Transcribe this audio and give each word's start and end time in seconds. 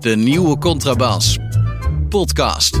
De 0.00 0.16
nieuwe 0.16 0.58
Contrabas. 0.58 1.38
Podcast. 2.08 2.80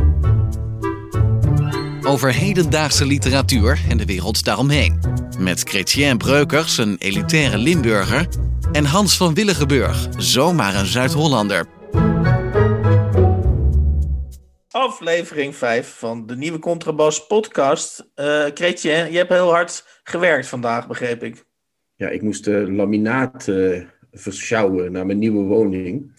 Over 2.02 2.34
hedendaagse 2.34 3.06
literatuur 3.06 3.80
en 3.88 3.96
de 3.96 4.04
wereld 4.04 4.44
daaromheen. 4.44 5.00
Met 5.38 5.62
Chrétien 5.62 6.18
Breukers, 6.18 6.78
een 6.78 6.96
elitaire 6.98 7.58
Limburger. 7.58 8.28
En 8.72 8.84
Hans 8.84 9.16
van 9.16 9.34
Willigenburg, 9.34 10.08
zomaar 10.16 10.74
een 10.74 10.86
Zuid-Hollander. 10.86 11.66
Aflevering 14.70 15.56
5 15.56 15.94
van 15.98 16.26
de 16.26 16.36
nieuwe 16.36 16.58
Contrabas 16.58 17.26
podcast. 17.26 18.10
Uh, 18.14 18.44
Chrétien, 18.54 19.12
je 19.12 19.16
hebt 19.16 19.32
heel 19.32 19.50
hard 19.50 20.00
gewerkt 20.02 20.46
vandaag, 20.46 20.86
begreep 20.86 21.22
ik. 21.22 21.45
Ja, 21.96 22.08
ik 22.08 22.22
moest 22.22 22.46
uh, 22.46 22.68
laminaat 22.68 23.46
uh, 23.46 23.82
verschouwen 24.12 24.92
naar 24.92 25.06
mijn 25.06 25.18
nieuwe 25.18 25.44
woning. 25.44 26.14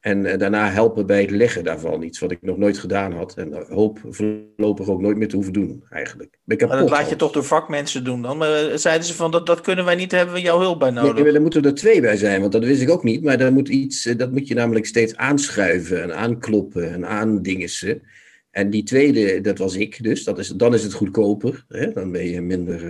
En 0.00 0.24
uh, 0.24 0.38
daarna 0.38 0.70
helpen 0.70 1.06
bij 1.06 1.20
het 1.20 1.30
leggen 1.30 1.64
daarvan. 1.64 2.02
Iets 2.02 2.18
wat 2.18 2.30
ik 2.30 2.38
nog 2.42 2.56
nooit 2.56 2.78
gedaan 2.78 3.12
had. 3.12 3.34
En 3.36 3.66
hoop 3.68 3.98
voorlopig 4.08 4.88
ook 4.88 5.00
nooit 5.00 5.16
meer 5.16 5.28
te 5.28 5.34
hoeven 5.34 5.52
doen, 5.52 5.84
eigenlijk. 5.90 6.38
Ben 6.44 6.68
maar 6.68 6.78
dat 6.78 6.90
laat 6.90 7.08
je 7.08 7.16
toch 7.16 7.32
door 7.32 7.44
vakmensen 7.44 8.04
doen 8.04 8.22
dan? 8.22 8.38
Maar 8.38 8.78
zeiden 8.78 9.06
ze 9.06 9.14
van, 9.14 9.30
dat, 9.30 9.46
dat 9.46 9.60
kunnen 9.60 9.84
wij 9.84 9.94
niet, 9.94 10.10
hebben 10.10 10.34
we 10.34 10.40
jouw 10.40 10.60
hulp 10.60 10.78
bij 10.78 10.90
nodig? 10.90 11.24
Nee, 11.24 11.32
er 11.32 11.40
moeten 11.40 11.64
er 11.64 11.74
twee 11.74 12.00
bij 12.00 12.16
zijn, 12.16 12.40
want 12.40 12.52
dat 12.52 12.64
wist 12.64 12.82
ik 12.82 12.90
ook 12.90 13.04
niet. 13.04 13.22
Maar 13.22 13.38
daar 13.38 13.52
moet 13.52 13.68
iets, 13.68 14.02
dat 14.02 14.32
moet 14.32 14.48
je 14.48 14.54
namelijk 14.54 14.86
steeds 14.86 15.16
aanschuiven 15.16 16.02
en 16.02 16.16
aankloppen 16.16 16.92
en 16.92 17.06
aandingissen. 17.06 18.02
En 18.50 18.70
die 18.70 18.82
tweede, 18.82 19.40
dat 19.40 19.58
was 19.58 19.76
ik 19.76 20.02
dus. 20.02 20.24
Dat 20.24 20.38
is, 20.38 20.48
dan 20.48 20.74
is 20.74 20.82
het 20.82 20.92
goedkoper. 20.92 21.64
Hè? 21.68 21.92
Dan 21.92 22.12
ben 22.12 22.30
je 22.30 22.40
minder 22.40 22.80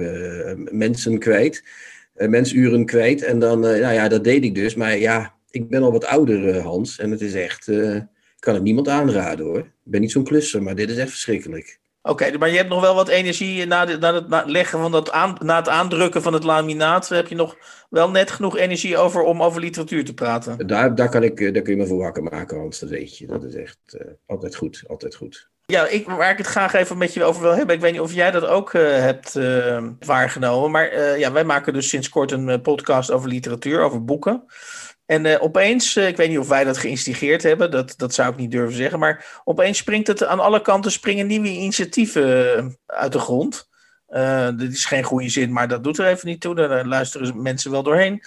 mensen 0.70 1.18
kwijt. 1.18 1.62
Mensuren 2.16 2.86
kwijt. 2.86 3.22
En 3.22 3.38
dan, 3.38 3.60
nou 3.60 3.92
ja, 3.92 4.08
dat 4.08 4.24
deed 4.24 4.44
ik 4.44 4.54
dus. 4.54 4.74
Maar 4.74 4.98
ja, 4.98 5.34
ik 5.50 5.68
ben 5.68 5.82
al 5.82 5.92
wat 5.92 6.04
ouder, 6.06 6.60
Hans. 6.60 6.98
En 6.98 7.10
het 7.10 7.20
is 7.20 7.34
echt. 7.34 7.68
Ik 7.68 8.42
kan 8.42 8.54
het 8.54 8.62
niemand 8.62 8.88
aanraden 8.88 9.46
hoor. 9.46 9.58
Ik 9.58 9.72
ben 9.82 10.00
niet 10.00 10.10
zo'n 10.10 10.24
klusser, 10.24 10.62
maar 10.62 10.74
dit 10.74 10.90
is 10.90 10.96
echt 10.96 11.10
verschrikkelijk. 11.10 11.78
Oké, 12.06 12.24
okay, 12.24 12.38
maar 12.38 12.50
je 12.50 12.56
hebt 12.56 12.68
nog 12.68 12.80
wel 12.80 12.94
wat 12.94 13.08
energie 13.08 13.66
na, 13.66 13.84
de, 13.84 13.98
na 13.98 14.14
het 14.14 14.28
na 14.28 14.42
leggen 14.46 14.78
van 14.78 14.92
dat 14.92 15.10
aan, 15.10 15.36
na 15.38 15.56
het 15.56 15.68
aandrukken 15.68 16.22
van 16.22 16.32
het 16.32 16.44
laminaat. 16.44 17.08
Heb 17.08 17.28
je 17.28 17.34
nog 17.34 17.56
wel 17.90 18.10
net 18.10 18.30
genoeg 18.30 18.56
energie 18.56 18.96
over 18.96 19.22
om 19.22 19.42
over 19.42 19.60
literatuur 19.60 20.04
te 20.04 20.14
praten? 20.14 20.66
Daar, 20.66 20.94
daar, 20.94 21.08
kan 21.08 21.22
ik, 21.22 21.38
daar 21.54 21.62
kun 21.62 21.72
je 21.72 21.80
me 21.80 21.86
voor 21.86 21.98
wakker 21.98 22.22
maken, 22.22 22.58
Hans. 22.58 22.78
Dat 22.78 22.88
weet 22.88 23.18
je. 23.18 23.26
Dat 23.26 23.44
is 23.44 23.54
echt 23.54 23.78
uh, 23.90 24.00
altijd 24.26 24.56
goed. 24.56 24.84
Altijd 24.86 25.14
goed. 25.14 25.48
Ja, 25.64 25.86
ik, 25.86 26.06
waar 26.08 26.30
ik 26.30 26.38
het 26.38 26.46
graag 26.46 26.74
even 26.74 26.98
met 26.98 27.14
je 27.14 27.24
over 27.24 27.42
wil 27.42 27.54
hebben. 27.54 27.74
Ik 27.74 27.80
weet 27.80 27.92
niet 27.92 28.00
of 28.00 28.12
jij 28.12 28.30
dat 28.30 28.46
ook 28.46 28.72
uh, 28.72 28.82
hebt 28.82 29.34
uh, 29.34 29.84
waargenomen. 29.98 30.70
Maar 30.70 31.18
ja, 31.18 31.32
wij 31.32 31.44
maken 31.44 31.72
dus 31.72 31.88
sinds 31.88 32.08
kort 32.08 32.32
een 32.32 32.60
podcast 32.60 33.10
over 33.10 33.28
literatuur, 33.28 33.80
over 33.80 34.04
boeken. 34.04 34.44
En 35.06 35.24
uh, 35.24 35.42
opeens, 35.42 35.96
uh, 35.96 36.08
ik 36.08 36.16
weet 36.16 36.28
niet 36.28 36.38
of 36.38 36.48
wij 36.48 36.64
dat 36.64 36.78
geïnstigeerd 36.78 37.42
hebben, 37.42 37.70
dat, 37.70 37.94
dat 37.96 38.14
zou 38.14 38.30
ik 38.32 38.36
niet 38.36 38.50
durven 38.50 38.76
zeggen, 38.76 38.98
maar 38.98 39.40
opeens 39.44 39.78
springt 39.78 40.06
het 40.06 40.24
aan 40.24 40.40
alle 40.40 40.62
kanten 40.62 40.92
springen 40.92 41.26
nieuwe 41.26 41.48
initiatieven 41.48 42.56
uh, 42.56 42.66
uit 42.86 43.12
de 43.12 43.18
grond. 43.18 43.68
dit 44.56 44.72
is 44.72 44.84
geen 44.84 45.02
goede 45.02 45.28
zin, 45.28 45.52
maar 45.52 45.68
dat 45.68 45.84
doet 45.84 45.98
er 45.98 46.06
even 46.06 46.28
niet 46.28 46.40
toe. 46.40 46.54
Daar 46.54 46.86
luisteren 46.86 47.42
mensen 47.42 47.70
wel 47.70 47.82
doorheen. 47.82 48.22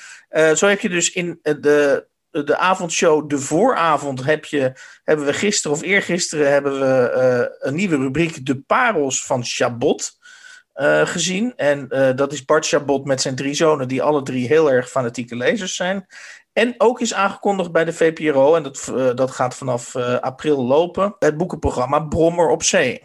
zo 0.56 0.68
heb 0.68 0.80
je 0.80 0.90
dus 0.90 1.12
in 1.12 1.40
de, 1.42 2.06
de 2.32 2.58
avondshow, 2.58 3.30
de 3.30 3.38
vooravond, 3.38 4.26
heb 4.26 4.46
je, 4.46 4.74
hebben 5.04 5.26
we 5.26 5.34
gisteren 5.34 5.78
of 5.78 5.84
eergisteren 5.84 6.52
hebben 6.52 6.80
we 6.80 7.58
een 7.60 7.76
nieuwe 7.76 7.98
rubriek, 7.98 8.46
De 8.46 8.60
Parels 8.60 9.26
van 9.26 9.44
Chabot. 9.44 10.18
Uh, 10.80 11.06
gezien. 11.06 11.54
En 11.56 11.88
uh, 11.90 12.10
dat 12.16 12.34
is 12.34 12.46
Bart 12.46 12.68
Chabot 12.68 13.06
met 13.06 13.22
zijn 13.22 13.36
drie 13.36 13.54
zonen, 13.54 13.88
die 13.88 14.02
alle 14.02 14.24
drie 14.24 14.48
heel 14.48 14.72
erg 14.72 14.90
fanatieke 14.90 15.36
lezers 15.36 15.76
zijn. 15.76 16.06
En 16.60 16.74
ook 16.78 17.02
is 17.02 17.14
aangekondigd 17.14 17.72
bij 17.72 17.86
de 17.86 17.94
VPRO, 17.94 18.56
en 18.56 18.64
dat, 18.64 18.92
uh, 18.96 19.16
dat 19.16 19.32
gaat 19.32 19.56
vanaf 19.56 19.96
april 19.96 20.66
lopen, 20.66 21.16
het 21.20 21.38
boekenprogramma 21.38 22.00
Brommer 22.00 22.50
op 22.50 22.64
Zee. 22.64 23.02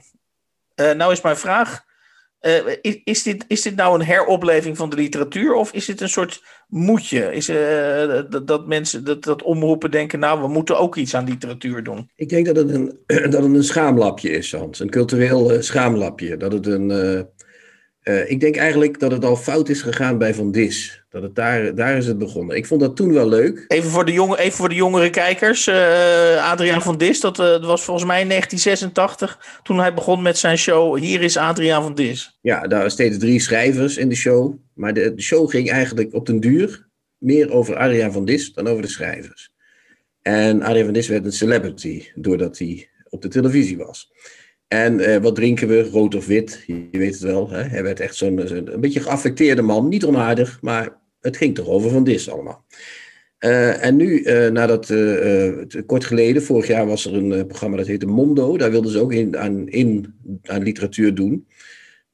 nou 0.74 1.12
is 1.12 1.20
mijn 1.20 1.36
vraag, 1.36 1.84
is, 2.80 3.00
is, 3.04 3.22
dit, 3.22 3.44
is 3.48 3.62
dit 3.62 3.76
nou 3.76 3.94
een 3.94 4.06
heropleving 4.06 4.76
van 4.76 4.90
de 4.90 4.96
literatuur 4.96 5.54
of 5.54 5.72
is 5.72 5.84
dit 5.84 6.00
een 6.00 6.08
soort 6.08 6.42
moedje? 6.68 7.32
Is, 7.32 7.46
dat, 8.30 8.46
dat 8.46 8.66
mensen, 8.66 9.04
dat, 9.04 9.24
dat 9.24 9.42
omroepen 9.42 9.90
denken, 9.90 10.18
nou 10.18 10.40
we 10.40 10.48
moeten 10.48 10.78
ook 10.78 10.96
iets 10.96 11.14
aan 11.14 11.24
literatuur 11.24 11.82
doen? 11.82 12.10
Ik 12.16 12.28
denk 12.28 12.46
dat 12.46 12.56
het 12.56 12.70
een, 12.70 12.98
dat 13.30 13.42
het 13.42 13.54
een 13.54 13.64
schaamlapje 13.64 14.30
is, 14.30 14.52
Hans. 14.52 14.80
Een 14.80 14.90
cultureel 14.90 15.62
schaamlapje. 15.62 16.36
Dat 16.36 16.52
het 16.52 16.66
een 16.66 16.90
uh, 18.04 18.30
ik 18.30 18.40
denk 18.40 18.56
eigenlijk 18.56 19.00
dat 19.00 19.10
het 19.10 19.24
al 19.24 19.36
fout 19.36 19.68
is 19.68 19.82
gegaan 19.82 20.18
bij 20.18 20.34
Van 20.34 20.52
Dis. 20.52 21.03
Dat 21.14 21.22
het 21.22 21.34
daar, 21.34 21.74
daar 21.74 21.96
is 21.96 22.06
het 22.06 22.18
begonnen. 22.18 22.56
Ik 22.56 22.66
vond 22.66 22.80
dat 22.80 22.96
toen 22.96 23.12
wel 23.12 23.28
leuk. 23.28 23.64
Even 23.68 23.90
voor 23.90 24.04
de, 24.04 24.12
jonge, 24.12 24.38
even 24.38 24.56
voor 24.56 24.68
de 24.68 24.74
jongere 24.74 25.10
kijkers. 25.10 25.68
Uh, 25.68 26.50
Adriaan 26.50 26.82
van 26.82 26.98
Dis, 26.98 27.20
dat, 27.20 27.38
uh, 27.38 27.44
dat, 27.44 27.64
was 27.64 27.84
volgens 27.84 28.06
mij 28.06 28.20
in 28.20 28.28
1986. 28.28 29.60
Toen 29.62 29.78
hij 29.78 29.94
begon 29.94 30.22
met 30.22 30.38
zijn 30.38 30.58
show. 30.58 30.98
Hier 30.98 31.22
is 31.22 31.36
Adriaan 31.36 31.82
van 31.82 31.94
Dis. 31.94 32.38
Ja, 32.40 32.60
daar 32.60 32.68
waren 32.68 32.90
steeds 32.90 33.18
drie 33.18 33.40
schrijvers 33.40 33.96
in 33.96 34.08
de 34.08 34.14
show. 34.14 34.54
Maar 34.72 34.94
de, 34.94 35.14
de 35.14 35.22
show 35.22 35.50
ging 35.50 35.70
eigenlijk 35.70 36.14
op 36.14 36.26
den 36.26 36.40
duur 36.40 36.88
meer 37.18 37.52
over 37.52 37.76
Adriaan 37.76 38.12
van 38.12 38.24
Dis 38.24 38.52
dan 38.52 38.66
over 38.66 38.82
de 38.82 38.88
schrijvers. 38.88 39.52
En 40.22 40.62
Adriaan 40.62 40.84
van 40.84 40.94
Dis 40.94 41.08
werd 41.08 41.24
een 41.24 41.32
celebrity 41.32 42.04
doordat 42.14 42.58
hij 42.58 42.88
op 43.08 43.22
de 43.22 43.28
televisie 43.28 43.76
was. 43.76 44.12
En 44.68 44.98
uh, 44.98 45.16
wat 45.16 45.34
drinken 45.34 45.68
we? 45.68 45.82
Rood 45.82 46.14
of 46.14 46.26
wit? 46.26 46.64
Je 46.66 46.88
weet 46.90 47.12
het 47.12 47.22
wel. 47.22 47.50
Hè? 47.50 47.62
Hij 47.62 47.82
werd 47.82 48.00
echt 48.00 48.16
zo'n 48.16 48.42
zo 48.46 48.54
een 48.54 48.80
beetje 48.80 49.00
geaffecteerde 49.00 49.62
man. 49.62 49.88
Niet 49.88 50.04
onaardig, 50.04 50.58
maar 50.60 51.02
het 51.24 51.36
ging 51.36 51.54
toch 51.54 51.66
over 51.66 51.90
Van 51.90 52.04
Dis 52.04 52.30
allemaal. 52.30 52.64
Uh, 53.40 53.84
en 53.84 53.96
nu, 53.96 54.22
uh, 54.22 54.48
nadat 54.48 54.92
kort 55.86 56.04
geleden, 56.04 56.42
vorig 56.42 56.66
jaar 56.66 56.86
was 56.86 57.04
er 57.04 57.14
een 57.14 57.46
programma 57.46 57.76
dat 57.76 57.86
heette 57.86 58.06
Mondo. 58.06 58.56
Daar 58.56 58.70
wilden 58.70 58.90
ze 58.90 59.00
ook 59.00 59.12
in, 59.12 59.38
aan, 59.38 59.68
in, 59.68 60.14
aan 60.42 60.62
literatuur 60.62 61.14
doen. 61.14 61.46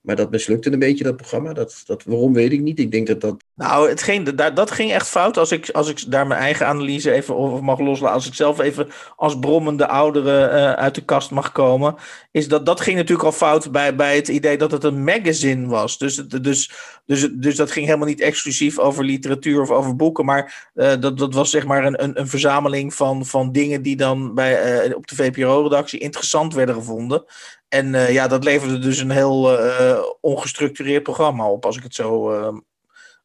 Maar 0.01 0.17
dat 0.17 0.31
mislukte 0.31 0.73
een 0.73 0.79
beetje, 0.79 1.05
dat 1.05 1.17
programma. 1.17 1.53
Dat, 1.53 1.83
dat, 1.87 2.05
waarom 2.05 2.33
weet 2.33 2.53
ik 2.53 2.61
niet. 2.61 2.79
Ik 2.79 2.91
denk 2.91 3.07
dat 3.07 3.21
dat. 3.21 3.37
Nou, 3.55 3.89
het 3.89 4.03
ging, 4.03 4.31
dat, 4.31 4.57
dat 4.57 4.71
ging 4.71 4.93
echt 4.93 5.09
fout. 5.09 5.37
Als 5.37 5.53
ik, 5.53 5.71
als 5.71 5.89
ik 5.89 6.11
daar 6.11 6.27
mijn 6.27 6.41
eigen 6.41 6.67
analyse 6.67 7.13
even 7.13 7.37
over 7.37 7.65
mag 7.65 7.79
loslaten. 7.79 8.15
Als 8.15 8.27
ik 8.27 8.35
zelf 8.35 8.59
even 8.59 8.89
als 9.17 9.39
brommende 9.39 9.87
oudere 9.89 10.49
uh, 10.49 10.73
uit 10.73 10.95
de 10.95 11.05
kast 11.05 11.31
mag 11.31 11.53
komen. 11.53 11.95
Is 12.31 12.49
dat, 12.49 12.67
dat 12.67 12.81
ging 12.81 12.97
natuurlijk 12.97 13.27
al 13.27 13.33
fout 13.33 13.73
bij, 13.73 13.95
bij 13.95 14.17
het 14.17 14.29
idee 14.29 14.57
dat 14.59 14.71
het 14.71 14.85
een 14.85 15.05
magazine 15.05 15.67
was. 15.67 15.99
Dus, 15.99 16.17
dus, 16.17 16.71
dus, 17.07 17.29
dus 17.33 17.57
dat 17.57 17.71
ging 17.71 17.87
helemaal 17.87 18.09
niet 18.09 18.21
exclusief 18.21 18.79
over 18.79 19.05
literatuur 19.05 19.61
of 19.61 19.71
over 19.71 19.97
boeken. 19.97 20.25
Maar 20.25 20.71
uh, 20.75 20.93
dat, 21.01 21.19
dat 21.19 21.35
was 21.35 21.51
zeg 21.51 21.67
maar 21.67 21.85
een, 21.85 22.03
een, 22.03 22.21
een 22.21 22.29
verzameling 22.29 22.95
van, 22.95 23.27
van 23.27 23.53
dingen 23.53 23.83
die 23.83 23.97
dan 23.97 24.35
bij, 24.35 24.87
uh, 24.87 24.97
op 24.97 25.07
de 25.07 25.15
VPRO-redactie 25.15 26.01
interessant 26.01 26.55
werden 26.55 26.75
gevonden. 26.75 27.25
En 27.71 27.95
uh, 27.95 28.13
ja, 28.13 28.29
dat 28.29 28.45
leverde 28.45 28.79
dus 28.79 28.99
een 28.99 29.11
heel 29.11 29.61
uh, 29.61 29.99
ongestructureerd 30.21 31.03
programma 31.03 31.51
op, 31.51 31.65
als 31.65 31.77
ik 31.77 31.83
het 31.83 31.95
zo 31.95 32.33
uh, 32.33 32.59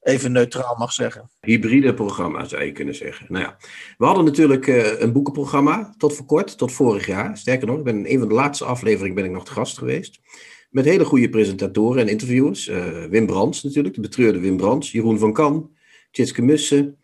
even 0.02 0.32
neutraal 0.32 0.76
mag 0.78 0.92
zeggen. 0.92 1.30
Hybride 1.40 1.94
programma 1.94 2.46
zou 2.46 2.64
je 2.64 2.72
kunnen 2.72 2.96
zeggen. 2.96 3.26
Nou 3.30 3.44
ja, 3.44 3.58
we 3.98 4.06
hadden 4.06 4.26
natuurlijk 4.26 4.68
een 5.00 5.12
boekenprogramma 5.12 5.94
tot 5.98 6.16
voor 6.16 6.26
kort, 6.26 6.58
tot 6.58 6.72
vorig 6.72 7.06
jaar. 7.06 7.38
Sterker 7.38 7.68
nog, 7.68 7.78
ik 7.78 7.84
ben 7.84 8.06
in 8.06 8.14
een 8.14 8.20
van 8.20 8.28
de 8.28 8.34
laatste 8.34 8.66
afleveringen 8.66 9.16
ben 9.16 9.26
ik 9.26 9.32
nog 9.32 9.46
te 9.46 9.52
gast 9.52 9.78
geweest. 9.78 10.20
Met 10.70 10.86
hele 10.86 11.06
goede 11.06 11.30
presentatoren 11.30 12.02
en 12.02 12.08
interviewers. 12.08 12.66
Wim 13.10 13.26
Brands 13.26 13.64
natuurlijk, 13.64 13.96
de 13.96 14.02
betreurde 14.02 14.40
Wim 14.40 14.58
Brands. 14.58 14.92
Jeroen 14.92 15.20
van 15.20 15.34
Kan, 15.34 15.72
Tjitske 16.12 16.42
Mussen, 16.42 16.98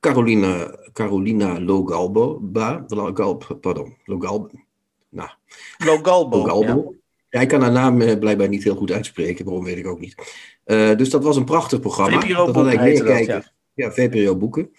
Carolina, 0.00 0.78
Carolina 0.92 1.60
Logalbo, 1.60 2.50
Logalb, 2.86 3.58
pardon, 3.60 3.96
Logalbo. 4.04 4.50
Logalbo. 5.84 6.36
Logalbo. 6.36 6.92
Ja. 6.92 6.98
ja. 7.28 7.40
ik 7.40 7.48
kan 7.48 7.60
haar 7.60 7.72
naam 7.72 8.00
uh, 8.00 8.18
blijkbaar 8.18 8.48
niet 8.48 8.64
heel 8.64 8.76
goed 8.76 8.92
uitspreken, 8.92 9.44
waarom 9.44 9.64
weet 9.64 9.78
ik 9.78 9.86
ook 9.86 10.00
niet. 10.00 10.14
Uh, 10.66 10.96
dus 10.96 11.10
dat 11.10 11.24
was 11.24 11.36
een 11.36 11.44
prachtig 11.44 11.80
programma. 11.80 12.20
VPRO 12.20 12.46
dat 12.46 12.54
had 12.54 12.66
eigenlijk 12.66 13.04
meer 13.04 13.16
dat, 13.16 13.26
kijkers. 13.26 13.52
Ja, 13.74 13.84
ja 13.86 13.92
VPRO 13.92 14.36
boeken. 14.36 14.70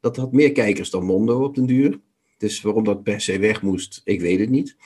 Dat 0.00 0.16
had 0.16 0.32
meer 0.32 0.52
kijkers 0.52 0.90
dan 0.90 1.04
Mondo 1.04 1.44
op 1.44 1.54
den 1.54 1.66
duur. 1.66 2.00
Dus 2.38 2.60
waarom 2.60 2.84
dat 2.84 3.02
per 3.02 3.20
se 3.20 3.38
weg 3.38 3.62
moest, 3.62 4.00
ik 4.04 4.20
weet 4.20 4.40
het 4.40 4.50
niet. 4.50 4.76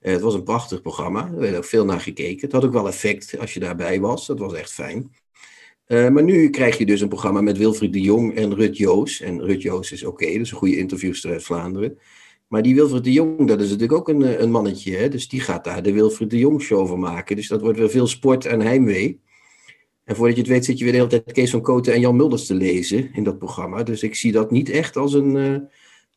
Uh, 0.00 0.12
het 0.12 0.20
was 0.20 0.34
een 0.34 0.42
prachtig 0.42 0.82
programma. 0.82 1.26
Er 1.26 1.40
werd 1.40 1.56
ook 1.56 1.64
veel 1.64 1.84
naar 1.84 2.00
gekeken. 2.00 2.40
Het 2.40 2.52
had 2.52 2.64
ook 2.64 2.72
wel 2.72 2.88
effect 2.88 3.38
als 3.38 3.54
je 3.54 3.60
daarbij 3.60 4.00
was. 4.00 4.26
Dat 4.26 4.38
was 4.38 4.54
echt 4.54 4.72
fijn. 4.72 5.12
Uh, 5.86 6.08
maar 6.08 6.22
nu 6.22 6.50
krijg 6.50 6.78
je 6.78 6.86
dus 6.86 7.00
een 7.00 7.08
programma 7.08 7.40
met 7.40 7.58
Wilfried 7.58 7.92
de 7.92 8.00
Jong 8.00 8.34
en 8.34 8.54
Rut 8.54 8.76
Joos. 8.76 9.20
En 9.20 9.44
Rut 9.44 9.62
Joos 9.62 9.92
is 9.92 10.04
oké, 10.04 10.24
okay, 10.24 10.34
is 10.34 10.50
een 10.50 10.56
goede 10.56 10.76
interviewster 10.76 11.30
uit 11.30 11.42
Vlaanderen. 11.42 11.98
Maar 12.50 12.62
die 12.62 12.74
Wilfried 12.74 13.04
de 13.04 13.12
Jong, 13.12 13.48
dat 13.48 13.60
is 13.60 13.70
natuurlijk 13.70 13.98
ook 13.98 14.08
een, 14.08 14.42
een 14.42 14.50
mannetje. 14.50 14.96
Hè? 14.96 15.08
Dus 15.08 15.28
die 15.28 15.40
gaat 15.40 15.64
daar 15.64 15.82
de 15.82 15.92
Wilfried 15.92 16.30
de 16.30 16.38
Jong 16.38 16.62
show 16.62 16.88
van 16.88 16.98
maken. 16.98 17.36
Dus 17.36 17.48
dat 17.48 17.60
wordt 17.60 17.78
weer 17.78 17.90
veel 17.90 18.06
sport 18.06 18.44
en 18.44 18.60
heimwee. 18.60 19.20
En 20.04 20.16
voordat 20.16 20.36
je 20.36 20.42
het 20.42 20.50
weet 20.50 20.64
zit 20.64 20.78
je 20.78 20.84
weer 20.84 20.92
de 20.92 20.98
hele 20.98 21.10
tijd 21.10 21.32
Kees 21.32 21.50
van 21.50 21.62
Koten 21.62 21.92
en 21.92 22.00
Jan 22.00 22.16
Mulders 22.16 22.46
te 22.46 22.54
lezen 22.54 23.10
in 23.12 23.24
dat 23.24 23.38
programma. 23.38 23.82
Dus 23.82 24.02
ik 24.02 24.14
zie 24.14 24.32
dat 24.32 24.50
niet 24.50 24.70
echt 24.70 24.96
als 24.96 25.12
een 25.12 25.34
uh, 25.34 25.56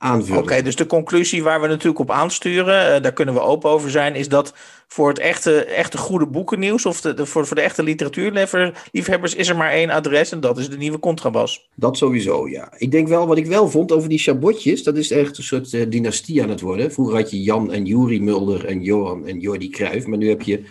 aanvullen. 0.03 0.41
Oké, 0.41 0.61
dus 0.61 0.75
de 0.75 0.85
conclusie 0.85 1.43
waar 1.43 1.61
we 1.61 1.67
natuurlijk 1.67 1.99
op 1.99 2.11
aansturen, 2.11 2.95
uh, 2.95 3.01
daar 3.01 3.13
kunnen 3.13 3.33
we 3.33 3.39
open 3.39 3.69
over 3.69 3.89
zijn, 3.89 4.15
is 4.15 4.27
dat 4.29 4.53
voor 4.87 5.07
het 5.07 5.19
echte, 5.19 5.65
echte 5.65 5.97
goede 5.97 6.27
boekennieuws 6.27 6.85
of 6.85 7.01
de, 7.01 7.13
de, 7.13 7.25
voor, 7.25 7.47
voor 7.47 7.55
de 7.55 7.61
echte 7.61 7.83
literatuurliefhebbers 7.83 9.35
is 9.35 9.49
er 9.49 9.55
maar 9.55 9.71
één 9.71 9.89
adres 9.89 10.31
en 10.31 10.39
dat 10.39 10.57
is 10.57 10.69
de 10.69 10.77
nieuwe 10.77 10.99
Contrabas. 10.99 11.69
Dat 11.75 11.97
sowieso, 11.97 12.49
ja. 12.49 12.73
Ik 12.77 12.91
denk 12.91 13.07
wel, 13.07 13.27
wat 13.27 13.37
ik 13.37 13.45
wel 13.45 13.69
vond 13.69 13.91
over 13.91 14.09
die 14.09 14.19
Chabotjes, 14.19 14.83
dat 14.83 14.97
is 14.97 15.11
echt 15.11 15.37
een 15.37 15.43
soort 15.43 15.73
uh, 15.73 15.85
dynastie 15.89 16.43
aan 16.43 16.49
het 16.49 16.61
worden. 16.61 16.91
Vroeger 16.91 17.15
had 17.15 17.31
je 17.31 17.41
Jan 17.41 17.71
en 17.71 17.85
Juri 17.85 18.21
Mulder 18.21 18.65
en 18.65 18.81
Johan 18.81 19.27
en 19.27 19.39
Jordi 19.39 19.69
Cruijff, 19.69 20.07
maar 20.07 20.17
nu 20.17 20.29
heb 20.29 20.41
je 20.41 20.63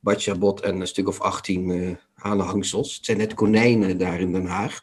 Bart 0.00 0.22
Chabot 0.22 0.60
en 0.60 0.80
een 0.80 0.86
stuk 0.86 1.08
of 1.08 1.20
18 1.20 1.68
uh, 1.68 1.90
aanhangsels. 2.14 2.94
Het 2.94 3.04
zijn 3.04 3.18
net 3.18 3.34
konijnen 3.34 3.98
daar 3.98 4.20
in 4.20 4.32
Den 4.32 4.46
Haag. 4.46 4.80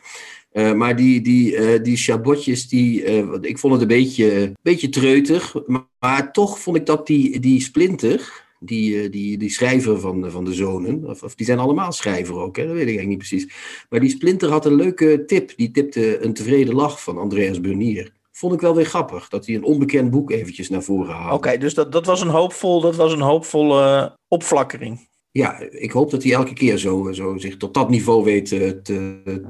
Uh, 0.54 0.74
maar 0.74 0.96
die, 0.96 1.22
die, 1.22 1.56
uh, 1.56 1.84
die 1.84 1.98
chabotjes, 1.98 2.68
die, 2.68 3.04
uh, 3.24 3.34
ik 3.42 3.58
vond 3.58 3.74
het 3.74 3.82
een 3.82 3.88
beetje, 3.88 4.52
beetje 4.62 4.90
treutig. 4.90 5.56
Maar, 6.00 6.32
toch 6.32 6.60
vond 6.60 6.78
ik 6.78 6.86
dat 6.86 7.08
die, 7.08 7.40
die 7.40 7.62
Splinter, 7.62 8.46
die, 8.60 9.10
die, 9.10 9.38
die 9.38 9.50
schrijver 9.50 10.00
van, 10.00 10.32
van 10.32 10.46
de 10.46 10.54
zonen, 10.54 11.06
of, 11.06 11.24
of 11.24 11.36
die 11.36 11.46
zijn 11.46 11.60
allemaal 11.60 11.92
schrijver 11.92 12.36
ook, 12.36 12.58
hè? 12.58 12.66
dat 12.66 12.74
weet 12.74 12.88
ik 12.88 12.98
eigenlijk 12.98 13.20
niet 13.20 13.30
precies. 13.30 13.54
Maar 13.90 14.00
die 14.00 14.10
Splinter 14.10 14.50
had 14.50 14.66
een 14.66 14.76
leuke 14.76 15.24
tip. 15.26 15.54
Die 15.56 15.72
tipte 15.72 16.24
een 16.24 16.34
tevreden 16.34 16.76
lach 16.76 17.04
van 17.04 17.18
Andreas 17.18 17.62
Burnier. 17.62 18.12
Vond 18.32 18.54
ik 18.54 18.62
wel 18.62 18.76
weer 18.76 18.86
grappig, 18.86 19.30
dat 19.30 19.46
hij 19.46 19.56
een 19.56 19.64
onbekend 19.64 20.12
boek 20.12 20.32
eventjes 20.32 20.70
naar 20.70 20.84
voren 20.84 21.16
haalde. 21.16 21.36
Oké, 21.36 21.58
dus 21.58 21.74
dat, 21.74 21.92
dat 21.92 22.06
was 22.06 22.22
een 22.22 22.28
hoopvol, 22.28 22.82
dat 22.82 22.96
was 22.96 23.14
een 23.14 23.22
hoopvolle 23.22 24.18
opflakkering 24.28 25.10
ja, 25.32 25.60
ik 25.60 25.92
hoop 25.92 26.12
dat 26.12 26.24
hij 26.24 26.34
elke 26.34 26.54
keer 26.54 26.78
zo, 26.78 27.12
zo 27.12 27.38
zich 27.38 27.58
tot 27.58 27.74
dat 27.74 27.90
niveau 27.90 28.24
weet 28.24 28.46
te, 28.46 28.82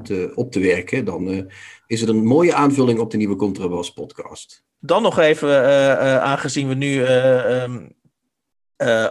te, 0.02 0.32
op 0.34 0.52
te 0.52 0.60
werken. 0.60 1.04
Dan 1.04 1.28
uh, 1.28 1.42
is 1.86 2.00
het 2.00 2.08
een 2.08 2.24
mooie 2.24 2.54
aanvulling 2.54 2.98
op 2.98 3.10
de 3.10 3.16
nieuwe 3.16 3.36
Contrabas 3.36 3.92
podcast. 3.92 4.64
Dan 4.80 5.02
nog 5.02 5.18
even, 5.18 5.48
uh, 5.48 5.64
uh, 5.64 6.18
aangezien 6.18 6.68
we 6.68 6.74
nu 6.74 7.06
um, 7.06 7.94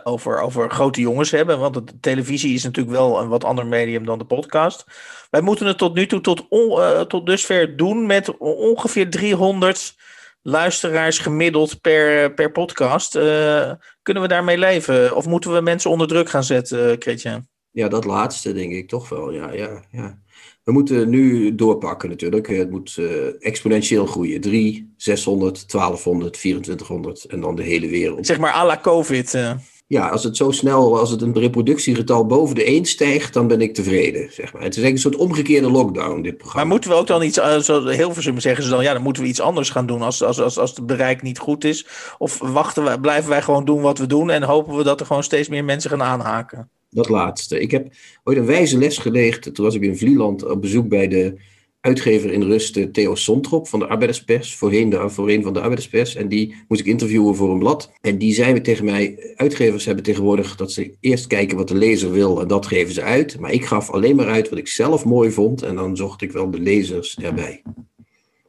over, 0.03 0.39
over 0.39 0.71
grote 0.71 1.01
jongens 1.01 1.31
hebben. 1.31 1.59
Want 1.59 1.73
de 1.73 1.99
televisie 1.99 2.53
is 2.53 2.63
natuurlijk 2.63 2.95
wel 2.95 3.19
een 3.19 3.29
wat 3.29 3.43
ander 3.43 3.65
medium 3.65 4.05
dan 4.05 4.17
de 4.17 4.25
podcast. 4.25 4.85
Wij 5.29 5.41
moeten 5.41 5.65
het 5.65 5.77
tot 5.77 5.93
nu 5.93 6.07
toe 6.07 6.21
tot, 6.21 6.45
on, 6.49 7.07
tot 7.07 7.25
dusver 7.25 7.77
doen 7.77 8.05
met 8.05 8.37
ongeveer 8.37 9.09
300 9.09 9.95
luisteraars 10.41 11.19
gemiddeld 11.19 11.81
per, 11.81 12.33
per 12.33 12.51
podcast. 12.51 13.15
Uh, 13.15 13.71
kunnen 14.01 14.23
we 14.23 14.29
daarmee 14.29 14.57
leven? 14.57 15.15
Of 15.15 15.25
moeten 15.25 15.53
we 15.53 15.61
mensen 15.61 15.91
onder 15.91 16.07
druk 16.07 16.29
gaan 16.29 16.43
zetten, 16.43 17.01
Christian? 17.01 17.47
Ja, 17.71 17.87
dat 17.87 18.05
laatste 18.05 18.53
denk 18.53 18.71
ik 18.71 18.87
toch 18.87 19.09
wel. 19.09 19.31
Ja, 19.31 19.51
ja, 19.51 19.83
ja. 19.91 20.19
We 20.63 20.71
moeten 20.71 21.09
nu 21.09 21.55
doorpakken 21.55 22.09
natuurlijk. 22.09 22.47
Het 22.47 22.69
moet 22.69 22.95
uh, 22.99 23.45
exponentieel 23.45 24.05
groeien. 24.05 24.41
3, 24.41 24.93
600, 24.97 25.71
1200, 25.71 26.33
2400 26.33 27.25
en 27.25 27.41
dan 27.41 27.55
de 27.55 27.63
hele 27.63 27.87
wereld. 27.87 28.25
Zeg 28.25 28.39
maar 28.39 28.53
à 28.53 28.65
la 28.65 28.79
COVID. 28.81 29.33
Uh 29.33 29.51
ja, 29.91 30.07
als 30.07 30.23
het 30.23 30.37
zo 30.37 30.51
snel, 30.51 30.99
als 30.99 31.09
het 31.09 31.21
een 31.21 31.39
reproductiegetal 31.39 32.25
boven 32.25 32.55
de 32.55 32.63
1 32.63 32.85
stijgt, 32.85 33.33
dan 33.33 33.47
ben 33.47 33.61
ik 33.61 33.73
tevreden. 33.73 34.33
Zeg 34.33 34.53
maar. 34.53 34.61
Het 34.61 34.75
is 34.75 34.81
eigenlijk 34.81 34.93
een 34.93 35.11
soort 35.11 35.29
omgekeerde 35.29 35.71
lockdown, 35.71 36.21
dit 36.21 36.37
programma. 36.37 36.61
Maar 36.61 36.71
moeten 36.71 36.89
we 36.89 36.95
ook 36.95 37.07
dan 37.07 37.23
iets, 37.23 37.37
heel 37.37 38.13
veel 38.13 38.41
zeggen 38.41 38.63
ze 38.63 38.69
dan, 38.69 38.83
ja, 38.83 38.93
dan 38.93 39.01
moeten 39.01 39.23
we 39.23 39.29
iets 39.29 39.39
anders 39.39 39.69
gaan 39.69 39.85
doen 39.85 40.01
als, 40.01 40.23
als, 40.23 40.39
als, 40.39 40.57
als 40.57 40.75
het 40.75 40.85
bereik 40.85 41.21
niet 41.21 41.39
goed 41.39 41.63
is? 41.63 41.87
Of 42.17 42.39
wachten 42.39 42.83
wij, 42.83 42.97
blijven 42.97 43.29
wij 43.29 43.41
gewoon 43.41 43.65
doen 43.65 43.81
wat 43.81 43.97
we 43.97 44.07
doen 44.07 44.29
en 44.29 44.43
hopen 44.43 44.77
we 44.77 44.83
dat 44.83 44.99
er 44.99 45.05
gewoon 45.05 45.23
steeds 45.23 45.49
meer 45.49 45.63
mensen 45.63 45.89
gaan 45.89 46.03
aanhaken? 46.03 46.69
Dat 46.89 47.09
laatste. 47.09 47.59
Ik 47.59 47.71
heb 47.71 47.93
ooit 48.23 48.37
een 48.37 48.45
wijze 48.45 48.77
les 48.77 48.97
geleerd, 48.97 49.55
toen 49.55 49.65
was 49.65 49.75
ik 49.75 49.81
in 49.81 49.97
Vlieland 49.97 50.45
op 50.45 50.61
bezoek 50.61 50.89
bij 50.89 51.07
de 51.07 51.39
uitgever 51.81 52.31
in 52.31 52.43
rust, 52.43 52.93
Theo 52.93 53.15
Sontrop 53.15 53.67
van 53.67 53.79
de 53.79 53.87
Arbeiderspers, 53.87 54.55
voorheen, 54.55 54.89
de, 54.89 55.09
voorheen 55.09 55.43
van 55.43 55.53
de 55.53 55.59
Arbeiderspers. 55.59 56.15
En 56.15 56.27
die 56.27 56.55
moest 56.67 56.81
ik 56.81 56.87
interviewen 56.87 57.35
voor 57.35 57.51
een 57.51 57.59
blad. 57.59 57.91
En 58.01 58.17
die 58.17 58.33
zei 58.33 58.61
tegen 58.61 58.85
mij, 58.85 59.33
uitgevers 59.35 59.85
hebben 59.85 60.03
tegenwoordig 60.03 60.55
dat 60.55 60.71
ze 60.71 60.95
eerst 60.99 61.27
kijken 61.27 61.57
wat 61.57 61.67
de 61.67 61.75
lezer 61.75 62.11
wil 62.11 62.41
en 62.41 62.47
dat 62.47 62.65
geven 62.65 62.93
ze 62.93 63.01
uit. 63.01 63.39
Maar 63.39 63.51
ik 63.51 63.65
gaf 63.65 63.89
alleen 63.89 64.15
maar 64.15 64.29
uit 64.29 64.49
wat 64.49 64.59
ik 64.59 64.67
zelf 64.67 65.05
mooi 65.05 65.31
vond 65.31 65.61
en 65.61 65.75
dan 65.75 65.97
zocht 65.97 66.21
ik 66.21 66.31
wel 66.31 66.51
de 66.51 66.59
lezers 66.59 67.15
erbij. 67.15 67.61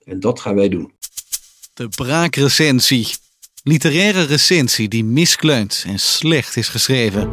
En 0.04 0.20
dat 0.20 0.40
gaan 0.40 0.54
wij 0.54 0.68
doen. 0.68 0.92
De 1.74 1.88
braakrecensie. 1.88 3.06
Literaire 3.64 4.22
recensie 4.22 4.88
die 4.88 5.04
miskleunt 5.04 5.84
en 5.86 5.98
slecht 5.98 6.56
is 6.56 6.68
geschreven. 6.68 7.30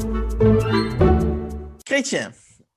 Kretje, 1.84 2.32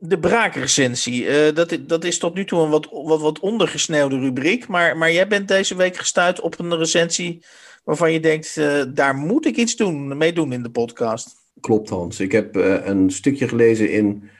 de 0.05 0.19
braakrecensie. 0.19 1.25
Uh, 1.25 1.55
dat, 1.55 1.79
dat 1.87 2.05
is 2.05 2.19
tot 2.19 2.35
nu 2.35 2.45
toe 2.45 2.61
een 2.61 2.71
wat, 2.71 2.89
wat, 2.91 3.21
wat 3.21 3.41
ondergesneeuwde 3.41 4.19
rubriek. 4.19 4.69
Maar, 4.69 4.97
maar 4.97 5.13
jij 5.13 5.29
bent 5.29 5.49
deze 5.49 5.77
week 5.77 5.97
gestuurd 5.97 6.41
op 6.41 6.59
een 6.59 6.77
recensie 6.77 7.45
waarvan 7.85 8.13
je 8.13 8.21
denkt, 8.21 8.57
uh, 8.57 8.83
daar 8.89 9.15
moet 9.15 9.47
ik 9.47 9.57
iets 9.57 9.77
doen, 9.77 10.17
mee 10.17 10.33
doen 10.33 10.53
in 10.53 10.63
de 10.63 10.71
podcast. 10.71 11.35
Klopt 11.61 11.89
Hans. 11.89 12.21
Ik 12.21 12.33
heb 12.33 12.57
uh, 12.57 12.87
een 12.87 13.11
stukje 13.11 13.49
gelezen 13.49 13.91
in 13.91 14.31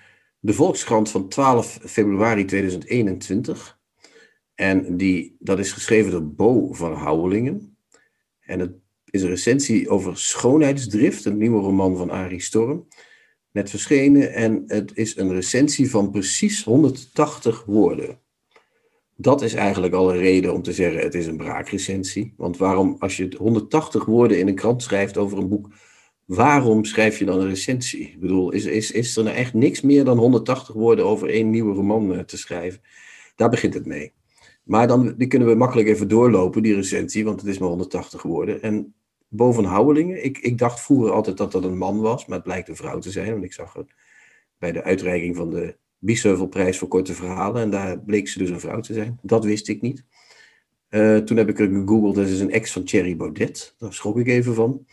de 0.41 0.53
Volkskrant 0.53 1.11
van 1.11 1.29
12 1.29 1.79
februari 1.85 2.45
2021. 2.45 3.79
En 4.55 4.97
die, 4.97 5.37
dat 5.39 5.59
is 5.59 5.73
geschreven 5.73 6.11
door 6.11 6.27
Bo 6.27 6.73
van 6.73 6.95
Houwelingen. 6.95 7.77
En 8.41 8.61
het 8.61 8.73
is 9.11 9.23
een 9.23 9.29
recensie 9.29 9.89
over 9.89 10.19
Schoonheidsdrift, 10.19 11.25
een 11.25 11.39
nieuwe 11.39 11.61
roman 11.61 11.97
van 11.97 12.11
Arie 12.11 12.41
Storm 12.41 12.87
net 13.53 13.71
verschenen 13.71 14.33
en 14.33 14.63
het 14.67 14.91
is 14.95 15.17
een 15.17 15.33
recensie 15.33 15.91
van 15.91 16.11
precies 16.11 16.65
180 16.65 17.65
woorden. 17.65 18.19
Dat 19.17 19.43
is 19.43 19.55
eigenlijk 19.55 19.95
al 19.95 20.13
een 20.13 20.19
reden 20.19 20.53
om 20.53 20.63
te 20.63 20.73
zeggen 20.73 21.01
het 21.01 21.15
is 21.15 21.27
een 21.27 21.37
braakrecensie. 21.37 22.35
Want 22.37 22.57
waarom, 22.57 22.97
als 22.99 23.17
je 23.17 23.35
180 23.39 24.05
woorden 24.05 24.39
in 24.39 24.49
een 24.49 24.55
krant 24.55 24.83
schrijft 24.83 25.17
over 25.17 25.39
een 25.39 25.49
boek, 25.49 25.69
waarom 26.25 26.85
schrijf 26.85 27.19
je 27.19 27.25
dan 27.25 27.41
een 27.41 27.49
recensie? 27.49 28.01
Ik 28.01 28.21
bedoel, 28.21 28.51
is, 28.51 28.65
is, 28.65 28.91
is 28.91 29.17
er 29.17 29.25
nou 29.25 29.37
echt 29.37 29.55
niks 29.55 29.81
meer 29.81 30.05
dan 30.05 30.19
180 30.19 30.75
woorden 30.75 31.05
over 31.05 31.29
één 31.29 31.51
nieuwe 31.51 31.75
roman 31.75 32.15
eh, 32.15 32.19
te 32.21 32.37
schrijven? 32.37 32.81
Daar 33.37 33.51
begint 33.51 33.75
het 33.75 33.87
mee. 33.87 34.13
Maar 34.63 34.87
dan 34.87 35.15
die 35.17 35.27
kunnen 35.27 35.49
we 35.49 35.55
makkelijk 35.55 35.89
even 35.89 36.09
doorlopen, 36.09 36.63
die 36.63 36.75
recensie, 36.75 37.25
want 37.25 37.41
het 37.41 37.51
is 37.51 37.59
maar 37.59 37.69
180 37.69 38.23
woorden. 38.23 38.63
En 38.63 38.95
boven 39.33 39.65
Houwelingen. 39.65 40.25
Ik, 40.25 40.39
ik 40.39 40.59
dacht 40.59 40.81
vroeger 40.81 41.11
altijd 41.11 41.37
dat 41.37 41.53
dat 41.53 41.65
een 41.65 41.79
man 41.79 42.01
was, 42.01 42.27
maar 42.27 42.37
het 42.37 42.47
blijkt 42.47 42.69
een 42.69 42.77
vrouw 42.77 42.99
te 42.99 43.11
zijn. 43.11 43.33
Want 43.33 43.45
ik 43.45 43.53
zag 43.53 43.73
het 43.73 43.95
bij 44.59 44.73
de 44.73 44.83
uitreiking 44.83 45.37
van 45.37 45.51
de 45.51 45.77
Biesheuvelprijs 45.99 46.79
voor 46.79 46.89
korte 46.89 47.15
verhalen. 47.15 47.63
En 47.63 47.71
daar 47.71 48.01
bleek 48.01 48.29
ze 48.29 48.39
dus 48.39 48.51
een 48.51 48.61
vrouw 48.61 48.81
te 48.81 48.93
zijn. 48.93 49.19
Dat 49.23 49.45
wist 49.45 49.69
ik 49.69 49.81
niet. 49.81 50.05
Uh, 50.91 51.17
toen 51.17 51.37
heb 51.37 51.49
ik 51.49 51.59
er 51.59 51.69
gegoogeld, 51.69 52.15
dat 52.15 52.27
is 52.27 52.41
een 52.41 52.51
ex 52.51 52.73
van 52.73 52.85
Thierry 52.85 53.17
Baudet. 53.17 53.75
Daar 53.79 53.93
schrok 53.93 54.19
ik 54.19 54.27
even 54.27 54.55
van. 54.55 54.87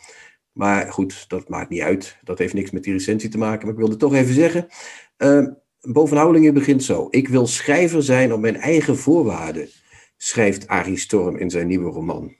Maar 0.51 0.91
goed, 0.91 1.29
dat 1.29 1.49
maakt 1.49 1.69
niet 1.69 1.81
uit. 1.81 2.17
Dat 2.23 2.37
heeft 2.37 2.53
niks 2.53 2.71
met 2.71 2.83
die 2.83 2.93
recensie 2.93 3.29
te 3.29 3.37
maken. 3.37 3.65
Maar 3.65 3.73
ik 3.73 3.79
wilde 3.79 3.95
toch 3.95 4.13
even 4.13 4.33
zeggen. 4.33 4.67
Uh, 5.17 5.47
boven 5.81 6.17
Houwelingen 6.17 6.53
begint 6.53 6.83
zo. 6.83 7.07
Ik 7.09 7.27
wil 7.27 7.47
schrijver 7.47 8.03
zijn 8.03 8.33
op 8.33 8.39
mijn 8.39 8.55
eigen 8.55 8.97
voorwaarden, 8.97 9.69
schrijft 10.17 10.67
Arie 10.67 10.97
Storm 10.97 11.37
in 11.37 11.49
zijn 11.49 11.67
nieuwe 11.67 11.91
roman. 11.91 12.35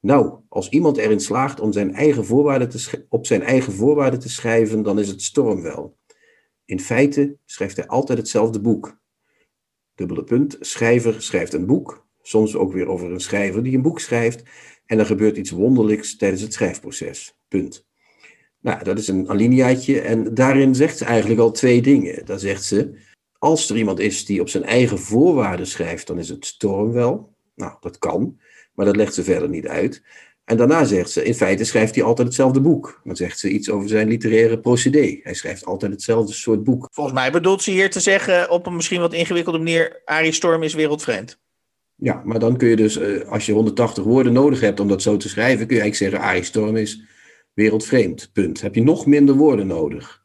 Nou, 0.00 0.38
als 0.48 0.68
iemand 0.68 0.96
erin 0.96 1.20
slaagt 1.20 1.60
om 1.60 1.72
zijn 1.72 1.94
eigen 1.94 2.24
voorwaarden 2.24 2.68
te 2.68 3.06
op 3.08 3.26
zijn 3.26 3.42
eigen 3.42 3.72
voorwaarden 3.72 4.20
te 4.20 4.28
schrijven, 4.28 4.82
dan 4.82 4.98
is 4.98 5.08
het 5.08 5.22
Storm 5.22 5.62
wel. 5.62 5.98
In 6.64 6.80
feite 6.80 7.36
schrijft 7.44 7.76
hij 7.76 7.86
altijd 7.86 8.18
hetzelfde 8.18 8.60
boek. 8.60 9.00
Dubbele 9.94 10.24
punt, 10.24 10.56
schrijver 10.60 11.22
schrijft 11.22 11.52
een 11.52 11.66
boek, 11.66 12.06
soms 12.22 12.56
ook 12.56 12.72
weer 12.72 12.86
over 12.86 13.10
een 13.10 13.20
schrijver 13.20 13.62
die 13.62 13.76
een 13.76 13.82
boek 13.82 14.00
schrijft, 14.00 14.42
en 14.86 14.98
er 14.98 15.06
gebeurt 15.06 15.36
iets 15.36 15.50
wonderlijks 15.50 16.16
tijdens 16.16 16.42
het 16.42 16.52
schrijfproces. 16.52 17.38
Punt. 17.48 17.88
Nou, 18.60 18.84
dat 18.84 18.98
is 18.98 19.08
een 19.08 19.28
alineaatje 19.28 20.00
en 20.00 20.34
daarin 20.34 20.74
zegt 20.74 20.98
ze 20.98 21.04
eigenlijk 21.04 21.40
al 21.40 21.50
twee 21.50 21.82
dingen. 21.82 22.26
Daar 22.26 22.38
zegt 22.38 22.64
ze, 22.64 22.98
als 23.38 23.70
er 23.70 23.76
iemand 23.76 23.98
is 23.98 24.24
die 24.24 24.40
op 24.40 24.48
zijn 24.48 24.64
eigen 24.64 24.98
voorwaarden 24.98 25.66
schrijft, 25.66 26.06
dan 26.06 26.18
is 26.18 26.28
het 26.28 26.46
Storm 26.46 26.92
wel. 26.92 27.34
Nou, 27.54 27.76
dat 27.80 27.98
kan. 27.98 28.38
Maar 28.80 28.88
dat 28.88 28.98
legt 28.98 29.14
ze 29.14 29.24
verder 29.24 29.48
niet 29.48 29.66
uit. 29.66 30.02
En 30.44 30.56
daarna 30.56 30.84
zegt 30.84 31.10
ze, 31.10 31.24
in 31.24 31.34
feite 31.34 31.64
schrijft 31.64 31.94
hij 31.94 32.04
altijd 32.04 32.26
hetzelfde 32.26 32.60
boek. 32.60 33.00
Dan 33.04 33.16
zegt 33.16 33.38
ze 33.38 33.50
iets 33.50 33.70
over 33.70 33.88
zijn 33.88 34.08
literaire 34.08 34.60
procedé. 34.60 35.20
Hij 35.22 35.34
schrijft 35.34 35.64
altijd 35.64 35.92
hetzelfde 35.92 36.32
soort 36.32 36.64
boek. 36.64 36.88
Volgens 36.92 37.16
mij 37.16 37.32
bedoelt 37.32 37.62
ze 37.62 37.70
hier 37.70 37.90
te 37.90 38.00
zeggen, 38.00 38.50
op 38.50 38.66
een 38.66 38.76
misschien 38.76 39.00
wat 39.00 39.12
ingewikkelde 39.12 39.58
manier, 39.58 40.02
Arie 40.04 40.32
Storm 40.32 40.62
is 40.62 40.74
wereldvreemd. 40.74 41.40
Ja, 41.94 42.22
maar 42.24 42.38
dan 42.38 42.56
kun 42.56 42.68
je 42.68 42.76
dus, 42.76 42.96
eh, 42.96 43.28
als 43.28 43.46
je 43.46 43.52
180 43.52 44.04
woorden 44.04 44.32
nodig 44.32 44.60
hebt 44.60 44.80
om 44.80 44.88
dat 44.88 45.02
zo 45.02 45.16
te 45.16 45.28
schrijven, 45.28 45.66
kun 45.66 45.76
je 45.76 45.82
eigenlijk 45.82 46.12
zeggen, 46.12 46.30
Arie 46.30 46.44
Storm 46.44 46.76
is 46.76 47.02
wereldvreemd. 47.54 48.30
Punt. 48.32 48.60
Heb 48.60 48.74
je 48.74 48.82
nog 48.82 49.06
minder 49.06 49.34
woorden 49.34 49.66
nodig. 49.66 50.19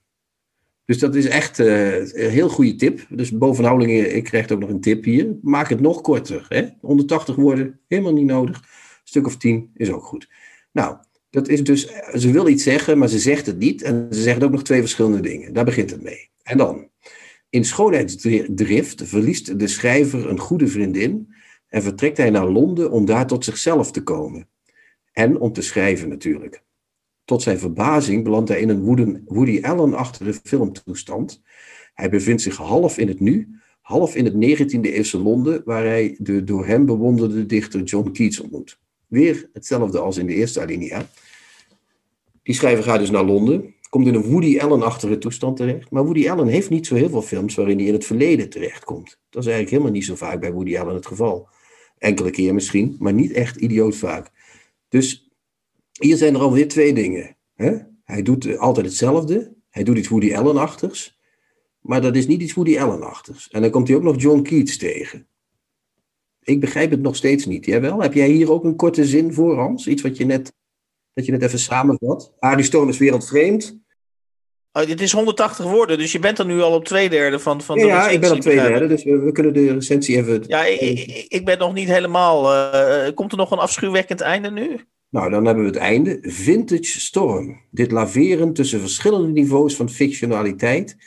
Dus 0.86 1.00
dat 1.00 1.16
is 1.16 1.26
echt 1.26 1.60
uh, 1.60 1.96
een 1.96 2.30
heel 2.30 2.50
goede 2.50 2.76
tip. 2.76 3.06
Dus 3.10 3.32
bovenhoudingen, 3.32 4.16
ik 4.16 4.24
krijg 4.24 4.52
ook 4.52 4.60
nog 4.60 4.70
een 4.70 4.82
tip 4.82 5.04
hier. 5.04 5.36
Maak 5.42 5.70
het 5.70 5.80
nog 5.80 6.02
korter. 6.02 6.46
Hè? 6.50 6.68
180 6.82 7.36
woorden, 7.36 7.80
helemaal 7.88 8.14
niet 8.14 8.26
nodig. 8.26 8.58
Een 8.58 8.64
stuk 9.04 9.26
of 9.26 9.38
10 9.38 9.72
is 9.74 9.92
ook 9.92 10.04
goed. 10.04 10.30
Nou, 10.72 10.98
dat 11.30 11.48
is 11.48 11.64
dus, 11.64 11.92
ze 12.14 12.32
wil 12.32 12.48
iets 12.48 12.64
zeggen, 12.64 12.98
maar 12.98 13.08
ze 13.08 13.20
zegt 13.20 13.46
het 13.46 13.58
niet. 13.58 13.82
En 13.82 14.08
ze 14.12 14.22
zegt 14.22 14.44
ook 14.44 14.52
nog 14.52 14.64
twee 14.64 14.80
verschillende 14.80 15.20
dingen. 15.20 15.54
Daar 15.54 15.66
begint 15.66 15.92
het 15.92 16.04
mee. 16.04 16.30
En 16.44 16.58
dan, 16.58 16.90
in 17.50 17.66
schoonheidsdrift 17.66 19.02
verliest 19.04 19.60
de 19.60 19.68
schrijver 19.68 20.30
een 20.30 20.40
goede 20.40 20.68
vriendin 20.68 21.34
en 21.68 21.84
vertrekt 21.84 22.18
hij 22.18 22.30
naar 22.30 22.48
Londen 22.48 22.92
om 22.92 23.06
daar 23.06 23.28
tot 23.28 23.44
zichzelf 23.44 23.92
te 23.92 24.04
komen. 24.04 24.48
En 25.12 25.40
om 25.40 25.54
te 25.54 25.62
schrijven 25.62 26.10
natuurlijk. 26.10 26.64
Tot 27.26 27.42
zijn 27.42 27.60
verbazing 27.60 28.24
belandt 28.24 28.50
hij 28.50 28.60
in 28.60 28.70
een 28.70 29.24
Woody 29.26 29.62
Allen-achtige 29.62 30.34
filmtoestand. 30.44 31.42
Hij 31.94 32.10
bevindt 32.10 32.42
zich 32.42 32.56
half 32.56 32.98
in 32.98 33.08
het 33.08 33.20
nu, 33.20 33.60
half 33.82 34.16
in 34.16 34.26
het 34.26 34.34
19e 34.34 34.80
eeuwse 34.82 35.18
Londen, 35.18 35.62
waar 35.66 35.84
hij 35.84 36.16
de 36.20 36.44
door 36.44 36.66
hem 36.66 36.86
bewonderde 36.86 37.46
dichter 37.46 37.84
John 37.84 38.12
Keats 38.12 38.40
ontmoet. 38.40 38.80
Weer 39.08 39.50
hetzelfde 39.54 40.00
als 40.00 40.18
in 40.18 40.28
de 40.28 40.34
eerste 40.34 40.62
alinea. 40.62 41.08
Die 42.44 42.56
schrijver 42.56 42.84
gaat 42.84 43.00
dus 43.00 43.12
naar 43.12 43.26
Londen, 43.26 43.74
komt 43.90 44.08
in 44.08 44.16
een 44.16 44.30
Woody 44.32 44.60
Allen-achtige 44.60 45.18
toestand 45.18 45.58
terecht. 45.58 45.92
Maar 45.92 46.04
Woody 46.04 46.30
Allen 46.30 46.48
heeft 46.48 46.70
niet 46.70 46.88
zo 46.88 46.96
heel 46.96 47.10
veel 47.10 47.22
films 47.22 47.56
waarin 47.56 47.78
hij 47.78 47.88
in 47.88 47.94
het 47.94 48.06
verleden 48.06 48.50
terechtkomt. 48.50 49.20
Dat 49.30 49.42
is 49.42 49.50
eigenlijk 49.50 49.70
helemaal 49.70 49.92
niet 49.92 50.06
zo 50.06 50.16
vaak 50.16 50.40
bij 50.40 50.52
Woody 50.52 50.78
Allen 50.78 50.96
het 50.96 51.06
geval. 51.06 51.48
Enkele 51.98 52.30
keer 52.30 52.54
misschien, 52.54 52.96
maar 53.00 53.14
niet 53.14 53.32
echt 53.32 53.56
idioot 53.56 53.96
vaak. 53.96 54.32
Dus 54.90 55.25
hier 56.00 56.18
zijn 56.18 56.34
er 56.34 56.42
alweer 56.42 56.68
twee 56.68 56.94
dingen. 56.94 57.38
Hè? 57.56 57.78
Hij 58.04 58.22
doet 58.22 58.58
altijd 58.58 58.86
hetzelfde. 58.86 59.54
Hij 59.70 59.84
doet 59.84 59.98
iets 59.98 60.08
Woody 60.08 60.36
Allen-achtigs. 60.36 61.18
Maar 61.80 62.02
dat 62.02 62.16
is 62.16 62.28
niet 62.28 62.42
iets 62.42 62.54
Woody 62.54 62.80
Allen-achtigs. 62.80 63.50
En 63.50 63.62
dan 63.62 63.72
komt 63.72 63.88
hij 63.88 63.98
ook 63.98 64.04
nog 64.04 64.22
John 64.22 64.42
Keats 64.42 64.78
tegen. 64.78 65.28
Ik 66.42 66.60
begrijp 66.60 66.92
het 66.92 67.02
nog 67.02 67.16
steeds 67.16 67.46
niet. 67.46 67.66
Jij 67.66 67.82
wel? 67.82 68.02
Heb 68.02 68.14
jij 68.14 68.28
hier 68.28 68.52
ook 68.52 68.64
een 68.64 68.76
korte 68.76 69.06
zin 69.06 69.34
voor, 69.34 69.58
Hans? 69.58 69.88
Iets 69.88 70.02
wat 70.02 70.18
je 70.18 70.26
net, 70.26 70.54
dat 71.14 71.26
je 71.26 71.32
net 71.32 71.44
even 71.44 71.60
samenvat? 71.60 72.34
Ariston 72.40 72.88
is 72.88 72.98
wereldvreemd. 72.98 73.84
Oh, 74.72 74.86
dit 74.86 75.02
is 75.02 75.12
180 75.12 75.66
woorden, 75.66 75.98
dus 75.98 76.12
je 76.12 76.20
bent 76.20 76.40
er 76.40 76.46
nu 76.46 76.62
al 76.62 76.74
op 76.74 76.86
twee 76.86 77.10
derde 77.10 77.40
van, 77.40 77.62
van 77.62 77.80
ja, 77.80 77.86
Ja, 77.86 78.10
ik 78.10 78.20
ben 78.20 78.32
op 78.32 78.40
twee 78.40 78.56
derde, 78.56 78.88
dus 78.88 79.04
we, 79.04 79.32
kunnen 79.32 79.54
de 79.54 79.74
recensie 79.74 80.18
even... 80.18 80.44
Ja, 80.48 80.66
ik, 80.66 81.26
ik, 81.28 81.46
ben 81.46 81.58
nog 81.58 81.74
niet 81.74 81.88
helemaal... 81.88 82.54
Uh, 82.54 83.14
komt 83.14 83.32
er 83.32 83.38
nog 83.38 83.52
een 83.52 83.58
afschuwwekkend 83.58 84.22
einde 84.22 84.52
nu? 84.52 84.80
Nou, 85.16 85.30
dan 85.30 85.46
hebben 85.46 85.64
we 85.64 85.70
het 85.70 85.80
einde. 85.80 86.20
Vintage 86.22 87.00
Storm. 87.00 87.62
Dit 87.72 87.92
laveren 87.92 88.54
tussen 88.54 88.80
verschillende 88.80 89.28
niveaus 89.28 89.76
van 89.76 89.90
fictionaliteit 89.90 90.98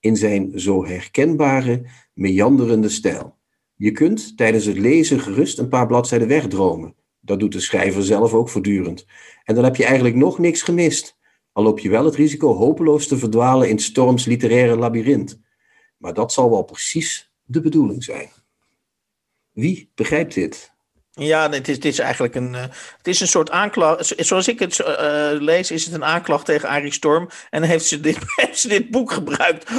in 0.00 0.16
zijn 0.16 0.60
zo 0.60 0.86
herkenbare, 0.86 1.86
meanderende 2.14 2.88
stijl. 2.88 3.36
Je 3.76 3.92
kunt 3.92 4.36
tijdens 4.36 4.64
het 4.64 4.78
lezen 4.78 5.20
gerust 5.20 5.58
een 5.58 5.68
paar 5.68 5.86
bladzijden 5.86 6.28
wegdromen. 6.28 6.94
Dat 7.20 7.40
doet 7.40 7.52
de 7.52 7.60
schrijver 7.60 8.02
zelf 8.04 8.34
ook 8.34 8.48
voortdurend. 8.48 9.06
En 9.44 9.54
dan 9.54 9.64
heb 9.64 9.76
je 9.76 9.84
eigenlijk 9.84 10.16
nog 10.16 10.38
niks 10.38 10.62
gemist. 10.62 11.18
Al 11.52 11.62
loop 11.62 11.78
je 11.78 11.88
wel 11.88 12.04
het 12.04 12.14
risico 12.14 12.54
hopeloos 12.54 13.06
te 13.06 13.18
verdwalen 13.18 13.68
in 13.68 13.78
Storms 13.78 14.24
literaire 14.24 14.76
labyrint. 14.76 15.40
Maar 15.96 16.14
dat 16.14 16.32
zal 16.32 16.50
wel 16.50 16.62
precies 16.62 17.32
de 17.44 17.60
bedoeling 17.60 18.04
zijn. 18.04 18.28
Wie 19.52 19.90
begrijpt 19.94 20.34
dit? 20.34 20.75
Ja, 21.20 21.50
het 21.50 21.68
is, 21.68 21.74
het 21.74 21.84
is 21.84 21.98
eigenlijk 21.98 22.34
een, 22.34 22.52
uh, 22.52 22.60
het 22.96 23.06
is 23.06 23.20
een 23.20 23.28
soort 23.28 23.50
aanklacht. 23.50 24.12
Zoals 24.16 24.48
ik 24.48 24.58
het 24.58 24.78
uh, 24.78 24.86
lees, 25.32 25.70
is 25.70 25.84
het 25.84 25.94
een 25.94 26.04
aanklacht 26.04 26.44
tegen 26.44 26.68
Arie 26.68 26.92
Storm. 26.92 27.28
En 27.50 27.62
heeft 27.62 27.84
ze 27.84 28.00
dit, 28.00 28.18
heeft 28.36 28.58
ze 28.58 28.68
dit 28.68 28.90
boek 28.90 29.12
gebruikt 29.12 29.70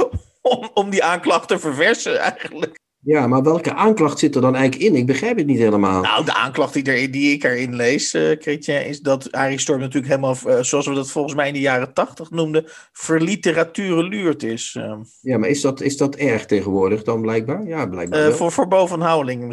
om, 0.42 0.70
om 0.74 0.90
die 0.90 1.04
aanklacht 1.04 1.48
te 1.48 1.60
verversen, 1.60 2.20
eigenlijk. 2.20 2.80
Ja, 3.00 3.28
maar 3.28 3.44
welke 3.44 3.74
aanklacht 3.74 4.20
zit 4.20 4.36
er 4.36 4.42
dan 4.42 4.56
eigenlijk 4.56 4.90
in? 4.90 4.96
Ik 4.96 5.06
begrijp 5.06 5.38
het 5.38 5.46
niet 5.46 5.58
helemaal. 5.58 6.02
Nou, 6.02 6.26
de 6.26 6.34
aanklacht 6.34 6.74
die, 6.74 6.84
er, 6.84 7.12
die 7.12 7.34
ik 7.34 7.44
erin 7.44 7.76
lees, 7.76 8.14
uh, 8.14 8.88
is 8.88 9.00
dat 9.00 9.32
Arie 9.32 9.60
Storm 9.60 9.80
natuurlijk 9.80 10.14
helemaal, 10.14 10.36
uh, 10.48 10.62
zoals 10.62 10.88
we 10.88 10.94
dat 10.94 11.12
volgens 11.12 11.36
mij 11.36 11.48
in 11.48 11.54
de 11.54 11.60
jaren 11.60 11.94
tachtig 11.94 12.30
noemden, 12.30 12.66
verliteratureluurd 12.92 14.44
is. 14.44 14.76
Uh. 14.78 14.94
Ja, 15.22 15.38
maar 15.38 15.50
is 15.50 15.62
dat, 15.62 15.82
is 15.82 15.98
dat 15.98 16.16
erg 16.16 16.46
tegenwoordig 16.46 17.04
dan 17.04 17.22
blijkbaar? 17.22 17.68
Ja, 17.68 17.88
blijkbaar 17.88 18.20
wel. 18.20 18.34
Voor, 18.34 18.52
voor 18.52 18.68
bovenhouweling 18.68 19.46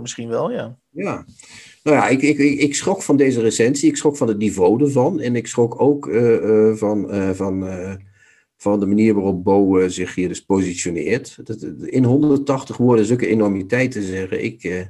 misschien 0.00 0.28
wel, 0.28 0.50
ja. 0.50 0.78
Ja. 0.90 1.24
Nou 1.82 1.96
ja, 1.96 2.08
ik, 2.08 2.22
ik, 2.22 2.38
ik, 2.38 2.74
schrok 2.74 3.02
van 3.02 3.16
deze 3.16 3.40
recensie. 3.40 3.88
Ik 3.88 3.96
schrok 3.96 4.16
van 4.16 4.28
het 4.28 4.38
niveau 4.38 4.84
ervan. 4.84 5.20
En 5.20 5.36
ik 5.36 5.46
schrok 5.46 5.80
ook 5.80 6.10
van... 6.76 7.08
van 7.34 7.64
van 8.60 8.80
de 8.80 8.86
manier 8.86 9.14
waarop 9.14 9.44
Bo 9.44 9.88
zich 9.88 10.14
hier 10.14 10.28
dus 10.28 10.44
positioneert. 10.44 11.38
in 11.80 12.04
180 12.04 12.76
woorden 12.76 13.04
zulke 13.04 13.26
enormiteit 13.26 13.94
zeggen. 14.00 14.44
Ik, 14.44 14.88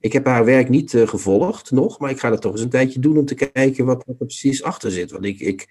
ik 0.00 0.12
heb 0.12 0.26
haar 0.26 0.44
werk 0.44 0.68
niet 0.68 0.90
gevolgd 0.96 1.70
nog, 1.70 1.98
maar 1.98 2.10
ik 2.10 2.18
ga 2.18 2.30
het 2.30 2.40
toch 2.40 2.52
eens 2.52 2.60
een 2.60 2.68
tijdje 2.68 3.00
doen 3.00 3.18
om 3.18 3.24
te 3.24 3.34
kijken 3.34 3.84
wat, 3.84 4.04
er 4.06 4.14
precies 4.14 4.62
achter 4.62 4.90
zit. 4.90 5.10
Want 5.10 5.24
ik, 5.24 5.40
ik, 5.40 5.68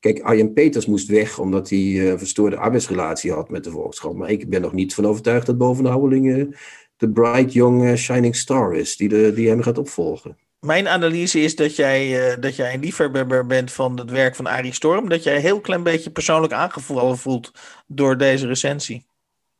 kijk, 0.00 0.20
Arjen 0.20 0.52
Peters 0.52 0.86
moest 0.86 1.08
weg 1.08 1.38
omdat 1.38 1.70
hij 1.70 2.10
een 2.10 2.18
verstoorde 2.18 2.56
arbeidsrelatie 2.56 3.32
had 3.32 3.50
met 3.50 3.64
de 3.64 3.70
Volkskrant. 3.70 4.16
Maar 4.16 4.30
ik 4.30 4.48
ben 4.48 4.60
nog 4.60 4.72
niet 4.72 4.94
van 4.94 5.06
overtuigd 5.06 5.46
dat 5.46 5.58
bovenhouweling 5.58 6.56
de 6.98 7.10
bright 7.10 7.52
young 7.52 7.98
shining 7.98 8.36
star 8.36 8.74
is 8.74 8.96
die, 8.96 9.08
de, 9.08 9.32
die 9.34 9.48
hem 9.48 9.62
gaat 9.62 9.78
opvolgen. 9.78 10.36
Mijn 10.60 10.88
analyse 10.88 11.40
is 11.40 11.56
dat 11.56 11.76
jij, 11.76 12.30
uh, 12.30 12.40
dat 12.40 12.56
jij 12.56 12.74
een 12.74 12.80
liefhebber 12.80 13.46
bent 13.46 13.72
van 13.72 13.98
het 13.98 14.10
werk 14.10 14.36
van 14.36 14.46
Arie 14.46 14.72
Storm. 14.72 15.08
Dat 15.08 15.22
jij 15.22 15.34
een 15.34 15.40
heel 15.40 15.60
klein 15.60 15.82
beetje 15.82 16.10
persoonlijk 16.10 16.52
aangevallen 16.52 17.18
voelt 17.18 17.52
door 17.86 18.16
deze 18.16 18.46
recensie. 18.46 19.06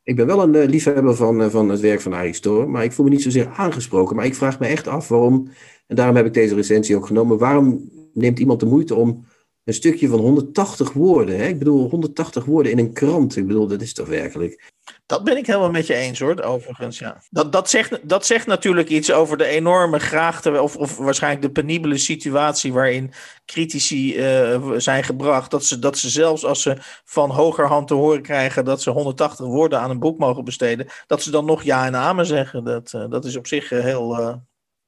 Ik 0.02 0.16
ben 0.16 0.26
wel 0.26 0.42
een 0.42 0.54
uh, 0.54 0.68
liefhebber 0.68 1.16
van, 1.16 1.40
uh, 1.40 1.48
van 1.48 1.68
het 1.68 1.80
werk 1.80 2.00
van 2.00 2.12
Arie 2.12 2.32
Storm. 2.32 2.70
Maar 2.70 2.84
ik 2.84 2.92
voel 2.92 3.04
me 3.04 3.10
niet 3.10 3.22
zozeer 3.22 3.48
aangesproken. 3.56 4.16
Maar 4.16 4.24
ik 4.24 4.34
vraag 4.34 4.58
me 4.58 4.66
echt 4.66 4.88
af 4.88 5.08
waarom, 5.08 5.50
en 5.86 5.96
daarom 5.96 6.16
heb 6.16 6.26
ik 6.26 6.34
deze 6.34 6.54
recensie 6.54 6.96
ook 6.96 7.06
genomen. 7.06 7.38
Waarom 7.38 7.90
neemt 8.12 8.38
iemand 8.38 8.60
de 8.60 8.66
moeite 8.66 8.94
om 8.94 9.26
een 9.64 9.74
stukje 9.74 10.08
van 10.08 10.18
180 10.18 10.92
woorden. 10.92 11.36
Hè? 11.36 11.46
Ik 11.46 11.58
bedoel, 11.58 11.90
180 11.90 12.44
woorden 12.44 12.72
in 12.72 12.78
een 12.78 12.92
krant. 12.92 13.36
Ik 13.36 13.46
bedoel, 13.46 13.66
dat 13.66 13.82
is 13.82 13.94
toch 13.94 14.08
werkelijk. 14.08 14.72
Dat 15.08 15.24
ben 15.24 15.36
ik 15.36 15.46
helemaal 15.46 15.70
met 15.70 15.86
je 15.86 15.94
eens 15.94 16.18
hoor, 16.18 16.42
overigens. 16.42 16.98
Ja. 16.98 17.22
Dat, 17.30 17.52
dat, 17.52 17.70
zegt, 17.70 18.08
dat 18.08 18.26
zegt 18.26 18.46
natuurlijk 18.46 18.88
iets 18.88 19.12
over 19.12 19.36
de 19.36 19.44
enorme 19.44 19.98
graagte, 19.98 20.62
of, 20.62 20.76
of 20.76 20.96
waarschijnlijk 20.96 21.42
de 21.42 21.50
penibele 21.50 21.98
situatie 21.98 22.72
waarin 22.72 23.12
critici 23.46 24.16
uh, 24.16 24.72
zijn 24.76 25.04
gebracht. 25.04 25.50
Dat 25.50 25.64
ze, 25.64 25.78
dat 25.78 25.98
ze 25.98 26.08
zelfs 26.10 26.44
als 26.44 26.62
ze 26.62 26.76
van 27.04 27.30
hogerhand 27.30 27.88
te 27.88 27.94
horen 27.94 28.22
krijgen 28.22 28.64
dat 28.64 28.82
ze 28.82 28.90
180 28.90 29.46
woorden 29.46 29.80
aan 29.80 29.90
een 29.90 29.98
boek 29.98 30.18
mogen 30.18 30.44
besteden, 30.44 30.86
dat 31.06 31.22
ze 31.22 31.30
dan 31.30 31.44
nog 31.44 31.62
ja 31.62 31.86
en 31.86 31.96
amen 31.96 32.26
zeggen. 32.26 32.64
Dat, 32.64 32.92
uh, 32.96 33.04
dat 33.08 33.24
is 33.24 33.36
op 33.36 33.46
zich 33.46 33.68
heel, 33.68 34.20
uh, 34.20 34.34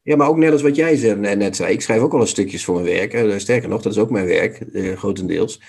ja, 0.03 0.17
maar 0.17 0.29
ook 0.29 0.37
net 0.37 0.53
als 0.53 0.63
wat 0.63 0.77
jij 0.77 1.15
net 1.15 1.57
zei. 1.57 1.73
Ik 1.73 1.83
schrijf 1.83 2.01
ook 2.01 2.15
al 2.15 2.21
een 2.21 2.27
stukjes 2.27 2.65
voor 2.65 2.81
mijn 2.81 3.11
werk. 3.11 3.41
Sterker 3.41 3.69
nog, 3.69 3.83
dat 3.83 3.93
is 3.93 3.99
ook 3.99 4.11
mijn 4.11 4.27
werk, 4.27 4.61
eh, 4.61 4.97
grotendeels. 4.97 5.61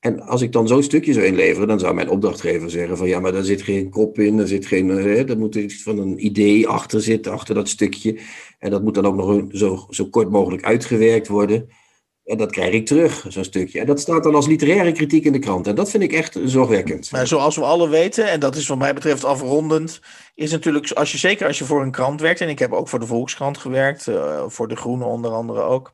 En 0.00 0.20
als 0.20 0.42
ik 0.42 0.52
dan 0.52 0.68
zo'n 0.68 0.82
stukje 0.82 1.12
zou 1.12 1.26
inleveren, 1.26 1.68
dan 1.68 1.78
zou 1.78 1.94
mijn 1.94 2.08
opdrachtgever 2.08 2.70
zeggen 2.70 2.96
van 2.96 3.08
ja, 3.08 3.20
maar 3.20 3.32
daar 3.32 3.44
zit 3.44 3.62
geen 3.62 3.90
kop 3.90 4.18
in, 4.18 4.38
er 4.38 4.48
zit 4.48 4.66
geen, 4.66 4.88
hè, 4.88 5.28
er 5.28 5.38
moet 5.38 5.54
iets 5.54 5.82
van 5.82 5.98
een 5.98 6.24
idee 6.24 6.68
achter 6.68 7.02
zitten, 7.02 7.32
achter 7.32 7.54
dat 7.54 7.68
stukje. 7.68 8.18
En 8.58 8.70
dat 8.70 8.82
moet 8.82 8.94
dan 8.94 9.06
ook 9.06 9.16
nog 9.16 9.44
zo, 9.50 9.86
zo 9.90 10.04
kort 10.04 10.30
mogelijk 10.30 10.64
uitgewerkt 10.64 11.28
worden. 11.28 11.68
En 12.24 12.36
dat 12.36 12.50
krijg 12.50 12.72
ik 12.72 12.86
terug, 12.86 13.24
zo'n 13.28 13.44
stukje. 13.44 13.80
En 13.80 13.86
dat 13.86 14.00
staat 14.00 14.22
dan 14.22 14.34
als 14.34 14.46
literaire 14.46 14.92
kritiek 14.92 15.24
in 15.24 15.32
de 15.32 15.38
krant. 15.38 15.66
En 15.66 15.74
dat 15.74 15.90
vind 15.90 16.02
ik 16.02 16.12
echt 16.12 16.38
zorgwekkend. 16.44 17.12
Maar 17.12 17.26
zoals 17.26 17.56
we 17.56 17.62
alle 17.62 17.88
weten, 17.88 18.30
en 18.30 18.40
dat 18.40 18.56
is 18.56 18.68
wat 18.68 18.78
mij 18.78 18.94
betreft 18.94 19.24
afrondend, 19.24 20.00
is 20.34 20.50
natuurlijk, 20.50 20.90
als 20.92 21.12
je, 21.12 21.18
zeker 21.18 21.46
als 21.46 21.58
je 21.58 21.64
voor 21.64 21.82
een 21.82 21.90
krant 21.90 22.20
werkt, 22.20 22.40
en 22.40 22.48
ik 22.48 22.58
heb 22.58 22.72
ook 22.72 22.88
voor 22.88 22.98
de 22.98 23.06
Volkskrant 23.06 23.58
gewerkt, 23.58 24.06
uh, 24.06 24.44
voor 24.46 24.68
de 24.68 24.76
Groene 24.76 25.04
onder 25.04 25.30
andere 25.30 25.60
ook, 25.60 25.92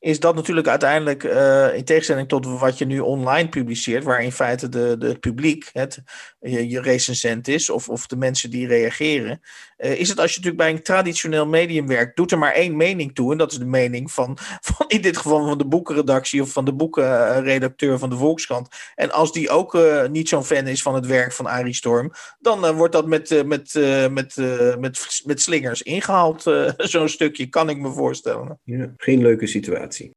is 0.00 0.20
dat 0.20 0.34
natuurlijk 0.34 0.68
uiteindelijk, 0.68 1.24
uh, 1.24 1.76
in 1.76 1.84
tegenstelling 1.84 2.28
tot 2.28 2.46
wat 2.46 2.78
je 2.78 2.84
nu 2.84 2.98
online 2.98 3.48
publiceert, 3.48 4.04
waar 4.04 4.22
in 4.22 4.32
feite 4.32 4.68
de, 4.68 4.96
de, 4.98 5.06
het 5.06 5.20
publiek 5.20 5.70
het, 5.72 6.02
je, 6.40 6.68
je 6.68 6.80
recensent 6.80 7.48
is, 7.48 7.70
of, 7.70 7.88
of 7.88 8.06
de 8.06 8.16
mensen 8.16 8.50
die 8.50 8.66
reageren, 8.66 9.40
uh, 9.78 10.00
is 10.00 10.08
het 10.08 10.20
als 10.20 10.34
je 10.34 10.36
natuurlijk 10.36 10.62
bij 10.62 10.70
een 10.70 10.82
traditioneel 10.82 11.46
medium 11.46 11.86
werkt, 11.86 12.16
doet 12.16 12.32
er 12.32 12.38
maar 12.38 12.52
één 12.52 12.76
mening 12.76 13.14
toe, 13.14 13.32
en 13.32 13.38
dat 13.38 13.52
is 13.52 13.58
de 13.58 13.64
mening 13.64 14.12
van, 14.12 14.38
van 14.68 14.86
in 14.88 15.00
dit 15.00 15.16
geval 15.16 15.46
van 15.46 15.58
de 15.58 15.66
boekenredactie 15.66 16.42
of 16.42 16.52
van 16.52 16.64
de 16.64 16.74
boekenredacteur 16.74 17.98
van 17.98 18.10
de 18.10 18.16
Volkskrant. 18.16 18.68
En 18.94 19.12
als 19.12 19.32
die 19.32 19.50
ook 19.50 19.74
uh, 19.74 20.06
niet 20.06 20.28
zo'n 20.28 20.44
fan 20.44 20.66
is 20.66 20.82
van 20.82 20.94
het 20.94 21.06
werk 21.06 21.32
van 21.32 21.46
Arie 21.46 21.74
Storm, 21.74 22.12
dan 22.38 22.74
wordt 22.74 22.92
dat 22.92 23.06
met, 23.06 23.46
met, 23.46 23.74
met, 24.10 24.36
met, 24.78 25.22
met 25.24 25.40
slingers 25.40 25.82
ingehaald, 25.82 26.42
zo'n 26.76 27.08
stukje, 27.08 27.46
kan 27.46 27.68
ik 27.68 27.78
me 27.78 27.92
voorstellen. 27.92 28.58
Ja, 28.64 28.92
geen 28.96 29.22
leuke 29.22 29.46
situatie. 29.46 29.95
Wij 29.96 30.08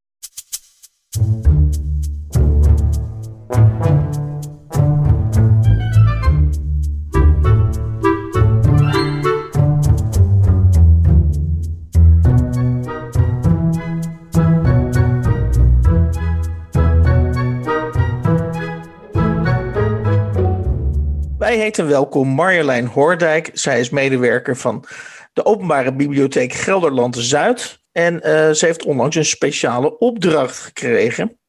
heten 21.57 21.88
welkom 21.88 22.27
Marjolein 22.27 22.86
Hoordijk. 22.86 23.50
Zij 23.53 23.79
is 23.79 23.89
medewerker 23.89 24.57
van 24.57 24.86
de 25.33 25.45
Openbare 25.45 25.93
Bibliotheek 25.93 26.53
Gelderland 26.53 27.15
Zuid. 27.17 27.79
En 28.00 28.13
uh, 28.13 28.51
ze 28.51 28.65
heeft 28.65 28.86
onlangs 28.86 29.15
een 29.15 29.25
speciale 29.25 29.98
opdracht 29.98 30.58
gekregen 30.58 31.39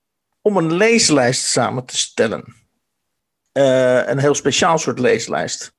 om 0.42 0.56
een 0.56 0.72
leeslijst 0.72 1.44
samen 1.44 1.84
te 1.84 1.96
stellen. 1.96 2.54
Uh, 3.52 4.08
een 4.08 4.18
heel 4.18 4.34
speciaal 4.34 4.78
soort 4.78 4.98
leeslijst. 4.98 5.72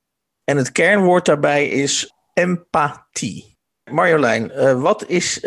En 0.43 0.57
het 0.57 0.71
kernwoord 0.71 1.25
daarbij 1.25 1.67
is 1.67 2.13
empathie. 2.33 3.57
Marjolein, 3.91 4.51
uh, 4.55 4.81
wat 4.81 5.07
is 5.07 5.39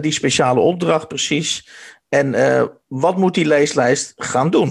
die 0.00 0.12
speciale 0.12 0.60
opdracht 0.60 1.08
precies? 1.08 1.68
En 2.08 2.34
wat 2.88 3.16
moet 3.16 3.34
die 3.34 3.46
leeslijst 3.46 4.12
gaan 4.16 4.50
doen? 4.50 4.70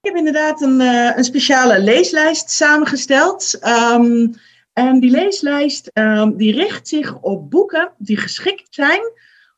Ik 0.00 0.08
heb 0.08 0.16
inderdaad 0.16 0.60
een, 0.60 0.80
een 1.16 1.24
speciale 1.24 1.80
leeslijst 1.80 2.50
samengesteld. 2.50 3.58
Um, 3.66 4.34
en 4.72 5.00
die 5.00 5.10
leeslijst 5.10 5.90
um, 5.94 6.36
die 6.36 6.54
richt 6.54 6.88
zich 6.88 7.20
op 7.20 7.50
boeken 7.50 7.92
die 7.98 8.16
geschikt 8.16 8.74
zijn 8.74 9.00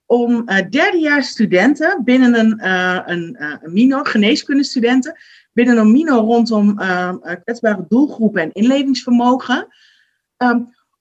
om 0.06 0.42
uh, 0.46 0.56
derdejaars 0.70 1.28
studenten 1.28 2.04
binnen 2.04 2.38
een, 2.38 2.60
uh, 2.64 3.00
een, 3.04 3.36
uh, 3.40 3.54
een 3.62 3.72
minor, 3.72 4.06
geneeskundestudenten, 4.06 5.18
binnen 5.52 5.76
een 5.76 5.92
minor 5.92 6.18
rondom 6.18 6.76
kwetsbare 7.44 7.84
doelgroepen 7.88 8.42
en 8.42 8.52
inlevingsvermogen, 8.52 9.68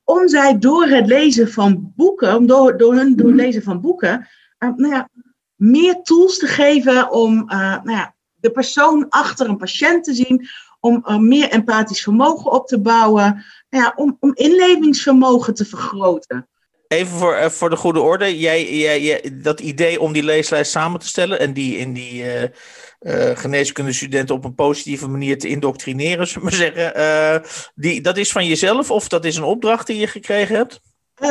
om 0.04 0.28
zij 0.28 0.58
door 0.58 0.86
het 0.86 1.08
lezen 1.08 1.52
van 1.52 1.94
boeken, 1.96 2.46
door, 2.46 2.78
door 2.78 2.96
hun 2.96 3.16
door 3.16 3.28
het 3.28 3.36
lezen 3.36 3.64
van 3.64 3.82
boeken, 3.82 4.28
nou 4.60 4.88
ja, 4.88 5.10
meer 5.56 6.02
tools 6.02 6.38
te 6.38 6.48
geven 6.48 7.12
om 7.12 7.46
nou 7.46 7.92
ja, 7.92 8.16
de 8.34 8.52
persoon 8.52 9.10
achter 9.10 9.50
een 9.50 9.58
patiënt 9.58 10.04
te 10.04 10.14
zien, 10.14 10.48
om 10.84 11.28
meer 11.28 11.50
empathisch 11.50 12.02
vermogen 12.02 12.52
op 12.52 12.68
te 12.68 12.80
bouwen, 12.80 13.46
nou 13.70 13.84
ja, 13.84 13.94
om, 13.96 14.18
om 14.20 14.32
inlevingsvermogen 14.34 15.54
te 15.54 15.66
vergroten. 15.66 16.48
Even 16.88 17.18
voor, 17.18 17.38
uh, 17.38 17.46
voor 17.46 17.70
de 17.70 17.76
goede 17.76 18.00
orde, 18.00 18.40
jij, 18.40 18.78
jij, 18.78 19.02
jij, 19.02 19.32
dat 19.34 19.60
idee 19.60 20.00
om 20.00 20.14
die 20.14 20.24
leeslijst 20.24 20.72
samen 20.72 21.00
te 21.00 21.08
stellen 21.08 21.40
en 21.40 21.54
die 21.54 21.78
in 21.78 21.94
die 21.94 22.24
uh, 22.24 22.42
uh, 22.42 23.38
geneeskundestudenten 23.38 24.36
op 24.36 24.46
een 24.46 24.56
positieve 24.56 25.08
manier 25.08 25.40
te 25.40 25.48
indoctrineren, 25.48 26.28
zullen 26.28 26.50
we 26.50 26.56
maar 26.58 26.74
zeggen, 26.74 27.72
die, 27.76 28.02
dat 28.02 28.18
is 28.18 28.32
van 28.32 28.46
jezelf 28.46 28.92
of 28.92 29.08
dat 29.08 29.26
is 29.26 29.36
een 29.36 29.44
opdracht 29.44 29.88
die 29.88 29.98
je 29.98 30.08
gekregen 30.08 30.56
hebt? 30.56 30.80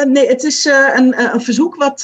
nee, 0.06 0.28
het 0.28 0.42
is 0.42 0.64
een, 0.64 1.34
een 1.34 1.42
verzoek 1.42 1.76
wat 1.76 2.00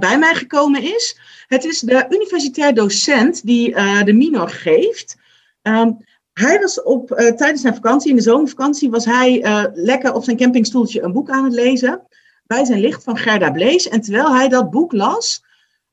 bij 0.00 0.18
mij 0.18 0.34
gekomen 0.34 0.82
is. 0.82 1.18
Het 1.46 1.64
is 1.64 1.80
de 1.80 2.06
universitair 2.08 2.74
docent 2.74 3.46
die 3.46 3.74
de 4.04 4.12
minor 4.12 4.48
geeft. 4.48 5.16
Um, 5.62 5.98
hij 6.34 6.60
was 6.60 6.82
op, 6.82 7.08
tijdens 7.08 7.60
zijn 7.60 7.74
vakantie, 7.74 8.10
in 8.10 8.16
de 8.16 8.22
zomervakantie, 8.22 8.90
was 8.90 9.04
hij 9.04 9.40
lekker 9.74 10.12
op 10.12 10.24
zijn 10.24 10.36
campingstoeltje 10.36 11.02
een 11.02 11.12
boek 11.12 11.30
aan 11.30 11.44
het 11.44 11.52
lezen 11.52 12.06
bij 12.46 12.64
zijn 12.64 12.80
licht 12.80 13.02
van 13.02 13.16
Gerda 13.16 13.50
Blees. 13.50 13.88
En 13.88 14.00
terwijl 14.00 14.34
hij 14.34 14.48
dat 14.48 14.70
boek 14.70 14.92
las, 14.92 15.44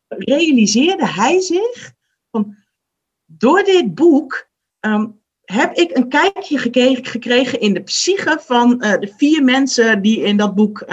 realiseerde 0.07 1.07
hij 1.07 1.41
zich 1.41 1.93
van 2.31 2.55
door 3.25 3.63
dit 3.63 3.95
boek 3.95 4.47
ehm, 4.79 5.07
heb 5.43 5.73
ik 5.73 5.97
een 5.97 6.09
kijkje 6.09 6.57
gekregen, 7.01 7.59
in 7.59 7.73
de 7.73 7.81
psyche 7.81 8.39
van 8.41 8.83
uh, 8.83 8.99
de 8.99 9.13
vier 9.17 9.43
mensen 9.43 10.01
die 10.01 10.21
in 10.21 10.37
dat 10.37 10.55
boek 10.55 10.85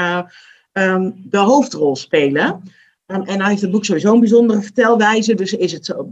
um, 0.73 1.15
de 1.17 1.39
hoofdrol 1.39 1.97
spelen. 1.97 2.63
Um, 3.07 3.23
en 3.23 3.41
hij 3.41 3.51
heeft 3.51 3.63
het 3.63 3.71
boek 3.71 3.85
sowieso 3.85 4.13
een 4.13 4.21
bijzondere 4.21 4.63
vertelwijze, 4.63 5.35
dus 5.35 5.53
is 5.53 5.73
het 5.73 5.85
zo. 5.85 6.11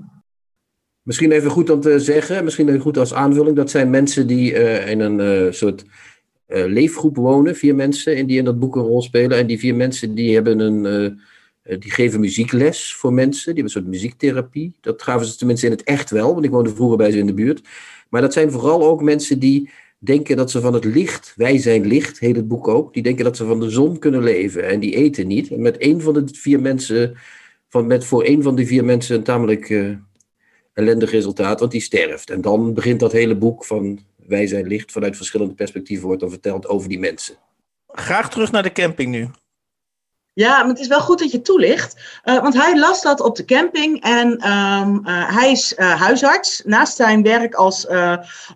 Misschien 1.07 1.33
even 1.33 1.51
goed 1.51 1.71
om 1.71 1.81
te 1.81 1.99
zeggen, 2.01 2.45
misschien 2.45 2.69
even 2.69 2.81
goed 2.81 2.99
als 2.99 3.15
aanvulling, 3.15 3.57
dat 3.57 3.71
zijn 3.71 3.91
mensen 3.91 4.27
die 4.27 4.53
uh, 4.53 4.91
in 4.91 5.01
een 5.01 5.55
soort 5.55 5.85
uh, 6.49 6.65
leefgroep 6.65 7.17
wonen, 7.17 7.57
vier 7.57 7.75
mensen 7.75 8.17
in 8.17 8.27
die 8.27 8.39
in 8.39 8.45
dat 8.45 8.59
boek 8.59 8.77
een 8.77 8.83
rol 8.83 9.03
spelen. 9.03 9.39
En 9.39 9.47
die 9.47 9.59
vier 9.59 9.75
mensen 9.75 10.15
die 10.15 10.35
hebben 10.35 10.59
een, 10.59 11.21
die 11.79 11.91
geven 11.91 12.21
muziekles 12.21 12.95
voor 12.95 13.13
mensen, 13.13 13.55
die 13.55 13.63
hebben 13.63 13.65
een 13.65 13.83
soort 13.83 13.87
muziektherapie. 13.87 14.77
Dat 14.81 15.03
gaven 15.03 15.27
ze 15.27 15.37
tenminste 15.37 15.67
in 15.67 15.73
het 15.73 15.83
echt 15.83 16.11
wel, 16.11 16.33
want 16.33 16.45
ik 16.45 16.51
woonde 16.51 16.75
vroeger 16.75 16.97
bij 16.97 17.11
ze 17.11 17.19
in 17.19 17.27
de 17.27 17.35
buurt. 17.35 17.61
Maar 18.09 18.21
dat 18.21 18.33
zijn 18.33 18.51
vooral 18.51 18.85
ook 18.85 19.03
mensen 19.03 19.39
die 19.39 19.71
denken 19.99 20.37
dat 20.37 20.51
ze 20.51 20.61
van 20.61 20.75
het 20.75 20.85
licht, 20.85 21.33
wij 21.37 21.59
zijn 21.59 21.87
licht, 21.87 22.19
heet 22.19 22.37
het 22.37 22.49
boek 22.49 22.69
ook, 22.69 22.95
die 22.95 23.03
denken 23.03 23.25
dat 23.25 23.37
ze 23.37 23.45
van 23.45 23.61
de 23.61 23.71
zon 23.71 23.99
kunnen 23.99 24.23
leven 24.23 24.69
en 24.69 24.81
die 24.81 24.95
eten 24.95 25.27
niet. 25.27 25.51
En 25.51 25.61
met 25.61 25.77
één 25.77 26.01
van 26.01 26.15
de 26.15 26.25
vier 26.33 26.61
mensen, 26.61 27.17
van, 27.69 27.87
met 27.87 28.05
voor 28.05 28.23
één 28.23 28.43
van 28.43 28.57
die 28.57 28.67
vier 28.67 28.85
mensen 28.85 29.17
een 29.17 29.23
tamelijk 29.23 29.71
ellendig 30.77 31.11
resultaat, 31.11 31.61
want 31.61 31.73
die 31.73 31.81
sterft. 31.81 32.31
En 32.31 32.41
dan 32.41 32.75
begint 32.75 33.01
dat 33.01 33.13
hele 33.13 33.37
boek 33.37 33.65
van 33.65 34.01
wij 34.17 34.47
zijn 34.47 34.67
licht 34.67 34.93
vanuit 34.93 35.17
verschillende 35.17 35.55
perspectieven 35.55 36.07
wordt 36.07 36.21
dan 36.21 36.31
verteld 36.31 36.67
over 36.67 36.89
die 36.89 36.99
mensen. 36.99 37.35
Graag 37.89 38.31
terug 38.31 38.51
naar 38.51 38.63
de 38.63 38.73
camping 38.73 39.11
nu. 39.11 39.29
Ja, 40.33 40.59
maar 40.59 40.69
het 40.69 40.79
is 40.79 40.87
wel 40.87 41.01
goed 41.01 41.19
dat 41.19 41.31
je 41.31 41.43
toelicht. 41.43 42.21
Uh, 42.25 42.43
want 42.43 42.55
hij 42.55 42.79
las 42.79 43.03
dat 43.03 43.21
op 43.21 43.37
de 43.37 43.45
camping 43.45 44.03
en 44.03 44.53
um, 44.53 45.01
uh, 45.05 45.35
hij 45.35 45.51
is 45.51 45.75
uh, 45.79 46.01
huisarts. 46.01 46.63
Naast 46.65 46.97
zijn 46.97 47.23
werk 47.23 47.55
als, 47.55 47.87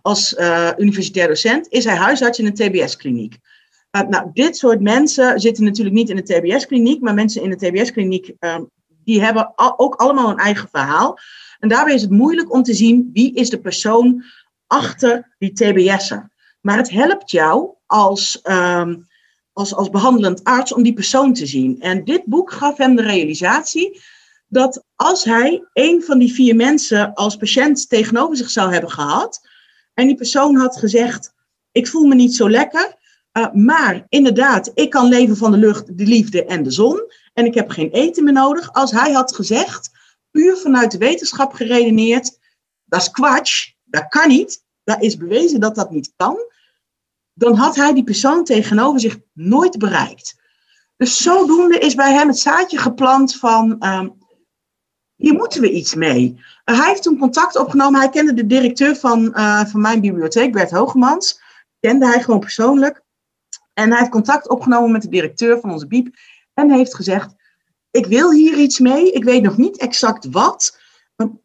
als 0.02 0.36
universitair 0.76 1.28
docent 1.28 1.66
is 1.68 1.84
hij 1.84 1.96
huisarts 1.96 2.38
in 2.38 2.46
een 2.46 2.54
TBS-kliniek. 2.54 3.36
nou, 3.90 4.30
dit 4.32 4.56
soort 4.56 4.80
mensen 4.80 5.40
zitten 5.40 5.64
natuurlijk 5.64 5.96
niet 5.96 6.08
in 6.08 6.16
de 6.16 6.22
TBS-kliniek, 6.22 7.00
maar 7.00 7.14
mensen 7.14 7.42
in 7.42 7.50
de 7.50 7.56
TBS-kliniek 7.56 8.32
um, 8.40 8.70
die 9.04 9.22
hebben 9.22 9.52
ook 9.56 9.94
allemaal 9.94 10.30
een 10.30 10.36
eigen 10.36 10.68
verhaal. 10.72 11.18
En 11.58 11.68
daarbij 11.68 11.94
is 11.94 12.02
het 12.02 12.10
moeilijk 12.10 12.52
om 12.52 12.62
te 12.62 12.74
zien 12.74 13.10
wie 13.12 13.34
is 13.34 13.50
de 13.50 13.60
persoon 13.60 14.24
achter 14.66 15.34
die 15.38 15.52
TBS'er. 15.52 16.30
Maar 16.60 16.76
het 16.76 16.90
helpt 16.90 17.30
jou 17.30 17.70
als, 17.86 18.40
um, 18.42 19.06
als, 19.52 19.74
als 19.74 19.90
behandelend 19.90 20.44
arts 20.44 20.72
om 20.72 20.82
die 20.82 20.92
persoon 20.92 21.32
te 21.32 21.46
zien. 21.46 21.80
En 21.80 22.04
dit 22.04 22.24
boek 22.24 22.52
gaf 22.52 22.76
hem 22.76 22.96
de 22.96 23.02
realisatie 23.02 24.00
dat 24.48 24.84
als 24.96 25.24
hij 25.24 25.64
een 25.72 26.02
van 26.02 26.18
die 26.18 26.32
vier 26.32 26.56
mensen 26.56 27.14
als 27.14 27.36
patiënt 27.36 27.88
tegenover 27.88 28.36
zich 28.36 28.50
zou 28.50 28.72
hebben 28.72 28.90
gehad, 28.90 29.48
en 29.94 30.06
die 30.06 30.16
persoon 30.16 30.56
had 30.56 30.76
gezegd: 30.76 31.34
Ik 31.72 31.88
voel 31.88 32.06
me 32.06 32.14
niet 32.14 32.34
zo 32.34 32.50
lekker, 32.50 32.94
uh, 33.32 33.52
maar 33.52 34.06
inderdaad, 34.08 34.70
ik 34.74 34.90
kan 34.90 35.08
leven 35.08 35.36
van 35.36 35.50
de 35.50 35.56
lucht, 35.56 35.98
de 35.98 36.06
liefde 36.06 36.44
en 36.44 36.62
de 36.62 36.70
zon, 36.70 37.12
en 37.32 37.44
ik 37.44 37.54
heb 37.54 37.70
geen 37.70 37.90
eten 37.90 38.24
meer 38.24 38.32
nodig. 38.32 38.72
Als 38.72 38.90
hij 38.90 39.12
had 39.12 39.34
gezegd, 39.34 39.90
puur 40.30 40.56
vanuit 40.56 40.90
de 40.90 40.98
wetenschap 40.98 41.52
geredeneerd, 41.52 42.38
dat 42.84 43.00
is 43.00 43.10
kwatsch, 43.10 43.72
dat 43.84 44.08
kan 44.08 44.28
niet, 44.28 44.64
daar 44.84 45.02
is 45.02 45.16
bewezen 45.16 45.60
dat 45.60 45.74
dat 45.74 45.90
niet 45.90 46.12
kan, 46.16 46.38
dan 47.32 47.54
had 47.54 47.76
hij 47.76 47.92
die 47.92 48.04
persoon 48.04 48.44
tegenover 48.44 49.00
zich 49.00 49.18
nooit 49.32 49.78
bereikt. 49.78 50.38
Dus 50.96 51.22
zodoende 51.22 51.78
is 51.78 51.94
bij 51.94 52.12
hem 52.12 52.28
het 52.28 52.38
zaadje 52.38 52.78
geplant 52.78 53.36
van, 53.36 53.86
um, 53.86 54.18
hier 55.16 55.34
moeten 55.34 55.60
we 55.60 55.70
iets 55.70 55.94
mee. 55.94 56.40
Uh, 56.64 56.78
hij 56.78 56.88
heeft 56.88 57.02
toen 57.02 57.18
contact 57.18 57.56
opgenomen, 57.56 58.00
hij 58.00 58.08
kende 58.08 58.34
de 58.34 58.46
directeur 58.46 58.96
van, 58.96 59.32
uh, 59.34 59.64
van 59.64 59.80
mijn 59.80 60.00
bibliotheek, 60.00 60.52
Bert 60.52 60.70
Hogemans, 60.70 61.40
kende 61.80 62.06
hij 62.06 62.22
gewoon 62.22 62.40
persoonlijk. 62.40 63.02
En 63.72 63.90
hij 63.90 63.98
heeft 63.98 64.10
contact 64.10 64.48
opgenomen 64.48 64.92
met 64.92 65.02
de 65.02 65.08
directeur 65.08 65.60
van 65.60 65.70
onze 65.70 65.86
biep 65.86 66.16
en 66.60 66.76
heeft 66.76 66.94
gezegd, 66.94 67.34
ik 67.90 68.06
wil 68.06 68.32
hier 68.32 68.58
iets 68.58 68.78
mee, 68.78 69.12
ik 69.12 69.24
weet 69.24 69.42
nog 69.42 69.56
niet 69.56 69.78
exact 69.78 70.26
wat, 70.30 70.78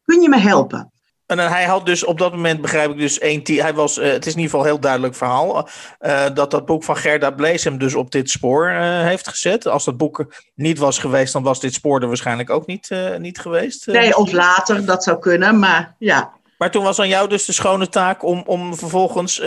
kun 0.06 0.22
je 0.22 0.30
me 0.30 0.38
helpen? 0.38 0.94
En 1.26 1.40
hij 1.40 1.66
had 1.66 1.86
dus 1.86 2.04
op 2.04 2.18
dat 2.18 2.32
moment, 2.32 2.62
begrijp 2.62 2.92
ik 2.92 2.98
dus, 2.98 3.20
één 3.20 3.42
hij 3.44 3.74
was, 3.74 3.98
uh, 3.98 4.06
het 4.06 4.26
is 4.26 4.34
in 4.34 4.40
ieder 4.40 4.44
geval 4.44 4.60
een 4.60 4.66
heel 4.66 4.80
duidelijk 4.80 5.16
verhaal, 5.16 5.70
uh, 6.00 6.26
dat 6.34 6.52
dat 6.52 6.66
boek 6.66 6.84
van 6.84 6.98
Gerda 6.98 7.32
Blees 7.32 7.64
hem 7.64 7.78
dus 7.78 7.96
op 7.96 8.12
dit 8.12 8.30
spoor 8.30 8.70
uh, 8.70 9.02
heeft 9.02 9.28
gezet. 9.28 9.68
Als 9.68 9.86
dat 9.86 9.98
boek 9.98 10.26
niet 10.56 10.78
was 10.78 11.00
geweest, 11.00 11.34
dan 11.34 11.44
was 11.44 11.60
dit 11.60 11.74
spoor 11.74 12.02
er 12.02 12.08
waarschijnlijk 12.08 12.50
ook 12.50 12.66
niet, 12.66 12.90
niet 13.18 13.40
geweest. 13.40 13.88
nee, 13.88 14.18
of 14.18 14.32
later, 14.32 14.86
dat 14.86 15.04
zou 15.04 15.20
kunnen, 15.20 15.60
maar 15.60 15.96
ja. 16.00 16.34
Maar 16.58 16.72
toen 16.72 16.84
was 16.84 17.00
aan 17.00 17.08
jou 17.08 17.30
dus 17.30 17.46
de 17.46 17.52
schone 17.52 17.90
taak 17.90 18.24
om, 18.24 18.44
om 18.46 18.76
vervolgens, 18.76 19.40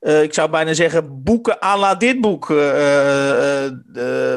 ik 0.00 0.34
zou 0.34 0.50
bijna 0.50 0.74
zeggen, 0.74 1.22
boeken 1.22 1.62
à 1.62 1.78
la 1.78 1.94
dit 1.94 2.20
boek 2.20 2.46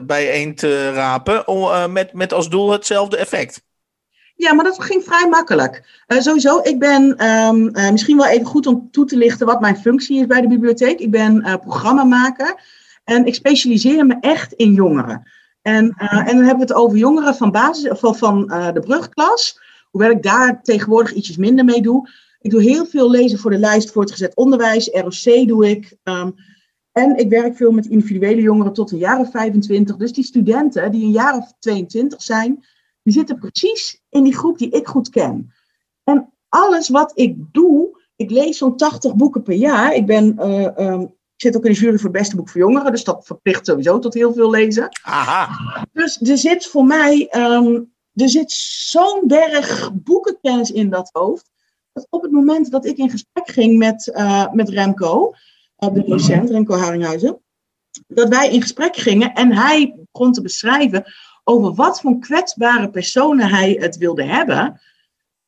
bijeen 0.06 0.56
te 0.56 0.92
rapen, 0.92 1.44
met, 1.92 2.14
met 2.14 2.34
als 2.34 2.50
doel 2.50 2.72
hetzelfde 2.72 3.18
effect. 3.18 3.66
Ja, 4.36 4.54
maar 4.54 4.66
dat 4.66 4.84
ging 4.84 5.04
vrij 5.04 5.28
makkelijk. 5.30 6.04
Sowieso, 6.08 6.60
ik 6.64 6.80
ben 6.80 7.16
uh, 7.18 7.90
misschien 7.92 8.18
wel 8.18 8.28
even 8.28 8.46
goed 8.46 8.68
om 8.68 8.88
toe 8.92 9.06
te 9.06 9.18
lichten 9.18 9.46
wat 9.46 9.62
mijn 9.62 9.78
functie 9.78 10.20
is 10.20 10.26
bij 10.26 10.42
de 10.42 10.48
bibliotheek. 10.48 11.00
Ik 11.00 11.12
ben 11.12 11.60
programmamaker 11.62 12.62
en 13.04 13.26
ik 13.26 13.36
specialiseer 13.36 14.06
me 14.06 14.18
echt 14.20 14.54
in 14.54 14.74
jongeren. 14.74 15.32
En, 15.62 15.94
en 15.98 16.36
dan 16.36 16.46
hebben 16.46 16.68
we 16.68 16.74
het 16.74 16.74
over 16.74 16.98
jongeren 16.98 17.36
van, 17.36 17.52
basis, 17.52 17.90
van, 18.00 18.16
van 18.16 18.48
de 18.48 18.82
brugklas, 18.86 19.60
hoewel 19.98 20.16
ik 20.16 20.24
daar 20.24 20.62
tegenwoordig 20.64 21.14
ietsjes 21.14 21.38
minder 21.38 21.66
mee 21.66 21.82
doe. 21.82 22.10
Ik 22.40 22.52
doe 22.52 22.62
heel 22.62 22.86
veel 22.86 23.10
lezen 23.10 23.40
voor 23.40 23.52
de 23.52 23.58
lijst 23.58 23.92
voortgezet 23.92 24.36
onderwijs, 24.36 24.90
ROC 24.94 25.48
doe 25.48 25.70
ik. 25.70 25.98
Um, 26.04 26.36
en 26.92 27.18
ik 27.18 27.30
werk 27.30 27.56
veel 27.56 27.72
met 27.72 27.86
individuele 27.86 28.42
jongeren 28.42 28.74
tot 28.74 28.92
een 28.92 28.98
jaar 28.98 29.20
of 29.20 29.32
25. 29.32 29.96
Dus 29.96 30.14
die 30.14 30.24
studenten 30.24 30.92
die 30.92 31.04
een 31.04 31.12
jaar 31.12 31.38
of 31.38 31.54
22 31.60 32.22
zijn, 32.22 32.66
die 33.04 33.14
zitten 33.14 33.40
precies 33.40 34.02
in 34.10 34.24
die 34.24 34.36
groep 34.36 34.58
die 34.58 34.70
ik 34.70 34.88
goed 34.88 35.10
ken. 35.10 35.54
En 36.04 36.34
alles 36.50 36.90
wat 36.90 37.12
ik 37.16 37.36
doe, 37.52 38.02
ik 38.16 38.32
lees 38.32 38.58
zo'n 38.58 38.78
80 38.78 39.16
boeken 39.16 39.44
per 39.44 39.56
jaar. 39.56 39.96
Ik, 39.96 40.06
ben, 40.06 40.36
uh, 40.40 40.88
um, 40.92 41.02
ik 41.02 41.42
zit 41.42 41.58
ook 41.58 41.66
in 41.66 41.72
de 41.72 41.78
jury 41.78 41.96
voor 41.96 42.10
het 42.10 42.20
beste 42.20 42.36
boek 42.36 42.50
voor 42.50 42.62
jongeren, 42.62 42.92
dus 42.92 43.04
dat 43.04 43.26
verplicht 43.26 43.66
sowieso 43.66 44.00
tot 44.00 44.14
heel 44.14 44.34
veel 44.34 44.50
lezen. 44.50 44.90
Aha. 45.04 45.50
Dus 45.94 46.22
er 46.22 46.38
zit 46.38 46.66
voor 46.66 46.86
mij 46.86 47.30
um, 47.36 47.96
er 48.22 48.30
zit 48.30 48.52
zo'n 48.52 49.24
berg 49.28 49.94
boekenkennis 49.94 50.72
in 50.72 50.90
dat 50.90 51.10
hoofd. 51.12 51.50
Dat 51.94 52.08
op 52.10 52.22
het 52.22 52.32
moment 52.32 52.72
dat 52.72 52.86
ik 52.86 52.98
in 52.98 53.10
gesprek 53.10 53.48
ging 53.48 53.78
met, 53.78 54.12
uh, 54.14 54.52
met 54.52 54.70
Remco, 54.70 55.34
uh, 55.80 55.94
de 55.94 56.04
docent, 56.04 56.50
Remco 56.50 56.76
Haringhuizen, 56.76 57.42
dat 58.08 58.30
wij 58.30 58.52
in 58.52 58.62
gesprek 58.62 58.96
gingen 58.96 59.34
en 59.34 59.54
hij 59.54 59.96
begon 60.12 60.32
te 60.32 60.42
beschrijven 60.42 61.04
over 61.44 61.74
wat 61.74 62.02
voor 62.02 62.20
kwetsbare 62.20 62.90
personen 62.90 63.50
hij 63.50 63.72
het 63.80 63.98
wilde 63.98 64.24
hebben, 64.24 64.82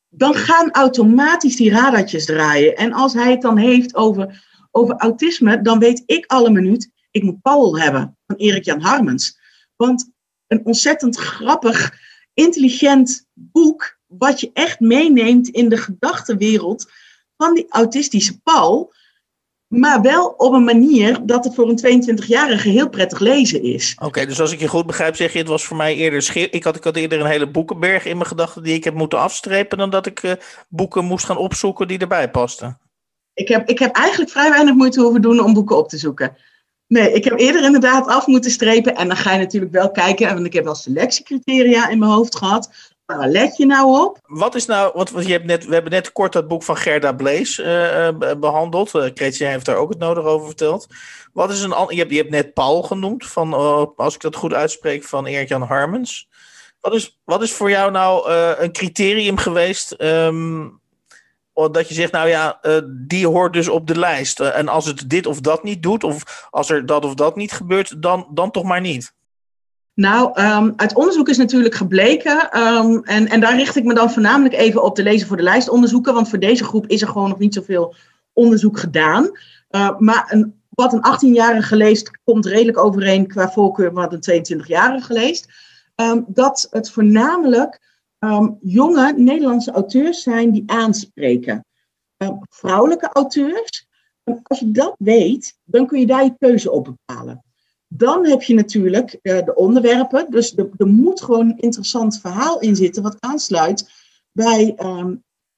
dan 0.08 0.34
gaan 0.34 0.70
automatisch 0.70 1.56
die 1.56 1.70
radartjes 1.70 2.24
draaien. 2.24 2.76
En 2.76 2.92
als 2.92 3.12
hij 3.12 3.30
het 3.30 3.42
dan 3.42 3.56
heeft 3.56 3.94
over, 3.94 4.44
over 4.70 4.94
autisme, 4.94 5.62
dan 5.62 5.78
weet 5.78 6.02
ik 6.06 6.26
alle 6.26 6.50
minuut, 6.50 6.90
ik 7.10 7.22
moet 7.22 7.42
Paul 7.42 7.78
hebben 7.78 8.16
van 8.26 8.36
Erik 8.36 8.64
Jan 8.64 8.80
Harmens. 8.80 9.38
Want 9.76 10.10
een 10.46 10.64
ontzettend 10.64 11.16
grappig, 11.16 11.92
intelligent 12.40 13.26
boek, 13.34 13.98
wat 14.06 14.40
je 14.40 14.50
echt 14.52 14.80
meeneemt 14.80 15.48
in 15.48 15.68
de 15.68 15.76
gedachtenwereld 15.76 16.90
van 17.36 17.54
die 17.54 17.66
autistische 17.68 18.40
Paul. 18.40 18.92
Maar 19.66 20.00
wel 20.00 20.26
op 20.26 20.52
een 20.52 20.64
manier 20.64 21.26
dat 21.26 21.44
het 21.44 21.54
voor 21.54 21.68
een 21.68 22.02
22-jarige 22.16 22.68
heel 22.68 22.88
prettig 22.88 23.18
lezen 23.18 23.62
is. 23.62 23.96
Oké, 24.02 24.26
dus 24.26 24.40
als 24.40 24.52
ik 24.52 24.60
je 24.60 24.68
goed 24.68 24.86
begrijp, 24.86 25.16
zeg 25.16 25.32
je 25.32 25.38
het 25.38 25.48
was 25.48 25.64
voor 25.64 25.76
mij 25.76 25.94
eerder. 25.94 26.36
Ik 26.50 26.64
had, 26.64 26.76
ik 26.76 26.84
had 26.84 26.96
eerder 26.96 27.20
een 27.20 27.26
hele 27.26 27.50
boekenberg 27.50 28.04
in 28.04 28.16
mijn 28.16 28.28
gedachten 28.28 28.62
die 28.62 28.74
ik 28.74 28.84
heb 28.84 28.94
moeten 28.94 29.18
afstrepen. 29.18 29.78
dan 29.78 29.90
dat 29.90 30.06
ik 30.06 30.22
uh, 30.22 30.32
boeken 30.68 31.04
moest 31.04 31.24
gaan 31.24 31.36
opzoeken 31.36 31.88
die 31.88 31.98
erbij 31.98 32.30
pasten. 32.30 32.78
Ik 33.34 33.48
heb, 33.48 33.68
ik 33.68 33.78
heb 33.78 33.94
eigenlijk 33.94 34.30
vrij 34.30 34.50
weinig 34.50 34.74
moeite 34.74 35.00
hoeven 35.00 35.22
doen 35.22 35.40
om 35.40 35.54
boeken 35.54 35.76
op 35.76 35.88
te 35.88 35.98
zoeken. 35.98 36.36
Nee, 36.90 37.12
ik 37.12 37.24
heb 37.24 37.38
eerder 37.38 37.64
inderdaad 37.64 38.06
af 38.06 38.26
moeten 38.26 38.50
strepen. 38.50 38.94
En 38.96 39.08
dan 39.08 39.16
ga 39.16 39.32
je 39.32 39.38
natuurlijk 39.38 39.72
wel 39.72 39.90
kijken, 39.90 40.34
want 40.34 40.46
ik 40.46 40.52
heb 40.52 40.64
wel 40.64 40.74
selectiecriteria 40.74 41.88
in 41.88 41.98
mijn 41.98 42.10
hoofd 42.10 42.36
gehad. 42.36 42.70
Waar 43.06 43.28
let 43.28 43.56
je 43.56 43.66
nou 43.66 44.00
op? 44.00 44.18
Wat 44.26 44.54
is 44.54 44.66
nou, 44.66 44.92
want 44.94 45.26
je 45.26 45.32
hebt 45.32 45.44
net, 45.44 45.66
we 45.66 45.72
hebben 45.72 45.92
net 45.92 46.12
kort 46.12 46.32
dat 46.32 46.48
boek 46.48 46.62
van 46.62 46.76
Gerda 46.76 47.12
Blees 47.12 47.58
uh, 47.58 48.08
behandeld. 48.40 48.94
Uh, 48.94 49.04
heeft 49.14 49.66
daar 49.66 49.76
ook 49.76 49.88
het 49.88 49.98
nodig 49.98 50.24
over 50.24 50.46
verteld. 50.46 50.86
Wat 51.32 51.50
is 51.50 51.62
een 51.62 51.86
je 51.88 51.98
hebt, 51.98 52.10
je 52.10 52.16
hebt 52.16 52.30
net 52.30 52.54
Paul 52.54 52.82
genoemd, 52.82 53.26
van, 53.26 53.54
als 53.96 54.14
ik 54.14 54.20
dat 54.20 54.36
goed 54.36 54.52
uitspreek, 54.54 55.04
van 55.04 55.26
Erik-Jan 55.26 55.62
Harmens. 55.62 56.28
Wat 56.80 56.94
is, 56.94 57.20
wat 57.24 57.42
is 57.42 57.52
voor 57.52 57.70
jou 57.70 57.90
nou 57.90 58.30
een 58.58 58.72
criterium 58.72 59.36
geweest 59.36 59.94
um, 59.98 60.79
dat 61.68 61.88
je 61.88 61.94
zegt, 61.94 62.12
nou 62.12 62.28
ja, 62.28 62.58
uh, 62.62 62.76
die 63.06 63.26
hoort 63.26 63.52
dus 63.52 63.68
op 63.68 63.86
de 63.86 63.98
lijst. 63.98 64.40
Uh, 64.40 64.58
en 64.58 64.68
als 64.68 64.86
het 64.86 65.10
dit 65.10 65.26
of 65.26 65.40
dat 65.40 65.62
niet 65.62 65.82
doet, 65.82 66.04
of 66.04 66.46
als 66.50 66.70
er 66.70 66.86
dat 66.86 67.04
of 67.04 67.14
dat 67.14 67.36
niet 67.36 67.52
gebeurt, 67.52 68.02
dan, 68.02 68.26
dan 68.30 68.50
toch 68.50 68.64
maar 68.64 68.80
niet. 68.80 69.12
Nou, 69.94 70.40
um, 70.40 70.72
uit 70.76 70.94
onderzoek 70.94 71.28
is 71.28 71.36
natuurlijk 71.36 71.74
gebleken, 71.74 72.58
um, 72.58 73.04
en, 73.04 73.28
en 73.28 73.40
daar 73.40 73.56
richt 73.56 73.76
ik 73.76 73.84
me 73.84 73.94
dan 73.94 74.10
voornamelijk 74.10 74.54
even 74.54 74.82
op 74.82 74.96
de 74.96 75.02
lezen 75.02 75.28
voor 75.28 75.36
de 75.36 75.42
lijst 75.42 75.68
onderzoeken, 75.68 76.14
want 76.14 76.28
voor 76.28 76.38
deze 76.38 76.64
groep 76.64 76.86
is 76.86 77.02
er 77.02 77.08
gewoon 77.08 77.28
nog 77.28 77.38
niet 77.38 77.54
zoveel 77.54 77.94
onderzoek 78.32 78.78
gedaan. 78.78 79.30
Uh, 79.70 79.98
maar 79.98 80.26
een, 80.28 80.60
wat 80.68 80.92
een 80.92 81.34
18-jarige 81.34 81.76
leest, 81.76 82.10
komt 82.24 82.46
redelijk 82.46 82.78
overeen 82.78 83.26
qua 83.26 83.50
voorkeur 83.50 83.92
wat 83.92 84.12
een 84.12 84.44
22-jarige 84.62 85.12
leest. 85.12 85.48
Um, 85.96 86.24
dat 86.28 86.66
het 86.70 86.90
voornamelijk 86.90 87.89
um, 88.20 88.58
jonge 88.60 89.12
Nederlandse 89.16 89.70
auteurs 89.70 90.22
zijn 90.22 90.50
die 90.50 90.62
aanspreken. 90.66 91.64
Um, 92.16 92.40
vrouwelijke 92.48 93.10
auteurs. 93.12 93.86
En 94.24 94.40
als 94.42 94.58
je 94.58 94.70
dat 94.70 94.94
weet, 94.98 95.58
dan 95.64 95.86
kun 95.86 96.00
je 96.00 96.06
daar 96.06 96.24
je 96.24 96.34
keuze 96.38 96.70
op 96.70 96.84
bepalen. 96.84 97.44
Dan 97.88 98.26
heb 98.26 98.42
je 98.42 98.54
natuurlijk 98.54 99.18
uh, 99.22 99.44
de 99.44 99.54
onderwerpen. 99.54 100.30
Dus 100.30 100.56
er, 100.56 100.86
moet 100.86 101.22
gewoon 101.22 101.50
een 101.50 101.58
interessant 101.58 102.20
verhaal 102.20 102.60
in 102.60 102.76
zitten 102.76 103.02
wat 103.02 103.16
aansluit 103.20 103.90
bij, 104.32 104.74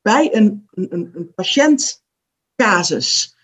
bij 0.02 0.34
een, 0.34 0.66
een, 0.70 1.10
een 1.14 1.32
patiëntcasus. 1.34 3.36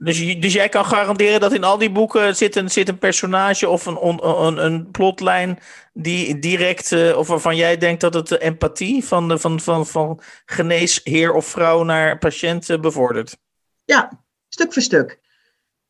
Dus, 0.00 0.40
dus 0.40 0.52
jij 0.52 0.68
kan 0.68 0.84
garanderen 0.84 1.40
dat 1.40 1.52
in 1.52 1.64
al 1.64 1.78
die 1.78 1.90
boeken 1.90 2.36
zit 2.36 2.56
een, 2.56 2.70
zit 2.70 2.88
een 2.88 2.98
personage 2.98 3.68
of 3.68 3.86
een, 3.86 4.24
een, 4.24 4.64
een 4.64 4.90
plotlijn 4.90 5.58
die 5.92 6.38
direct, 6.38 6.90
uh, 6.90 7.16
of 7.18 7.28
waarvan 7.28 7.56
jij 7.56 7.76
denkt 7.76 8.00
dat 8.00 8.14
het 8.14 8.28
de 8.28 8.38
empathie 8.38 9.04
van, 9.04 9.40
van, 9.40 9.60
van, 9.60 9.86
van 9.86 10.20
geneesheer 10.44 11.32
of 11.32 11.46
vrouw 11.46 11.82
naar 11.82 12.18
patiënt 12.18 12.68
uh, 12.68 12.80
bevordert? 12.80 13.38
Ja, 13.84 14.22
stuk 14.48 14.72
voor 14.72 14.82
stuk. 14.82 15.18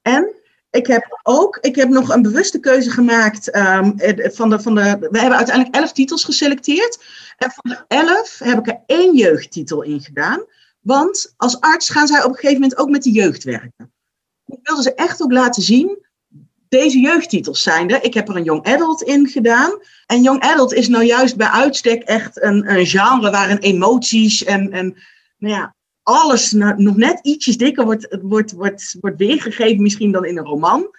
En 0.02 0.34
ik 0.70 0.86
heb 0.86 1.20
ook, 1.22 1.58
ik 1.60 1.76
heb 1.76 1.88
nog 1.88 2.08
een 2.08 2.22
bewuste 2.22 2.60
keuze 2.60 2.90
gemaakt 2.90 3.56
um, 3.56 3.94
van 4.32 4.50
de, 4.50 4.60
van 4.60 4.74
de, 4.74 4.96
we 5.10 5.18
hebben 5.18 5.36
uiteindelijk 5.36 5.76
elf 5.76 5.92
titels 5.92 6.24
geselecteerd. 6.24 7.04
En 7.36 7.50
van 7.50 7.70
de 7.70 7.84
elf 7.96 8.38
heb 8.38 8.58
ik 8.58 8.66
er 8.66 8.80
één 8.86 9.16
jeugdtitel 9.16 9.82
in 9.82 10.00
gedaan. 10.00 10.44
Want 10.80 11.34
als 11.36 11.60
arts 11.60 11.90
gaan 11.90 12.06
zij 12.06 12.22
op 12.22 12.30
een 12.30 12.34
gegeven 12.34 12.60
moment 12.60 12.78
ook 12.78 12.88
met 12.88 13.02
de 13.02 13.10
jeugd 13.10 13.44
werken 13.44 13.96
ik 14.48 14.58
wilde 14.62 14.82
ze 14.82 14.94
echt 14.94 15.22
ook 15.22 15.32
laten 15.32 15.62
zien. 15.62 16.06
Deze 16.68 16.98
jeugdtitels 17.00 17.62
zijn 17.62 17.90
er. 17.90 18.04
Ik 18.04 18.14
heb 18.14 18.28
er 18.28 18.36
een 18.36 18.44
young 18.44 18.64
adult 18.64 19.02
in 19.02 19.26
gedaan. 19.26 19.80
En 20.06 20.22
young 20.22 20.42
adult 20.42 20.72
is 20.72 20.88
nou 20.88 21.04
juist 21.04 21.36
bij 21.36 21.48
uitstek 21.48 22.02
echt 22.02 22.42
een, 22.42 22.70
een 22.70 22.86
genre 22.86 23.30
waarin 23.30 23.58
emoties 23.58 24.44
en, 24.44 24.72
en 24.72 24.96
nou 25.38 25.54
ja, 25.54 25.74
alles 26.02 26.52
nou, 26.52 26.82
nog 26.82 26.96
net 26.96 27.18
ietsjes 27.22 27.56
dikker 27.56 27.84
wordt, 27.84 28.18
wordt, 28.22 28.52
wordt, 28.52 28.96
wordt 29.00 29.18
weergegeven, 29.18 29.82
misschien 29.82 30.12
dan 30.12 30.24
in 30.24 30.38
een 30.38 30.44
roman. 30.44 30.96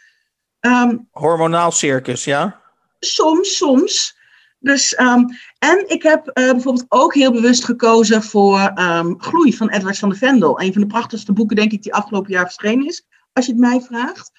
Um, 0.59 1.07
Hormonaal 1.11 1.71
circus, 1.71 2.23
ja? 2.23 2.61
Soms, 2.99 3.57
soms. 3.57 4.17
Dus, 4.59 4.99
um, 4.99 5.25
en 5.59 5.83
ik 5.87 6.03
heb 6.03 6.27
uh, 6.27 6.51
bijvoorbeeld 6.51 6.85
ook 6.89 7.13
heel 7.13 7.31
bewust 7.31 7.65
gekozen 7.65 8.23
voor 8.23 8.71
um, 8.75 9.21
Gloei 9.21 9.53
van 9.53 9.69
Edward 9.69 9.97
van 9.97 10.09
de 10.09 10.15
Vendel. 10.15 10.61
Een 10.61 10.73
van 10.73 10.81
de 10.81 10.87
prachtigste 10.87 11.33
boeken, 11.33 11.55
denk 11.55 11.71
ik, 11.71 11.83
die 11.83 11.93
afgelopen 11.93 12.31
jaar 12.31 12.45
verschenen 12.45 12.85
is 12.87 13.07
als 13.33 13.45
je 13.45 13.51
het 13.51 13.61
mij 13.61 13.81
vraagt. 13.81 14.31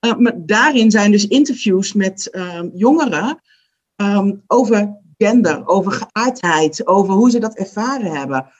Uh, 0.00 0.16
maar 0.16 0.32
daarin 0.36 0.90
zijn 0.90 1.10
dus 1.10 1.26
interviews 1.26 1.92
met 1.92 2.28
um, 2.32 2.70
jongeren 2.74 3.40
um, 3.96 4.42
over 4.46 5.00
gender, 5.18 5.66
over 5.66 5.92
geaardheid, 5.92 6.86
over 6.86 7.14
hoe 7.14 7.30
ze 7.30 7.38
dat 7.38 7.56
ervaren 7.56 8.10
hebben. 8.10 8.50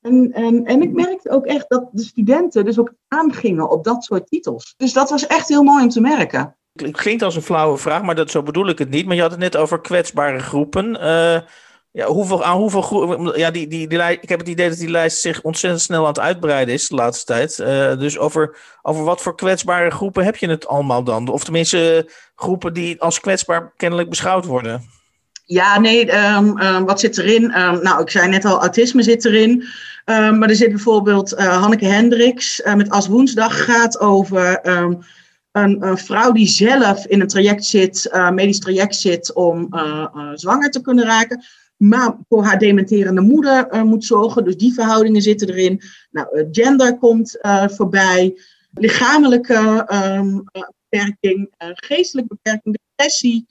En, 0.00 0.32
en, 0.32 0.64
en 0.64 0.82
ik 0.82 0.92
merkte 0.92 1.30
ook 1.30 1.46
echt 1.46 1.64
dat 1.68 1.88
de 1.92 2.02
studenten 2.02 2.64
dus 2.64 2.78
ook 2.78 2.94
aangingen 3.08 3.70
op 3.70 3.84
dat 3.84 4.04
soort 4.04 4.26
titels. 4.26 4.74
Dus 4.76 4.92
dat 4.92 5.10
was 5.10 5.26
echt 5.26 5.48
heel 5.48 5.62
mooi 5.62 5.82
om 5.82 5.88
te 5.88 6.00
merken. 6.00 6.56
Klinkt 6.90 7.22
als 7.22 7.36
een 7.36 7.42
flauwe 7.42 7.76
vraag, 7.76 8.02
maar 8.02 8.14
dat, 8.14 8.30
zo 8.30 8.42
bedoel 8.42 8.68
ik 8.68 8.78
het 8.78 8.90
niet. 8.90 9.06
Maar 9.06 9.14
je 9.14 9.22
had 9.22 9.30
het 9.30 9.40
net 9.40 9.56
over 9.56 9.80
kwetsbare 9.80 10.38
groepen. 10.38 10.90
Uh, 11.00 11.40
ja, 11.94 12.06
hoeveel, 12.06 12.44
aan 12.44 12.56
hoeveel. 12.56 13.38
Ja, 13.38 13.50
die, 13.50 13.66
die, 13.66 13.88
die, 13.88 13.98
ik 14.20 14.28
heb 14.28 14.38
het 14.38 14.48
idee 14.48 14.68
dat 14.68 14.78
die 14.78 14.90
lijst 14.90 15.20
zich 15.20 15.42
ontzettend 15.42 15.82
snel 15.82 16.00
aan 16.00 16.06
het 16.06 16.20
uitbreiden 16.20 16.74
is 16.74 16.88
de 16.88 16.94
laatste 16.94 17.24
tijd. 17.24 17.58
Uh, 17.58 17.98
dus 17.98 18.18
over, 18.18 18.56
over 18.82 19.04
wat 19.04 19.22
voor 19.22 19.36
kwetsbare 19.36 19.90
groepen 19.90 20.24
heb 20.24 20.36
je 20.36 20.48
het 20.48 20.66
allemaal 20.66 21.04
dan? 21.04 21.28
Of 21.28 21.44
tenminste, 21.44 22.10
groepen 22.34 22.72
die 22.72 23.00
als 23.00 23.20
kwetsbaar 23.20 23.72
kennelijk 23.76 24.08
beschouwd 24.08 24.44
worden. 24.44 24.82
Ja, 25.44 25.80
nee, 25.80 26.14
um, 26.14 26.60
um, 26.60 26.84
wat 26.84 27.00
zit 27.00 27.18
erin? 27.18 27.42
Um, 27.42 27.82
nou, 27.82 28.02
ik 28.02 28.10
zei 28.10 28.28
net 28.28 28.44
al, 28.44 28.60
autisme 28.60 29.02
zit 29.02 29.24
erin. 29.24 29.64
maar 30.04 30.48
er 30.48 30.56
zit 30.56 30.70
bijvoorbeeld 30.70 31.32
uh, 31.32 31.60
Hanneke 31.60 31.86
Hendricks 31.86 32.62
met 32.76 32.90
As 32.90 33.06
Woensdag 33.06 33.64
gaat 33.64 34.00
over 34.00 34.58
een, 34.62 35.04
een, 35.52 35.98
vrouw 35.98 36.32
die 36.32 36.48
zelf 36.48 37.06
in 37.06 37.20
een 37.20 37.28
traject 37.28 37.64
zit, 37.64 38.10
medisch 38.32 38.60
traject 38.60 38.96
zit 38.96 39.32
om 39.32 39.68
zwanger 40.34 40.70
te 40.70 40.80
kunnen 40.80 41.04
raken 41.04 41.44
maar 41.88 42.16
voor 42.28 42.44
haar 42.44 42.58
dementerende 42.58 43.20
moeder 43.20 43.74
uh, 43.74 43.82
moet 43.82 44.04
zorgen. 44.04 44.44
Dus 44.44 44.56
die 44.56 44.74
verhoudingen 44.74 45.22
zitten 45.22 45.48
erin. 45.48 45.80
Nou, 46.10 46.38
uh, 46.38 46.46
gender 46.50 46.98
komt 46.98 47.38
uh, 47.42 47.68
voorbij, 47.68 48.40
lichamelijke 48.72 49.88
um, 49.92 50.44
beperking, 50.88 51.54
geestelijke 51.58 52.34
beperking, 52.34 52.78
depressie, 52.96 53.46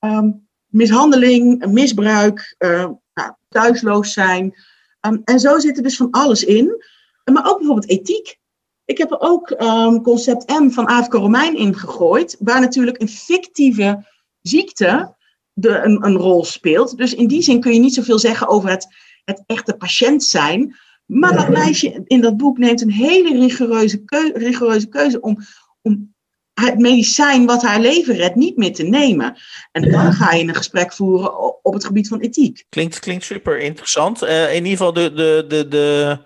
um, 0.00 0.48
mishandeling, 0.66 1.66
misbruik, 1.66 2.54
nou, 2.58 3.32
thuisloos 3.48 4.12
zijn. 4.12 4.54
Um, 5.00 5.20
en 5.24 5.40
zo 5.40 5.58
zit 5.58 5.76
er 5.76 5.82
dus 5.82 5.96
van 5.96 6.10
alles 6.10 6.44
in. 6.44 6.84
Maar 7.32 7.50
ook 7.50 7.58
bijvoorbeeld 7.58 7.88
ethiek. 7.88 8.38
Ik 8.84 8.98
heb 8.98 9.10
er 9.10 9.20
ook 9.20 9.56
concept 10.02 10.50
M 10.60 10.70
van 10.70 10.88
Aafke 10.88 11.16
Romein 11.16 11.56
in 11.56 11.74
gegooid, 11.74 12.36
waar 12.38 12.60
natuurlijk 12.60 13.00
een 13.00 13.08
fictieve 13.08 14.06
ziekte 14.40 15.14
de, 15.52 15.80
een, 15.84 16.04
een 16.04 16.16
rol 16.16 16.44
speelt. 16.44 16.96
Dus 16.96 17.14
in 17.14 17.26
die 17.26 17.42
zin 17.42 17.60
kun 17.60 17.72
je 17.72 17.80
niet 17.80 17.94
zoveel 17.94 18.18
zeggen 18.18 18.48
over 18.48 18.70
het, 18.70 18.86
het 19.24 19.42
echte 19.46 19.74
patiënt 19.74 20.24
zijn. 20.24 20.76
Maar 21.06 21.32
dat 21.34 21.48
meisje 21.48 22.02
in 22.06 22.20
dat 22.20 22.36
boek 22.36 22.58
neemt 22.58 22.80
een 22.80 22.92
hele 22.92 23.38
rigoureuze, 23.38 24.04
keu, 24.04 24.30
rigoureuze 24.34 24.88
keuze 24.88 25.20
om, 25.20 25.38
om 25.82 26.14
het 26.54 26.78
medicijn 26.78 27.46
wat 27.46 27.62
haar 27.62 27.80
leven 27.80 28.14
redt 28.14 28.34
niet 28.34 28.56
meer 28.56 28.72
te 28.72 28.82
nemen. 28.82 29.36
En 29.72 29.90
dan 29.90 30.12
ga 30.12 30.32
je 30.32 30.48
een 30.48 30.54
gesprek 30.54 30.92
voeren 30.92 31.64
op 31.64 31.74
het 31.74 31.84
gebied 31.84 32.08
van 32.08 32.20
ethiek. 32.20 32.64
Klinkt, 32.68 32.98
klinkt 32.98 33.24
super 33.24 33.60
interessant. 33.60 34.22
Uh, 34.22 34.48
in 34.48 34.64
ieder 34.64 34.70
geval 34.70 34.92
de, 34.92 35.12
de, 35.12 35.44
de, 35.48 35.68
de, 35.68 36.18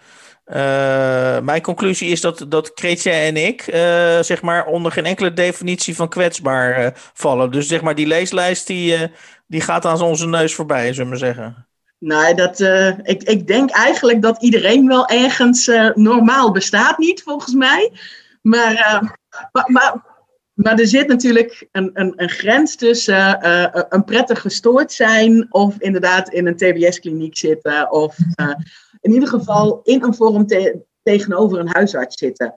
uh, 0.47 1.41
mijn 1.41 1.63
conclusie 1.63 2.11
is 2.11 2.21
dat, 2.21 2.47
dat 2.49 2.75
Kretje 2.75 3.11
en 3.11 3.37
ik, 3.37 3.67
uh, 3.67 3.75
zeg 4.21 4.43
maar, 4.43 4.67
onder 4.67 4.93
geen 4.93 5.05
enkele 5.05 5.33
definitie 5.33 5.97
van 5.97 6.09
kwetsbaar 6.09 6.83
uh, 6.83 6.89
vallen. 6.95 7.51
Dus 7.51 7.67
zeg 7.67 7.83
maar, 7.83 7.95
die 7.95 8.07
leeslijst 8.07 8.67
die, 8.67 9.11
die 9.47 9.61
gaat 9.61 9.85
aan 9.85 10.03
onze 10.03 10.27
neus 10.27 10.55
voorbij, 10.55 10.93
zullen 10.93 11.11
we 11.11 11.17
zeggen. 11.17 11.67
Nee, 11.99 12.35
dat, 12.35 12.61
ik, 13.03 13.23
ik 13.23 13.47
denk 13.47 13.71
eigenlijk 13.71 14.23
dat 14.23 14.43
iedereen 14.43 14.87
wel 14.87 15.07
ergens 15.07 15.71
normaal 15.95 16.53
bestaat, 16.53 16.99
niet 16.99 17.23
volgens 17.23 17.55
mij. 17.55 17.93
Maar, 18.43 18.75
maar, 19.53 19.71
maar 19.71 20.15
maar 20.55 20.79
er 20.79 20.87
zit 20.87 21.09
natuurlijk 21.09 21.69
een, 21.73 21.91
een, 21.95 22.13
een 22.17 22.31
grens 22.31 22.77
tussen 22.77 23.47
een 23.95 24.05
prettig 24.05 24.41
gestoord 24.41 24.93
zijn 24.93 25.47
of 25.51 25.75
inderdaad 25.79 26.29
in 26.29 26.47
een 26.47 26.57
TBS-kliniek 26.57 27.37
zitten 27.37 27.91
of 27.91 28.17
in 29.07 29.13
ieder 29.13 29.29
geval 29.29 29.81
in 29.85 30.03
een 30.03 30.15
vorm 30.15 30.47
te 30.47 30.83
tegenover 31.03 31.59
een 31.59 31.69
huisarts 31.73 32.19
zitten. 32.19 32.55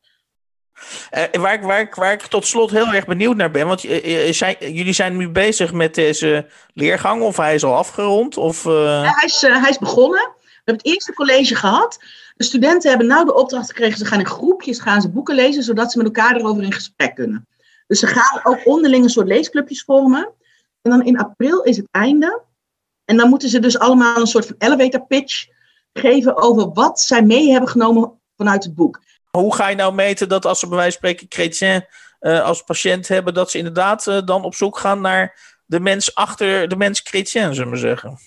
Uh, 1.17 1.41
waar, 1.41 1.53
ik, 1.53 1.61
waar, 1.61 1.79
ik, 1.79 1.95
waar 1.95 2.13
ik 2.13 2.21
tot 2.21 2.45
slot 2.45 2.71
heel 2.71 2.93
erg 2.93 3.05
benieuwd 3.05 3.35
naar 3.35 3.51
ben, 3.51 3.67
want 3.67 3.81
zijn, 4.29 4.55
jullie 4.59 4.93
zijn 4.93 5.17
nu 5.17 5.29
bezig 5.29 5.73
met 5.73 5.95
deze 5.95 6.47
leergang 6.73 7.21
of 7.21 7.37
hij 7.37 7.55
is 7.55 7.63
al 7.63 7.75
afgerond? 7.75 8.37
Of, 8.37 8.63
ja, 8.63 9.01
hij, 9.01 9.25
is, 9.25 9.41
hij 9.41 9.69
is 9.69 9.77
begonnen. 9.77 10.31
We 10.39 10.65
hebben 10.65 10.83
het 10.83 10.85
eerste 10.85 11.13
college 11.13 11.55
gehad. 11.55 11.99
De 12.35 12.43
studenten 12.43 12.89
hebben 12.89 13.07
nou 13.07 13.25
de 13.25 13.35
opdracht 13.35 13.67
gekregen, 13.67 13.97
ze 13.97 14.05
gaan 14.05 14.19
in 14.19 14.25
groepjes 14.25 14.79
gaan 14.79 15.01
ze 15.01 15.09
boeken 15.09 15.35
lezen, 15.35 15.63
zodat 15.63 15.91
ze 15.91 15.97
met 15.97 16.07
elkaar 16.07 16.35
erover 16.35 16.63
in 16.63 16.73
gesprek 16.73 17.15
kunnen. 17.15 17.47
Dus 17.87 17.99
ze 17.99 18.07
gaan 18.07 18.39
ook 18.43 18.65
onderling 18.65 19.03
een 19.03 19.09
soort 19.09 19.27
leesclubjes 19.27 19.83
vormen. 19.83 20.33
En 20.81 20.91
dan 20.91 21.05
in 21.05 21.19
april 21.19 21.61
is 21.61 21.77
het 21.77 21.87
einde. 21.91 22.41
En 23.05 23.17
dan 23.17 23.29
moeten 23.29 23.49
ze 23.49 23.59
dus 23.59 23.79
allemaal 23.79 24.19
een 24.19 24.27
soort 24.27 24.45
van 24.45 24.55
elevator 24.57 25.05
pitch 25.05 25.47
geven 25.93 26.37
over 26.37 26.71
wat 26.73 26.99
zij 26.99 27.23
mee 27.23 27.51
hebben 27.51 27.69
genomen 27.69 28.19
vanuit 28.37 28.63
het 28.63 28.75
boek. 28.75 29.01
Hoe 29.31 29.55
ga 29.55 29.67
je 29.67 29.75
nou 29.75 29.93
meten 29.93 30.29
dat 30.29 30.45
als 30.45 30.59
ze 30.59 30.67
bij 30.67 30.77
wijze 30.77 30.97
van 30.99 31.09
spreken 31.09 31.25
chrétien 31.29 31.85
uh, 32.21 32.43
als 32.43 32.63
patiënt 32.63 33.07
hebben, 33.07 33.33
dat 33.33 33.51
ze 33.51 33.57
inderdaad 33.57 34.07
uh, 34.07 34.17
dan 34.25 34.43
op 34.43 34.55
zoek 34.55 34.77
gaan 34.77 35.01
naar 35.01 35.57
de 35.65 35.79
mens 35.79 36.15
achter 36.15 36.67
de 36.67 36.75
mens 36.75 36.99
chrétien, 36.99 37.53
zullen 37.55 37.71
we 37.71 37.77
zeggen? 37.77 38.17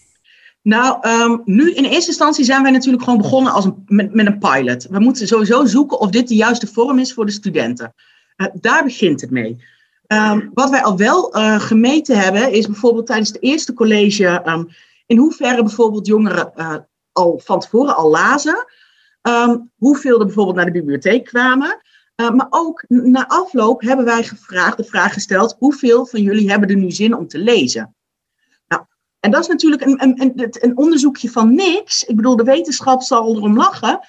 Nou, 0.62 1.09
um, 1.09 1.42
nu 1.44 1.72
in 1.72 1.85
eerste 1.85 2.11
instantie 2.11 2.44
zijn 2.44 2.62
wij 2.62 2.70
natuurlijk 2.70 3.03
gewoon 3.03 3.18
begonnen 3.18 3.53
als 3.53 3.64
een, 3.64 3.83
met, 3.87 4.14
met 4.14 4.27
een 4.27 4.38
pilot. 4.38 4.87
We 4.90 4.98
moeten 4.98 5.27
sowieso 5.27 5.64
zoeken 5.64 6.01
of 6.01 6.11
dit 6.11 6.29
de 6.29 6.35
juiste 6.35 6.66
vorm 6.66 6.98
is 6.98 7.12
voor 7.12 7.27
de 7.27 7.33
studenten. 7.33 7.94
Uh, 8.37 8.46
daar 8.55 8.85
begint 8.85 9.20
het 9.20 9.31
mee. 9.31 9.64
Um, 10.07 10.51
wat 10.55 10.70
wij 10.70 10.83
al 10.83 10.96
wel 10.96 11.37
uh, 11.37 11.61
gemeten 11.61 12.18
hebben, 12.18 12.53
is 12.53 12.66
bijvoorbeeld 12.66 13.07
tijdens 13.07 13.29
het 13.29 13.42
eerste 13.42 13.72
college 13.72 14.42
um, 14.46 14.68
in 15.07 15.16
hoeverre 15.16 15.62
bijvoorbeeld 15.62 16.07
jongeren 16.07 16.53
uh, 16.57 16.75
al 17.12 17.40
van 17.44 17.61
tevoren 17.61 17.96
al 17.96 18.11
lazen, 18.11 18.64
hoeveel 19.77 20.18
er 20.18 20.27
bijvoorbeeld 20.27 20.57
naar 20.57 20.64
de 20.64 20.72
bibliotheek 20.72 21.25
kwamen. 21.25 21.81
maar 22.16 22.46
ook 22.51 22.85
na 22.88 23.29
afloop 23.29 23.81
hebben 23.81 24.05
wij 24.05 24.22
gevraagd, 24.22 24.77
de 24.77 24.85
vraag 24.85 25.12
gesteld, 25.12 25.57
hoeveel 25.59 26.07
van 26.07 26.22
jullie 26.22 26.51
hebben 26.51 26.68
er 26.68 26.77
nu 26.77 26.90
zin 26.90 27.16
om 27.16 27.29
te 27.29 27.38
lezen? 27.38 27.94
En 29.22 29.31
dat 29.31 29.40
is 29.40 29.48
natuurlijk 29.48 29.83
een, 29.83 30.03
een, 30.03 30.20
een, 30.20 30.48
een, 30.61 30.77
onderzoekje 30.77 31.31
van 31.31 31.55
niks. 31.55 32.05
Ik 32.05 32.16
bedoel, 32.16 32.37
de 32.37 32.44
wetenschap 32.44 33.03
zal 33.03 33.37
erom 33.37 33.57
lachen. 33.57 34.01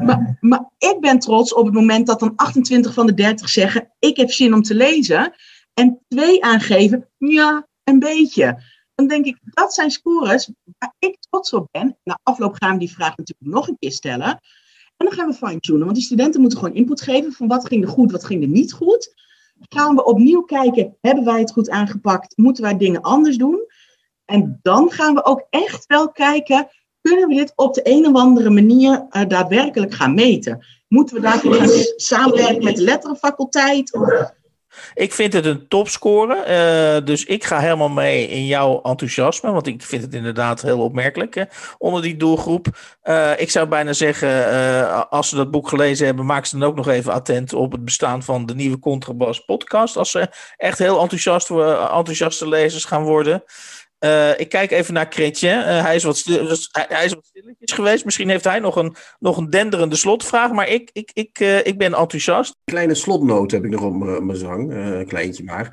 Maar, 0.00 0.36
maar 0.40 0.70
ik 0.78 0.96
ben 1.00 1.18
trots 1.18 1.54
op 1.54 1.64
het 1.64 1.74
moment 1.74 2.06
dat 2.06 2.20
dan 2.20 2.32
28 2.36 2.94
van 2.94 3.06
de 3.06 3.14
30 3.14 3.48
zeggen: 3.48 3.92
Ik 3.98 4.16
heb 4.16 4.30
zin 4.30 4.54
om 4.54 4.62
te 4.62 4.74
lezen. 4.74 5.32
En 5.74 6.00
twee 6.08 6.44
aangeven: 6.44 7.08
Ja, 7.18 7.68
een 7.84 7.98
beetje. 7.98 8.62
Dan 9.08 9.22
denk 9.22 9.26
ik, 9.36 9.38
dat 9.44 9.74
zijn 9.74 9.90
scores 9.90 10.50
waar 10.78 10.94
ik 10.98 11.16
trots 11.20 11.52
op 11.52 11.68
ben. 11.70 11.98
Na 12.04 12.18
afloop 12.22 12.54
gaan 12.54 12.72
we 12.72 12.78
die 12.78 12.92
vraag 12.92 13.16
natuurlijk 13.16 13.54
nog 13.54 13.68
een 13.68 13.76
keer 13.78 13.92
stellen. 13.92 14.40
En 14.96 15.06
dan 15.06 15.12
gaan 15.12 15.26
we 15.26 15.34
fine-tunen. 15.34 15.84
Want 15.84 15.94
die 15.94 16.04
studenten 16.04 16.40
moeten 16.40 16.58
gewoon 16.58 16.74
input 16.74 17.00
geven 17.00 17.32
van 17.32 17.48
wat 17.48 17.66
ging 17.66 17.82
er 17.84 17.90
goed, 17.90 18.12
wat 18.12 18.24
ging 18.24 18.42
er 18.42 18.48
niet 18.48 18.72
goed. 18.72 19.14
Gaan 19.68 19.94
we 19.94 20.04
opnieuw 20.04 20.42
kijken, 20.42 20.96
hebben 21.00 21.24
wij 21.24 21.40
het 21.40 21.52
goed 21.52 21.70
aangepakt? 21.70 22.36
Moeten 22.36 22.62
wij 22.62 22.76
dingen 22.76 23.00
anders 23.00 23.36
doen? 23.36 23.66
En 24.24 24.58
dan 24.62 24.90
gaan 24.90 25.14
we 25.14 25.24
ook 25.24 25.46
echt 25.50 25.86
wel 25.86 26.10
kijken, 26.10 26.68
kunnen 27.00 27.28
we 27.28 27.34
dit 27.34 27.52
op 27.56 27.74
de 27.74 27.80
een 27.84 28.06
of 28.06 28.14
andere 28.14 28.50
manier 28.50 29.06
uh, 29.10 29.22
daadwerkelijk 29.28 29.94
gaan 29.94 30.14
meten? 30.14 30.66
Moeten 30.88 31.16
we 31.16 31.22
daarvoor 31.22 31.54
gaan 31.54 31.68
samenwerken 31.96 32.64
met 32.64 32.76
de 32.76 32.82
letterenfaculteit? 32.82 33.94
Of... 33.94 34.32
Ik 34.94 35.12
vind 35.12 35.32
het 35.32 35.46
een 35.46 35.68
topscore, 35.68 36.36
uh, 36.98 37.06
dus 37.06 37.24
ik 37.24 37.44
ga 37.44 37.58
helemaal 37.58 37.88
mee 37.88 38.28
in 38.28 38.46
jouw 38.46 38.82
enthousiasme, 38.82 39.52
want 39.52 39.66
ik 39.66 39.82
vind 39.82 40.02
het 40.02 40.14
inderdaad 40.14 40.62
heel 40.62 40.80
opmerkelijk 40.80 41.34
hè, 41.34 41.44
onder 41.78 42.02
die 42.02 42.16
doelgroep. 42.16 42.66
Uh, 43.04 43.40
ik 43.40 43.50
zou 43.50 43.66
bijna 43.68 43.92
zeggen, 43.92 44.28
uh, 44.28 45.02
als 45.10 45.28
ze 45.28 45.36
dat 45.36 45.50
boek 45.50 45.68
gelezen 45.68 46.06
hebben, 46.06 46.26
maak 46.26 46.46
ze 46.46 46.58
dan 46.58 46.68
ook 46.68 46.76
nog 46.76 46.88
even 46.88 47.12
attent 47.12 47.52
op 47.52 47.72
het 47.72 47.84
bestaan 47.84 48.22
van 48.22 48.46
de 48.46 48.54
nieuwe 48.54 48.78
Contrabas 48.78 49.44
podcast, 49.44 49.96
als 49.96 50.10
ze 50.10 50.28
echt 50.56 50.78
heel 50.78 51.00
enthousiast, 51.00 51.50
enthousiaste 51.50 52.48
lezers 52.48 52.84
gaan 52.84 53.02
worden. 53.02 53.42
Uh, 54.04 54.38
ik 54.40 54.48
kijk 54.48 54.70
even 54.70 54.94
naar 54.94 55.06
Chrétien. 55.10 55.58
Uh, 55.58 55.82
hij, 55.82 55.94
is 55.94 56.04
wat 56.04 56.16
stil, 56.16 56.46
hij, 56.72 57.04
is 57.04 57.12
wat 57.12 57.26
stilletjes 57.26 57.72
geweest. 57.72 58.04
Misschien 58.04 58.28
heeft 58.28 58.44
hij 58.44 58.58
nog 58.58 58.76
een, 58.76 58.94
nog 59.18 59.36
een 59.36 59.50
denderende 59.50 59.96
slotvraag. 59.96 60.52
Maar 60.52 60.68
ik, 60.68 60.90
ik, 60.92 61.10
ik, 61.12 61.40
uh, 61.40 61.66
ik 61.66 61.78
ben 61.78 61.94
enthousiast. 61.94 62.56
Kleine 62.64 62.94
slotnoot 62.94 63.50
heb 63.50 63.64
ik 63.64 63.70
nog 63.70 63.82
op 63.82 64.22
mijn 64.22 64.38
zang. 64.38 64.72
een 64.72 65.06
kleintje 65.06 65.44
maar. 65.44 65.66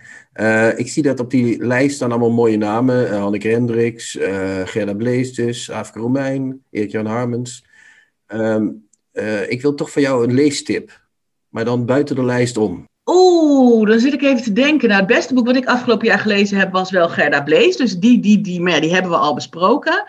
ik 0.77 0.89
zie 0.89 1.03
dat 1.03 1.19
op 1.19 1.31
die 1.31 1.65
lijst 1.65 1.95
staan 1.95 2.11
allemaal 2.11 2.31
mooie 2.31 2.57
namen. 2.57 3.19
Hanneke 3.19 3.49
Hendricks, 3.49 4.17
Gerda 4.63 4.93
Bleestes, 4.93 5.71
Afke 5.71 5.99
Romein, 5.99 6.63
Erik-Jan 6.71 7.05
Harmens. 7.05 7.65
Um, 8.27 8.87
ik 9.47 9.61
wil 9.61 9.75
toch 9.75 9.91
van 9.91 10.01
jou 10.01 10.23
een 10.23 10.33
leestip. 10.33 11.07
Maar 11.49 11.65
dan 11.65 11.85
buiten 11.85 12.15
de 12.15 12.25
lijst 12.25 12.57
om. 12.57 12.87
Oeh, 13.11 13.89
dan 13.89 13.99
zit 13.99 14.13
ik 14.13 14.21
even 14.21 14.43
te 14.43 14.53
denken. 14.53 14.87
Nou, 14.87 14.99
het 14.99 15.09
beste 15.09 15.33
boek 15.33 15.45
wat 15.45 15.55
ik 15.55 15.65
afgelopen 15.65 16.07
jaar 16.07 16.19
gelezen 16.19 16.57
heb 16.57 16.71
was 16.71 16.91
wel 16.91 17.09
Gerda 17.09 17.41
Blees. 17.41 17.77
Dus 17.77 17.99
die, 17.99 18.19
die, 18.19 18.41
die, 18.41 18.61
maar 18.61 18.73
ja, 18.73 18.79
die 18.79 18.93
hebben 18.93 19.11
we 19.11 19.17
al 19.17 19.33
besproken. 19.33 20.05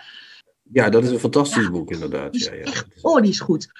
Ja, 0.72 0.90
dat 0.90 1.04
is 1.04 1.10
een 1.10 1.18
fantastisch 1.18 1.64
ja, 1.64 1.70
boek 1.70 1.90
inderdaad. 1.90 2.38
Ja, 2.38 2.52
ja. 2.52 2.60
Echt, 2.60 2.86
oh, 3.00 3.20
die 3.20 3.30
is 3.30 3.40
goed. 3.40 3.72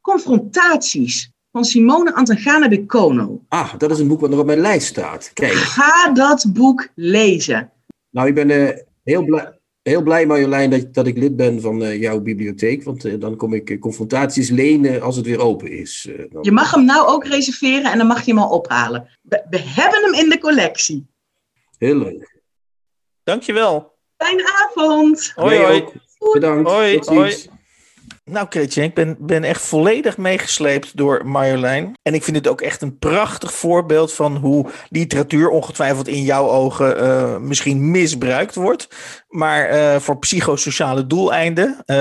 Confrontaties 0.00 1.32
van 1.52 1.64
Simone 1.64 2.14
Antangana 2.14 2.68
de 2.68 2.86
Kono. 2.86 3.44
Ah, 3.48 3.74
dat 3.78 3.90
is 3.90 3.98
een 3.98 4.08
boek 4.08 4.20
wat 4.20 4.30
nog 4.30 4.38
op 4.38 4.46
mijn 4.46 4.60
lijst 4.60 4.86
staat. 4.86 5.30
Kijk. 5.34 5.52
Ga 5.52 6.12
dat 6.12 6.46
boek 6.48 6.88
lezen. 6.94 7.70
Nou, 8.10 8.28
ik 8.28 8.34
ben 8.34 8.50
uh, 8.50 8.70
heel 9.02 9.24
blij 9.24 9.59
heel 9.82 10.02
blij, 10.02 10.26
Marjolein, 10.26 10.70
dat, 10.70 10.94
dat 10.94 11.06
ik 11.06 11.16
lid 11.16 11.36
ben 11.36 11.60
van 11.60 11.82
uh, 11.82 12.00
jouw 12.00 12.20
bibliotheek. 12.20 12.82
Want 12.84 13.04
uh, 13.04 13.20
dan 13.20 13.36
kom 13.36 13.54
ik 13.54 13.70
uh, 13.70 13.80
confrontaties 13.80 14.50
lenen 14.50 15.02
als 15.02 15.16
het 15.16 15.26
weer 15.26 15.40
open 15.40 15.70
is. 15.70 16.08
Dan... 16.30 16.42
Je 16.42 16.52
mag 16.52 16.70
hem 16.70 16.84
nou 16.84 17.06
ook 17.08 17.26
reserveren 17.26 17.92
en 17.92 17.98
dan 17.98 18.06
mag 18.06 18.24
je 18.24 18.32
hem 18.32 18.40
al 18.40 18.50
ophalen. 18.50 19.18
We, 19.22 19.46
we 19.50 19.58
hebben 19.58 20.02
hem 20.02 20.14
in 20.14 20.28
de 20.28 20.38
collectie. 20.38 21.06
Heel 21.78 21.96
leuk. 21.96 22.42
Dankjewel. 23.22 23.98
Fijne 24.16 24.68
avond. 24.68 25.32
Hoi, 25.34 25.58
hoi. 25.58 25.84
Bedankt. 26.32 26.70
Hoi, 26.70 26.98
hoi. 27.04 27.36
Nou, 28.30 28.48
Kretje, 28.48 28.82
ik 28.82 28.94
ben, 28.94 29.16
ben 29.18 29.44
echt 29.44 29.62
volledig 29.62 30.16
meegesleept 30.16 30.96
door 30.96 31.26
Marjolein. 31.26 31.94
En 32.02 32.14
ik 32.14 32.22
vind 32.22 32.36
het 32.36 32.48
ook 32.48 32.60
echt 32.60 32.82
een 32.82 32.98
prachtig 32.98 33.52
voorbeeld 33.52 34.12
van 34.12 34.36
hoe 34.36 34.66
literatuur 34.88 35.48
ongetwijfeld 35.48 36.08
in 36.08 36.22
jouw 36.22 36.48
ogen 36.48 37.02
uh, 37.02 37.36
misschien 37.36 37.90
misbruikt 37.90 38.54
wordt. 38.54 38.88
Maar 39.28 39.74
uh, 39.74 39.96
voor 39.96 40.18
psychosociale 40.18 41.06
doeleinden. 41.06 41.82
Uh, 41.86 41.96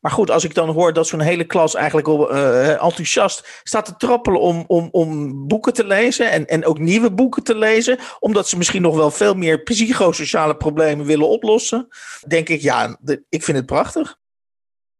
maar 0.00 0.12
goed, 0.12 0.30
als 0.30 0.44
ik 0.44 0.54
dan 0.54 0.68
hoor 0.68 0.92
dat 0.92 1.06
zo'n 1.06 1.20
hele 1.20 1.44
klas 1.44 1.74
eigenlijk 1.74 2.08
al 2.08 2.30
enthousiast 2.70 3.60
staat 3.62 3.84
te 3.84 3.96
trappelen 3.96 4.40
om, 4.40 4.64
om, 4.66 4.88
om 4.90 5.46
boeken 5.46 5.72
te 5.72 5.86
lezen. 5.86 6.30
En, 6.30 6.46
en 6.46 6.64
ook 6.64 6.78
nieuwe 6.78 7.10
boeken 7.10 7.42
te 7.42 7.56
lezen. 7.56 7.98
Omdat 8.18 8.48
ze 8.48 8.56
misschien 8.56 8.82
nog 8.82 8.96
wel 8.96 9.10
veel 9.10 9.34
meer 9.34 9.62
psychosociale 9.62 10.56
problemen 10.56 11.06
willen 11.06 11.28
oplossen. 11.28 11.88
Denk 12.26 12.48
ik, 12.48 12.60
ja, 12.60 12.98
ik 13.28 13.42
vind 13.42 13.56
het 13.56 13.66
prachtig. 13.66 14.16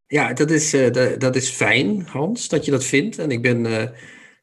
Ja, 0.09 0.33
dat 0.33 0.51
is, 0.51 0.75
uh, 0.75 1.19
dat, 1.19 1.37
is 1.37 1.51
fijn, 1.51 2.03
Hans, 2.07 2.49
dat 2.49 2.65
je 2.65 2.71
dat 2.71 2.85
vindt. 2.85 3.19
En 3.19 3.31
ik 3.31 3.43
ben. 3.43 3.65
Uh, 3.67 3.83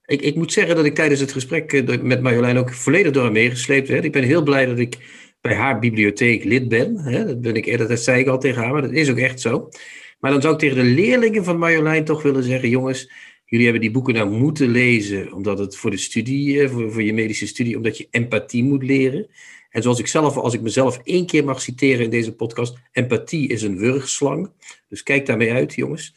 ik, 0.06 0.21
ik 0.21 0.36
moet 0.36 0.54
zeggen 0.54 0.76
dat 0.76 0.86
ik 0.86 0.95
tijdens 0.95 1.19
het 1.19 1.32
gesprek 1.32 1.73
uh, 1.73 2.02
met 2.02 2.21
Marjolein 2.21 2.58
ook 2.58 2.73
volledig 2.73 3.12
door 3.12 3.23
haar 3.23 3.32
meegesleept 3.32 3.88
werd. 3.88 4.04
Ik 4.04 4.12
ben 4.12 4.23
heel 4.23 4.43
blij 4.43 4.65
dat 4.65 4.80
ik 4.80 4.97
bij 5.41 5.56
haar 5.56 5.80
bibliotheek 5.80 6.43
lid 6.43 6.67
ben. 6.67 6.97
Hè? 6.97 7.26
Dat 7.26 7.41
ben 7.41 7.56
ik 7.56 7.78
dat 7.78 7.99
zei 7.99 8.19
ik 8.19 8.28
al 8.28 8.39
tegen 8.39 8.62
haar, 8.62 8.71
maar 8.71 8.82
dat 8.82 8.91
is 8.91 9.10
ook 9.10 9.17
echt 9.17 9.41
zo. 9.41 9.69
Maar 10.19 10.32
dan 10.32 10.41
zou 10.41 10.54
ik 10.54 10.60
tegen 10.60 10.78
de 10.78 10.84
leerlingen 10.84 11.43
van 11.43 11.58
Marjolein 11.58 12.06
toch 12.06 12.21
willen 12.21 12.43
zeggen: 12.43 12.69
jongens, 12.69 13.12
jullie 13.45 13.65
hebben 13.65 13.84
die 13.84 13.91
boeken 13.91 14.13
nou 14.13 14.30
moeten 14.30 14.69
lezen, 14.69 15.34
omdat 15.34 15.60
het 15.60 15.76
voor 15.76 15.91
de 15.91 15.97
studie, 15.97 16.67
voor, 16.67 16.91
voor 16.91 17.04
je 17.04 17.13
medische 17.13 17.47
studie, 17.47 17.76
omdat 17.76 17.97
je 17.97 18.08
empathie 18.12 18.63
moet 18.63 18.84
leren. 18.84 19.28
En 19.73 19.81
zoals 19.81 19.99
ik 19.99 20.07
zelf, 20.07 20.38
als 20.38 20.53
ik 20.53 20.62
mezelf 20.62 20.99
één 21.03 21.25
keer 21.25 21.43
mag 21.43 21.62
citeren 21.62 22.03
in 22.03 22.09
deze 22.09 22.36
podcast, 22.36 22.77
empathie 22.91 23.47
is 23.47 23.62
een 23.62 23.77
wurgslang. 23.77 24.49
Dus 24.89 25.03
kijk 25.03 25.25
daarmee 25.25 25.51
uit, 25.51 25.73
jongens 25.73 26.13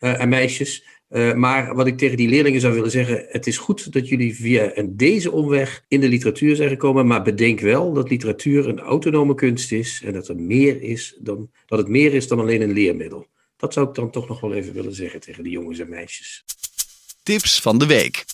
uh, 0.00 0.20
en 0.20 0.28
meisjes. 0.28 0.84
Uh, 1.10 1.34
maar 1.34 1.74
wat 1.74 1.86
ik 1.86 1.98
tegen 1.98 2.16
die 2.16 2.28
leerlingen 2.28 2.60
zou 2.60 2.74
willen 2.74 2.90
zeggen, 2.90 3.26
het 3.28 3.46
is 3.46 3.58
goed 3.58 3.92
dat 3.92 4.08
jullie 4.08 4.34
via 4.34 4.72
deze 4.88 5.30
omweg 5.30 5.84
in 5.88 6.00
de 6.00 6.08
literatuur 6.08 6.56
zijn 6.56 6.68
gekomen, 6.68 7.06
maar 7.06 7.22
bedenk 7.22 7.60
wel 7.60 7.92
dat 7.92 8.10
literatuur 8.10 8.68
een 8.68 8.80
autonome 8.80 9.34
kunst 9.34 9.72
is 9.72 10.02
en 10.04 10.12
dat, 10.12 10.28
er 10.28 10.36
meer 10.36 10.82
is 10.82 11.16
dan, 11.20 11.50
dat 11.66 11.78
het 11.78 11.88
meer 11.88 12.14
is 12.14 12.28
dan 12.28 12.40
alleen 12.40 12.60
een 12.60 12.72
leermiddel. 12.72 13.26
Dat 13.56 13.72
zou 13.72 13.88
ik 13.88 13.94
dan 13.94 14.10
toch 14.10 14.28
nog 14.28 14.40
wel 14.40 14.54
even 14.54 14.72
willen 14.72 14.94
zeggen 14.94 15.20
tegen 15.20 15.42
die 15.42 15.52
jongens 15.52 15.78
en 15.78 15.88
meisjes. 15.88 16.44
Tips 17.22 17.60
van 17.60 17.78
de 17.78 17.86
week. 17.86 18.24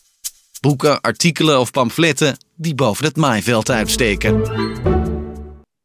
Boeken, 0.60 1.00
artikelen 1.00 1.60
of 1.60 1.70
pamfletten 1.70 2.36
die 2.54 2.74
boven 2.74 3.04
het 3.04 3.16
maaiveld 3.16 3.70
uitsteken. 3.70 4.42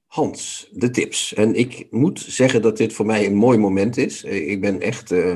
Hans, 0.05 0.67
de 0.71 0.89
tips. 0.89 1.33
En 1.33 1.55
ik 1.55 1.87
moet 1.89 2.19
zeggen 2.19 2.61
dat 2.61 2.77
dit 2.77 2.93
voor 2.93 3.05
mij 3.05 3.25
een 3.25 3.35
mooi 3.35 3.57
moment 3.57 3.97
is. 3.97 4.23
Eh, 4.23 4.49
ik 4.49 4.61
ben 4.61 4.81
echt 4.81 5.11
uh, 5.11 5.35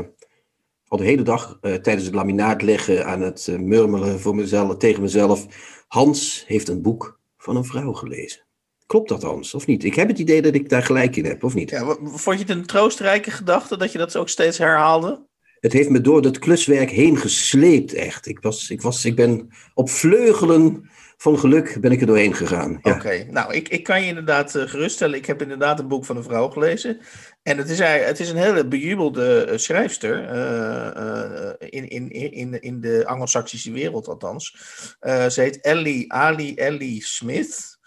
al 0.87 0.97
de 0.97 1.03
hele 1.03 1.21
dag 1.21 1.57
uh, 1.61 1.73
tijdens 1.73 2.05
het 2.05 2.15
laminaat 2.15 2.61
leggen 2.61 3.05
aan 3.05 3.21
het 3.21 3.47
uh, 3.49 3.59
murmelen 3.59 4.19
voor 4.19 4.35
mezelf, 4.35 4.77
tegen 4.77 5.01
mezelf. 5.01 5.45
Hans 5.87 6.43
heeft 6.47 6.67
een 6.67 6.81
boek 6.81 7.19
van 7.37 7.55
een 7.55 7.65
vrouw 7.65 7.93
gelezen. 7.93 8.43
Klopt 8.85 9.09
dat, 9.09 9.23
Hans, 9.23 9.53
of 9.53 9.65
niet? 9.65 9.83
Ik 9.83 9.95
heb 9.95 10.07
het 10.07 10.19
idee 10.19 10.41
dat 10.41 10.55
ik 10.55 10.69
daar 10.69 10.83
gelijk 10.83 11.15
in 11.15 11.25
heb, 11.25 11.43
of 11.43 11.53
niet? 11.53 11.69
Ja, 11.69 11.97
vond 12.03 12.39
je 12.39 12.45
het 12.45 12.49
een 12.49 12.65
troostrijke 12.65 13.31
gedachte 13.31 13.77
dat 13.77 13.91
je 13.91 13.97
dat 13.97 14.17
ook 14.17 14.29
steeds 14.29 14.57
herhaalde? 14.57 15.27
Het 15.65 15.73
heeft 15.73 15.89
me 15.89 16.01
door 16.01 16.21
dat 16.21 16.39
kluswerk 16.39 16.89
heen 16.89 17.17
gesleept, 17.17 17.93
echt. 17.93 18.27
Ik, 18.27 18.39
was, 18.41 18.69
ik, 18.69 18.81
was, 18.81 19.05
ik 19.05 19.15
ben 19.15 19.49
op 19.73 19.89
vleugelen 19.89 20.89
van 21.17 21.39
geluk 21.39 21.77
ben 21.81 21.91
ik 21.91 22.01
er 22.01 22.07
doorheen 22.07 22.33
gegaan. 22.33 22.79
Oké, 22.81 23.25
nou, 23.29 23.53
ik, 23.53 23.69
ik 23.69 23.83
kan 23.83 24.01
je 24.01 24.07
inderdaad 24.07 24.55
uh, 24.55 24.63
geruststellen. 24.63 25.17
Ik 25.17 25.25
heb 25.25 25.41
inderdaad 25.41 25.79
een 25.79 25.87
boek 25.87 26.05
van 26.05 26.17
een 26.17 26.23
vrouw 26.23 26.49
gelezen. 26.49 26.99
En 27.43 27.57
het 27.57 27.69
is, 27.69 27.79
het 27.79 28.19
is 28.19 28.29
een 28.29 28.37
hele 28.37 28.67
bejubelde 28.67 29.47
uh, 29.51 29.57
schrijfster. 29.57 30.35
Uh, 30.35 31.49
in, 31.59 31.87
in, 31.87 32.09
in, 32.31 32.61
in 32.61 32.81
de 32.81 33.03
Anglo-Saxische 33.05 33.71
wereld 33.71 34.07
althans. 34.07 34.55
ze 35.01 35.41
heet 35.41 35.61
Ellie, 35.61 36.13
Ali 36.13 36.55
Ellie 36.55 37.03
Smith. 37.03 37.77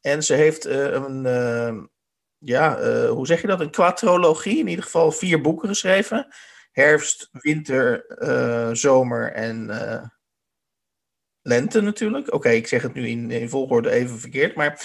En 0.00 0.22
ze 0.22 0.34
heeft 0.34 0.64
een, 0.64 1.22
ja, 2.38 2.78
hoe 3.08 3.26
zeg 3.26 3.40
je 3.40 3.46
dat? 3.46 3.60
Een 3.60 3.70
quadrologie. 3.70 4.58
In 4.58 4.68
ieder 4.68 4.84
geval 4.84 5.12
vier 5.12 5.40
boeken 5.40 5.68
geschreven. 5.68 6.26
Herfst, 6.74 7.28
winter, 7.32 8.04
zomer 8.76 9.32
en 9.32 9.70
lente 11.42 11.80
natuurlijk. 11.80 12.32
Oké, 12.32 12.48
ik 12.48 12.66
zeg 12.66 12.82
het 12.82 12.94
nu 12.94 13.08
in, 13.08 13.30
in 13.30 13.48
volgorde 13.48 13.90
even 13.90 14.18
verkeerd. 14.18 14.54
Maar, 14.54 14.80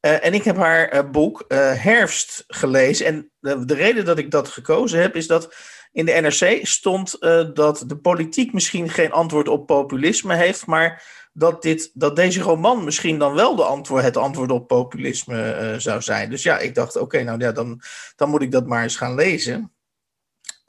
uh, 0.00 0.24
en 0.24 0.34
ik 0.34 0.42
heb 0.42 0.56
haar 0.56 1.10
boek 1.10 1.44
Herfst 1.48 2.44
gelezen. 2.46 3.06
En 3.06 3.30
de, 3.38 3.64
de, 3.64 3.74
reden 3.74 4.04
dat 4.04 4.18
ik 4.18 4.30
dat 4.30 4.48
gekozen 4.48 5.00
heb, 5.00 5.16
is 5.16 5.26
dat 5.26 5.54
in 5.92 6.04
de 6.06 6.12
NRC 6.12 6.66
stond 6.66 7.16
dat 7.54 7.84
de 7.86 7.96
politiek 7.96 8.52
misschien 8.52 8.88
geen 8.88 9.12
antwoord 9.12 9.48
op 9.48 9.66
populisme 9.66 10.34
heeft, 10.34 10.66
maar 10.66 11.02
dat, 11.32 11.62
dit, 11.62 11.90
dat 11.94 12.16
deze 12.16 12.40
roman 12.40 12.84
misschien 12.84 13.18
dan 13.18 13.34
wel 13.34 13.56
de 13.56 13.64
antwoord, 13.64 14.02
het 14.02 14.16
antwoord 14.16 14.50
op 14.50 14.68
populisme 14.68 15.74
zou 15.78 16.02
zijn. 16.02 16.30
Dus 16.30 16.42
ja, 16.42 16.58
ik 16.58 16.74
dacht, 16.74 16.96
oké, 16.96 17.22
nou 17.22 17.40
ja, 17.40 17.52
dan, 17.52 17.80
dan 18.16 18.28
moet 18.28 18.42
ik 18.42 18.50
dat 18.50 18.66
maar 18.66 18.82
eens 18.82 18.96
gaan 18.96 19.14
lezen. 19.14 19.72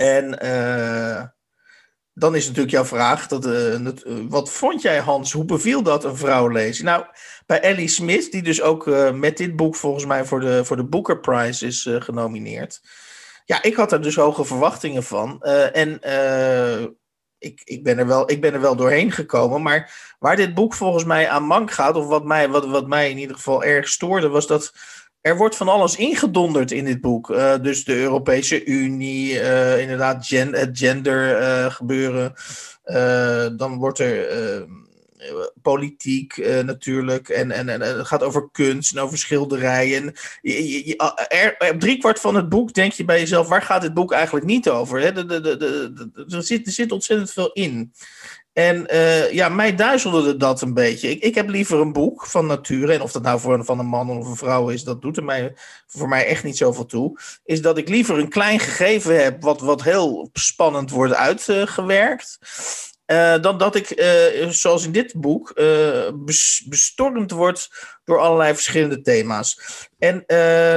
En 0.02 0.38
dan 2.14 2.36
is 2.36 2.46
natuurlijk 2.46 2.72
jouw 2.72 2.86
vraag: 2.86 3.28
dat, 3.28 3.46
uh, 3.46 3.90
wat 4.30 4.52
vond 4.52 4.82
jij, 4.82 5.00
Hans? 5.00 5.32
Hoe 5.32 5.46
beviel 5.46 5.84
dat 5.84 6.04
een 6.04 6.18
vrouw 6.18 6.48
lezen? 6.48 6.86
Nou, 6.86 7.06
bij 7.46 7.60
Ellie 7.60 7.88
Smith, 7.88 8.32
die 8.32 8.44
dus 8.44 8.62
ook 8.62 8.88
uh, 8.88 9.12
met 9.12 9.38
dit 9.38 9.56
boek 9.56 9.76
volgens 9.76 10.06
mij 10.06 10.26
voor 10.26 10.40
de, 10.40 10.66
voor 10.66 10.76
de 10.76 10.86
Booker 10.86 11.20
Prize 11.20 11.66
is 11.66 11.90
genomineerd. 11.92 12.82
Ja, 13.46 13.64
ik 13.64 13.76
had 13.76 13.92
er 13.92 14.02
dus 14.02 14.16
hoge 14.16 14.46
verwachtingen 14.46 15.04
van. 15.04 15.42
en 15.42 16.00
ik, 17.42 17.62
ik, 17.64 17.84
ben 17.84 17.98
er 17.98 18.08
wel, 18.08 18.32
ik 18.32 18.42
ben 18.42 18.54
er 18.54 18.62
wel 18.62 18.76
doorheen 18.76 19.12
gekomen. 19.12 19.62
Maar 19.62 20.16
waar 20.20 20.36
dit 20.36 20.54
boek 20.54 20.74
volgens 20.74 21.04
mij 21.04 21.30
aan 21.30 21.44
mank 21.44 21.72
gaat, 21.72 21.96
of 21.96 22.08
wat 22.08 22.26
mij, 22.26 22.50
wat, 22.50 22.66
wat 22.66 22.88
mij 22.88 23.10
in 23.10 23.18
ieder 23.18 23.36
geval 23.36 23.64
erg 23.64 23.88
stoorde, 23.88 24.28
was 24.28 24.48
dat 24.48 24.74
er 25.22 25.38
wordt 25.38 25.56
van 25.56 25.68
alles 25.68 25.96
ingedonderd 25.96 26.72
in 26.72 26.86
dit 26.86 27.02
boek. 27.02 27.30
Uh, 27.30 27.56
dus 27.62 27.84
de 27.84 27.96
Europese 27.96 28.66
Unie, 28.66 29.34
uh, 29.34 29.80
inderdaad 29.80 30.28
gen 30.28 30.54
het 30.54 30.78
gender 30.78 31.42
uh, 31.42 31.72
gebeuren. 31.72 32.34
dan 33.58 33.78
wordt 33.78 34.00
er 34.00 34.30
politiek 35.62 36.38
natuurlijk. 36.64 37.30
En, 37.30 37.52
en, 37.52 37.70
en 37.70 37.82
het 37.82 38.08
gaat 38.08 38.24
over 38.24 38.50
kunst 38.52 38.96
en 38.96 39.02
over 39.02 39.18
schilderijen. 39.18 40.14
Je, 40.42 40.88
je, 40.88 40.96
er, 41.28 41.78
drie 41.80 41.98
kwart 41.98 42.20
van 42.20 42.36
het 42.36 42.50
boek 42.50 42.74
denk 42.74 42.92
je 42.92 43.06
bij 43.06 43.20
jezelf: 43.20 43.48
waar 43.48 43.62
gaat 43.62 43.82
dit 43.82 43.94
boek 43.94 44.12
eigenlijk 44.12 44.46
niet 44.46 44.70
over? 44.70 45.00
Hè? 45.00 45.12
De, 45.12 45.26
de, 45.26 45.42
de, 45.42 46.26
er, 46.30 46.44
zit, 46.44 46.68
er 46.68 46.74
zit 46.74 46.92
ontzettend 46.92 47.32
veel 47.32 47.52
in. 47.52 47.94
En 48.54 48.88
uh, 48.94 49.32
ja, 49.32 49.50
mij 49.50 49.76
duizelde 49.76 50.38
dat 50.38 50.62
een 50.62 50.74
beetje. 50.74 51.10
Ik, 51.10 51.22
ik 51.22 51.36
heb 51.36 51.50
liever 51.50 51.80
een 51.80 51.94
boek 51.94 52.26
van 52.26 52.46
nature. 52.46 52.94
En 52.94 53.02
of 53.02 53.12
dat 53.12 53.22
nou 53.22 53.40
voor 53.40 53.54
een, 53.54 53.66
van 53.66 53.80
een 53.80 53.86
man 53.86 54.10
of 54.10 54.28
een 54.28 54.36
vrouw 54.36 54.70
is, 54.70 54.84
dat 54.84 55.02
doet 55.02 55.18
er 55.18 55.24
mij, 55.24 55.54
voor 55.88 56.08
mij 56.08 56.26
echt 56.26 56.44
niet 56.44 56.58
zoveel 56.58 56.86
toe. 56.86 57.20
Is 57.44 57.62
dat 57.62 57.78
ik 57.78 57.90
liever 57.90 58.18
een 58.18 58.30
klein 58.30 58.60
gegeven 58.60 59.24
heb, 59.24 59.42
wat, 59.42 59.62
wat 59.62 59.84
heel 59.84 60.30
spannend 60.34 60.90
wordt 60.90 61.14
uitgewerkt. 61.14 62.40
Uh, 63.06 63.42
dan 63.42 63.58
dat 63.58 63.76
ik, 63.76 64.00
uh, 64.00 64.50
zoals 64.50 64.86
in 64.86 64.92
dit 64.92 65.14
boek, 65.16 65.54
bestormd 66.66 67.32
word 67.32 67.70
door 68.04 68.20
allerlei 68.20 68.54
verschillende 68.54 69.02
thema's. 69.02 69.60
En 70.00 70.24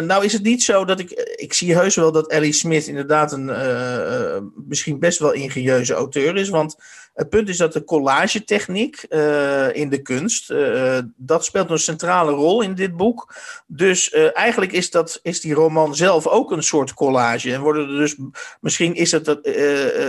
nou 0.07 0.25
is 0.25 0.33
het 0.33 0.43
niet 0.43 0.63
zo 0.63 0.85
dat 0.85 1.01
ik. 1.01 1.11
Ik 1.37 1.53
zie 1.53 1.75
heus 1.75 1.95
wel 1.95 2.13
dat 2.13 2.31
Ellie 2.31 2.53
Smith 2.53 2.87
inderdaad 2.87 3.33
een 3.33 4.53
misschien 4.67 4.99
best 4.99 5.19
wel 5.19 5.33
ingenieuze 5.33 5.95
auteur 5.95 6.37
is. 6.37 6.49
Want 6.49 6.77
het 7.15 7.29
punt 7.29 7.49
is 7.49 7.57
dat 7.57 7.73
de 7.73 7.85
collagetechniek 7.85 9.07
uh, 9.11 9.77
in 9.77 9.89
de 9.89 10.03
kunst, 10.03 10.51
uh, 10.51 10.99
dat 11.17 11.45
speelt 11.45 11.71
een 11.71 11.79
centrale 11.79 12.33
rol 12.33 12.63
in 12.63 12.75
dit 12.75 12.97
boek. 12.97 13.35
Dus 13.67 14.11
eigenlijk 14.11 14.73
is, 14.73 14.91
dat, 14.91 15.21
is 15.23 15.41
die 15.41 15.55
roman 15.55 15.95
zelf 15.95 16.27
ook 16.27 16.51
een 16.51 16.63
soort 16.63 16.95
collage. 16.95 17.53
En 17.53 17.61
worden 17.61 17.89
er 17.89 17.99
dus, 17.99 18.17
misschien 18.61 18.95
is 18.95 19.13
het 19.13 19.27
het, 19.27 19.45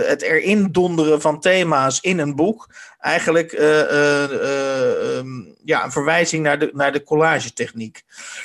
het 0.06 0.22
erin 0.22 0.68
donderen 0.72 1.20
van 1.20 1.40
thema's 1.40 2.00
in 2.00 2.18
een 2.18 2.36
boek 2.36 2.68
eigenlijk 3.06 3.52
um, 3.52 5.54
ja, 5.64 5.84
een 5.84 5.92
verwijzing 5.92 6.42
naar 6.42 6.58
de, 6.58 6.70
naar 6.72 6.92
de 6.92 7.02
collagetechniek. 7.02 8.02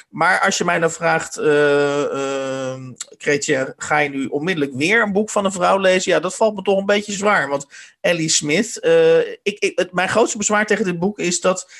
Maar 0.09 0.39
als 0.39 0.57
je 0.57 0.65
mij 0.65 0.79
dan 0.79 0.91
vraagt, 0.91 1.35
Kretje, 3.17 3.73
ga 3.77 3.97
je 3.97 4.09
nu 4.09 4.25
onmiddellijk 4.25 4.73
weer 4.75 5.01
een 5.01 5.11
boek 5.11 5.29
van 5.29 5.45
een 5.45 5.51
vrouw 5.51 5.77
lezen? 5.77 6.11
Ja, 6.11 6.19
dat 6.19 6.35
valt 6.35 6.55
me 6.55 6.61
toch 6.61 6.79
een 6.79 6.85
beetje 6.85 7.11
zwaar. 7.11 7.47
Want 7.47 7.67
Ellie 8.01 8.29
Smith. 8.29 8.79
Ik, 9.43 9.59
ik, 9.59 9.79
het, 9.79 9.93
mijn 9.93 10.09
grootste 10.09 10.37
bezwaar 10.37 10.65
tegen 10.65 10.85
dit 10.85 10.99
boek 10.99 11.19
is 11.19 11.41
dat 11.41 11.71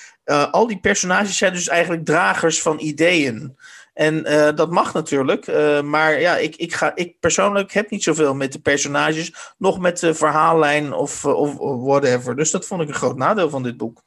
al 0.51 0.67
die 0.67 0.79
personages 0.79 1.37
zijn 1.37 1.53
dus 1.53 1.67
eigenlijk 1.67 2.05
dragers 2.05 2.61
van 2.61 2.79
ideeën. 2.79 3.57
En 3.93 4.23
uh, 4.27 4.49
dat 4.55 4.71
mag 4.71 4.93
natuurlijk, 4.93 5.47
maar 5.83 6.19
ja, 6.19 6.37
ik, 6.37 6.55
ik, 6.55 6.73
ga, 6.73 6.95
ik 6.95 7.19
persoonlijk 7.19 7.71
heb 7.71 7.89
niet 7.89 8.03
zoveel 8.03 8.35
met 8.35 8.51
de 8.51 8.59
personages, 8.59 9.53
nog 9.57 9.79
met 9.79 9.99
de 9.99 10.13
verhaallijn 10.13 10.93
of, 10.93 11.25
of, 11.25 11.57
of 11.57 11.81
whatever. 11.81 12.35
Dus 12.35 12.51
dat 12.51 12.65
vond 12.65 12.81
ik 12.81 12.87
een 12.87 12.93
groot 12.93 13.17
nadeel 13.17 13.49
van 13.49 13.63
dit 13.63 13.77
boek. 13.77 14.03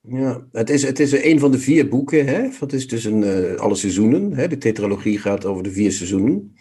Ja, 0.00 0.46
het 0.52 0.70
is, 0.70 0.82
het 0.82 1.00
is 1.00 1.12
een 1.12 1.38
van 1.38 1.50
de 1.50 1.58
vier 1.58 1.88
boeken. 1.88 2.26
Hè? 2.26 2.48
Het 2.58 2.72
is 2.72 2.88
dus 2.88 3.04
een, 3.04 3.58
alle 3.58 3.74
seizoenen. 3.74 4.32
Hè? 4.32 4.48
De 4.48 4.58
tetralogie 4.58 5.18
gaat 5.18 5.44
over 5.44 5.62
de 5.62 5.72
vier 5.72 5.92
seizoenen. 5.92 6.56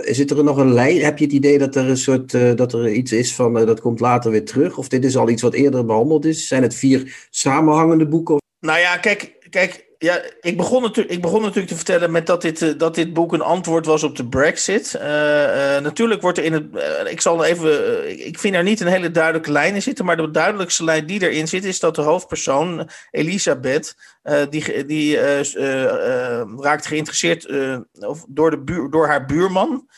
Zit 0.00 0.30
er 0.30 0.44
nog 0.44 0.56
een 0.56 0.72
lijn? 0.72 1.00
Heb 1.00 1.18
je 1.18 1.24
het 1.24 1.34
idee 1.34 1.58
dat 1.58 1.76
er 1.76 1.88
een 1.88 1.96
soort 1.96 2.56
dat 2.56 2.72
er 2.72 2.92
iets 2.92 3.12
is 3.12 3.34
van 3.34 3.52
dat 3.52 3.80
komt 3.80 4.00
later 4.00 4.30
weer 4.30 4.44
terug? 4.44 4.78
Of 4.78 4.88
dit 4.88 5.04
is 5.04 5.16
al 5.16 5.28
iets 5.28 5.42
wat 5.42 5.54
eerder 5.54 5.84
behandeld 5.84 6.24
is? 6.24 6.48
Zijn 6.48 6.62
het 6.62 6.74
vier 6.74 7.26
samenhangende 7.30 8.08
boeken? 8.08 8.36
Nou 8.60 8.78
ja, 8.78 8.96
kijk, 8.96 9.46
kijk 9.50 9.87
ja, 9.98 10.20
ik 10.40 10.56
begon, 10.56 10.82
natuurlijk, 10.82 11.14
ik 11.14 11.22
begon 11.22 11.40
natuurlijk 11.40 11.68
te 11.68 11.76
vertellen 11.76 12.10
met 12.10 12.26
dat 12.26 12.42
dit, 12.42 12.60
uh, 12.60 12.78
dat 12.78 12.94
dit 12.94 13.12
boek 13.12 13.32
een 13.32 13.40
antwoord 13.40 13.86
was 13.86 14.02
op 14.02 14.16
de 14.16 14.28
Brexit. 14.28 14.94
Uh, 14.96 15.02
uh, 15.02 15.78
natuurlijk 15.82 16.22
wordt 16.22 16.38
er 16.38 16.44
in 16.44 16.52
het. 16.52 16.64
ik 17.10 17.20
zal 17.20 17.44
even. 17.44 18.26
ik 18.26 18.38
vind 18.38 18.54
er 18.54 18.62
niet 18.62 18.80
een 18.80 18.86
hele 18.86 19.10
duidelijke 19.10 19.52
lijn 19.52 19.74
in 19.74 19.82
zitten. 19.82 20.04
Maar 20.04 20.16
de 20.16 20.30
duidelijkste 20.30 20.84
lijn 20.84 21.06
die 21.06 21.22
erin 21.22 21.48
zit, 21.48 21.64
is 21.64 21.80
dat 21.80 21.94
de 21.94 22.02
hoofdpersoon, 22.02 22.88
Elisabeth. 23.10 23.96
die 24.50 24.84
die 24.86 25.16
raakt 26.56 26.86
geïnteresseerd 26.86 27.48
of 28.00 28.24
door, 28.28 28.50
de 28.50 28.86
door 28.90 29.06
haar 29.06 29.26
buurman. 29.26 29.88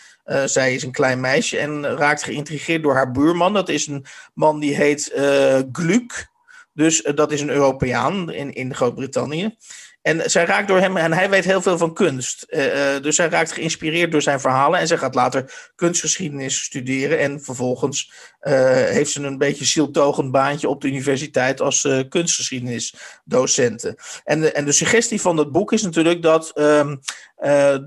Zij 0.44 0.74
is 0.74 0.82
een 0.82 0.92
klein 0.92 1.20
meisje 1.20 1.58
en 1.58 1.96
raakt 1.96 2.22
geïntrigeerd 2.22 2.82
door 2.82 2.94
haar 2.94 3.10
buurman. 3.10 3.52
Dat 3.52 3.68
is 3.68 3.86
een 3.86 4.04
man 4.34 4.60
die 4.60 4.74
heet 4.74 5.12
uh, 5.16 5.58
Gluck. 5.72 6.28
Dus 6.72 7.02
dat 7.14 7.32
is 7.32 7.40
een 7.40 7.50
Europeaan 7.50 8.32
in, 8.32 8.52
in 8.52 8.74
Groot-Brittannië. 8.74 9.56
En 10.02 10.30
zij 10.30 10.44
raakt 10.44 10.68
door 10.68 10.78
hem, 10.78 10.96
en 10.96 11.12
hij 11.12 11.30
weet 11.30 11.44
heel 11.44 11.62
veel 11.62 11.78
van 11.78 11.94
kunst. 11.94 12.46
Uh, 12.48 12.94
uh, 12.94 13.02
dus 13.02 13.16
zij 13.16 13.28
raakt 13.28 13.52
geïnspireerd 13.52 14.12
door 14.12 14.22
zijn 14.22 14.40
verhalen. 14.40 14.80
En 14.80 14.86
zij 14.86 14.98
gaat 14.98 15.14
later 15.14 15.70
kunstgeschiedenis 15.74 16.62
studeren. 16.62 17.18
En 17.18 17.40
vervolgens 17.40 18.12
uh, 18.42 18.54
heeft 18.72 19.10
ze 19.10 19.22
een 19.22 19.38
beetje 19.38 19.64
zieltogend 19.64 20.30
baantje 20.30 20.68
op 20.68 20.80
de 20.80 20.88
universiteit 20.88 21.60
als 21.60 21.88
kunstgeschiedenisdocenten. 22.08 23.96
En 24.24 24.40
de, 24.40 24.52
en 24.52 24.64
de 24.64 24.72
suggestie 24.72 25.20
van 25.20 25.36
dat 25.36 25.52
boek 25.52 25.72
is 25.72 25.82
natuurlijk 25.82 26.22
dat 26.22 26.52
um, 26.58 27.00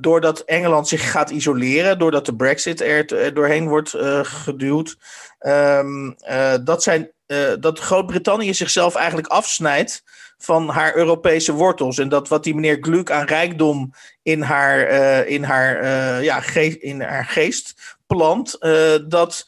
doordat 0.02 0.40
Engeland 0.40 0.88
zich 0.88 1.12
gaat 1.12 1.30
isoleren, 1.30 2.00
doordat 2.00 2.26
de 2.26 2.36
Brexit 2.36 2.82
er, 2.82 3.34
doorheen 3.34 3.68
wordt 3.68 3.96
geduwd, 4.22 4.98
um, 5.40 6.16
dat, 6.64 6.84
zijn, 6.84 7.12
dat 7.60 7.80
Groot-Brittannië 7.80 8.54
zichzelf 8.54 8.96
eigenlijk 8.96 9.28
afsnijdt 9.28 10.04
van 10.38 10.70
haar 10.70 10.96
Europese 10.96 11.54
wortels. 11.54 11.98
En 11.98 12.10
dat 12.10 12.28
wat 12.28 12.44
die 12.44 12.56
meneer 12.56 12.78
Gluck 12.82 13.12
aan 13.12 13.26
rijkdom 13.26 13.94
in 14.22 14.42
haar, 14.42 14.92
uh, 14.92 15.30
in 15.30 15.44
haar, 15.44 15.84
uh, 15.84 16.24
ja, 16.24 16.40
geest, 16.40 16.78
in 16.78 17.02
haar 17.02 17.26
geest 17.26 17.98
plant, 18.08 18.58
uh, 18.60 18.94
dat 19.08 19.48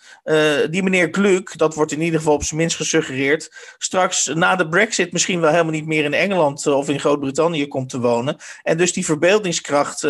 die 0.70 0.84
meneer 0.84 1.08
Gluck, 1.12 1.58
dat 1.58 1.76
wordt 1.76 1.92
in 1.92 2.02
ieder 2.02 2.20
geval 2.20 2.34
op 2.34 2.44
zijn 2.44 2.60
minst 2.60 2.76
gesuggereerd, 2.76 3.74
straks 3.78 4.26
na 4.26 4.56
de 4.56 4.68
brexit 4.68 5.12
misschien 5.12 5.40
wel 5.40 5.52
helemaal 5.52 5.72
niet 5.72 5.86
meer 5.86 6.04
in 6.04 6.14
Engeland 6.14 6.68
of 6.68 6.90
in 6.90 7.00
Groot-Brittannië 7.00 7.68
komt 7.68 7.90
te 7.90 8.00
wonen. 8.00 8.38
En 8.64 8.78
dus 8.78 8.94
die 8.94 9.06
verbeeldingskracht 9.06 10.08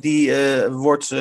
die 0.00 0.32
wordt... 0.70 1.14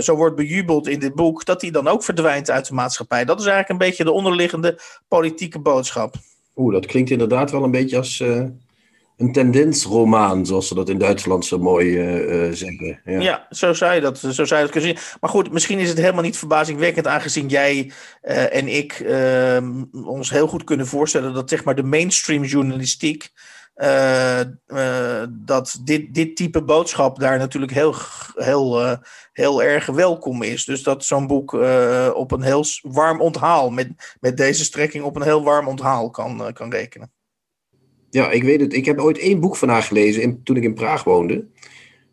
Zo 0.00 0.16
wordt 0.16 0.36
bejubeld 0.36 0.88
in 0.88 0.98
dit 0.98 1.14
boek, 1.14 1.44
dat 1.44 1.60
die 1.60 1.72
dan 1.72 1.88
ook 1.88 2.04
verdwijnt 2.04 2.50
uit 2.50 2.66
de 2.66 2.74
maatschappij. 2.74 3.24
Dat 3.24 3.40
is 3.40 3.46
eigenlijk 3.46 3.80
een 3.80 3.88
beetje 3.88 4.04
de 4.04 4.12
onderliggende 4.12 4.80
politieke 5.08 5.58
boodschap. 5.58 6.14
Oeh, 6.58 6.72
dat 6.72 6.86
klinkt 6.86 7.10
inderdaad 7.10 7.50
wel 7.50 7.62
een 7.62 7.70
beetje 7.70 7.96
als 7.96 8.20
uh, 8.20 8.44
een 9.16 9.32
tendensroman, 9.32 10.46
zoals 10.46 10.68
ze 10.68 10.74
dat 10.74 10.88
in 10.88 10.98
Duitsland 10.98 11.44
zo 11.44 11.58
mooi 11.58 11.88
uh, 11.88 12.52
zeggen. 12.52 13.00
Ja. 13.04 13.46
zo, 13.50 13.72
zou 13.72 13.94
je 13.94 14.00
dat, 14.00 14.18
zo 14.18 14.44
zou 14.44 14.60
dat 14.60 14.70
kunnen 14.70 14.88
zien. 14.88 14.98
Maar 15.20 15.30
goed, 15.30 15.52
misschien 15.52 15.78
is 15.78 15.88
het 15.88 15.98
helemaal 15.98 16.22
niet 16.22 16.38
verbazingwekkend, 16.38 17.06
aangezien 17.06 17.48
jij 17.48 17.92
en 18.50 18.68
ik 18.68 18.92
ehm, 18.92 19.84
ons 20.04 20.30
heel 20.30 20.46
goed 20.46 20.64
kunnen 20.64 20.86
voorstellen 20.86 21.34
dat 21.34 21.48
zeg 21.48 21.64
maar, 21.64 21.74
de 21.74 21.82
mainstream 21.82 22.44
journalistiek 22.44 23.30
uh, 23.82 24.40
uh, 24.66 25.22
dat 25.30 25.80
dit, 25.84 26.14
dit 26.14 26.36
type 26.36 26.62
boodschap 26.62 27.18
daar 27.18 27.38
natuurlijk 27.38 27.72
heel, 27.72 27.94
heel, 28.34 28.84
uh, 28.84 28.96
heel 29.32 29.62
erg 29.62 29.86
welkom 29.86 30.42
is. 30.42 30.64
Dus 30.64 30.82
dat 30.82 31.04
zo'n 31.04 31.26
boek 31.26 31.52
op 32.14 32.32
een 32.32 32.42
heel 32.42 32.64
warm 32.82 33.20
onthaal, 33.20 33.70
met, 33.70 34.16
met 34.20 34.36
deze 34.36 34.64
strekking 34.64 35.04
op 35.04 35.16
een 35.16 35.22
heel 35.22 35.44
warm 35.44 35.68
onthaal 35.68 36.10
kan, 36.10 36.50
kan 36.52 36.70
rekenen. 36.70 37.12
Ja, 38.10 38.30
ik 38.30 38.42
weet 38.42 38.60
het. 38.60 38.72
Ik 38.72 38.84
heb 38.84 38.98
ooit 38.98 39.18
één 39.18 39.40
boek 39.40 39.56
van 39.56 39.68
haar 39.68 39.82
gelezen 39.82 40.42
toen 40.42 40.56
ik 40.56 40.62
in 40.62 40.74
Praag 40.74 41.04
woonde. 41.04 41.46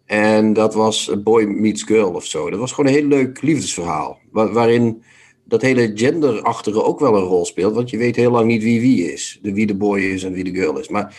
En 0.06 0.54
dat 0.54 0.74
was 0.74 1.12
Boy 1.24 1.44
Meets 1.44 1.84
Girl 1.84 2.12
of 2.12 2.26
zo. 2.26 2.50
Dat 2.50 2.60
was 2.60 2.72
gewoon 2.72 2.92
een 2.92 2.98
heel 2.98 3.08
leuk 3.08 3.42
liefdesverhaal. 3.42 4.20
waarin 4.32 5.04
dat 5.44 5.62
hele 5.62 5.92
genderachtige 5.96 6.84
ook 6.84 7.00
wel 7.00 7.16
een 7.16 7.24
rol 7.24 7.46
speelt. 7.46 7.76
Want 7.76 7.90
je 7.90 7.98
weet 7.98 8.16
heel 8.16 8.32
lang 8.32 8.48
niet 8.48 8.64
wie 8.64 8.82
wie 8.82 9.12
is. 9.12 9.40
De 9.42 9.54
wie 9.54 9.66
de 9.66 9.76
boy 9.76 10.00
is 10.00 10.24
en 10.24 10.34
wie 10.34 10.44
de 10.44 10.60
girl 10.60 10.80
is. 10.80 10.88
Maar 10.88 11.16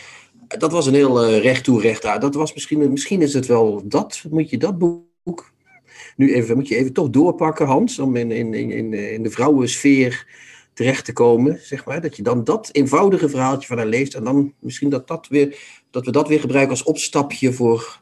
dat 0.48 0.72
was 0.72 0.86
een 0.86 0.94
heel 0.94 1.28
uh, 1.28 1.38
recht 1.42 1.64
toe, 1.64 1.80
recht 1.80 2.04
aan. 2.04 2.20
Dat 2.20 2.34
was 2.34 2.54
misschien, 2.54 2.92
misschien 2.92 3.22
is 3.22 3.34
het 3.34 3.46
wel 3.46 3.82
dat. 3.84 4.24
Moet 4.30 4.50
je 4.50 4.58
dat 4.58 4.78
boek 4.78 5.52
nu 6.16 6.34
even, 6.34 6.56
moet 6.56 6.68
je 6.68 6.76
even 6.76 6.92
toch 6.92 7.10
doorpakken, 7.10 7.66
Hans, 7.66 7.98
om 7.98 8.16
in, 8.16 8.30
in, 8.30 8.54
in, 8.54 8.94
in 8.94 9.22
de 9.22 9.30
vrouwensfeer 9.30 10.26
terecht 10.72 11.04
te 11.04 11.12
komen, 11.12 11.58
zeg 11.62 11.84
maar. 11.84 12.00
Dat 12.00 12.16
je 12.16 12.22
dan 12.22 12.44
dat 12.44 12.68
eenvoudige 12.72 13.28
verhaaltje 13.28 13.66
van 13.66 13.76
haar 13.76 13.86
leest 13.86 14.14
en 14.14 14.24
dan 14.24 14.52
misschien 14.58 14.90
dat, 14.90 15.08
dat, 15.08 15.28
weer, 15.28 15.58
dat 15.90 16.04
we 16.04 16.10
dat 16.10 16.28
weer 16.28 16.40
gebruiken 16.40 16.70
als 16.70 16.82
opstapje 16.82 17.52
voor, 17.52 18.00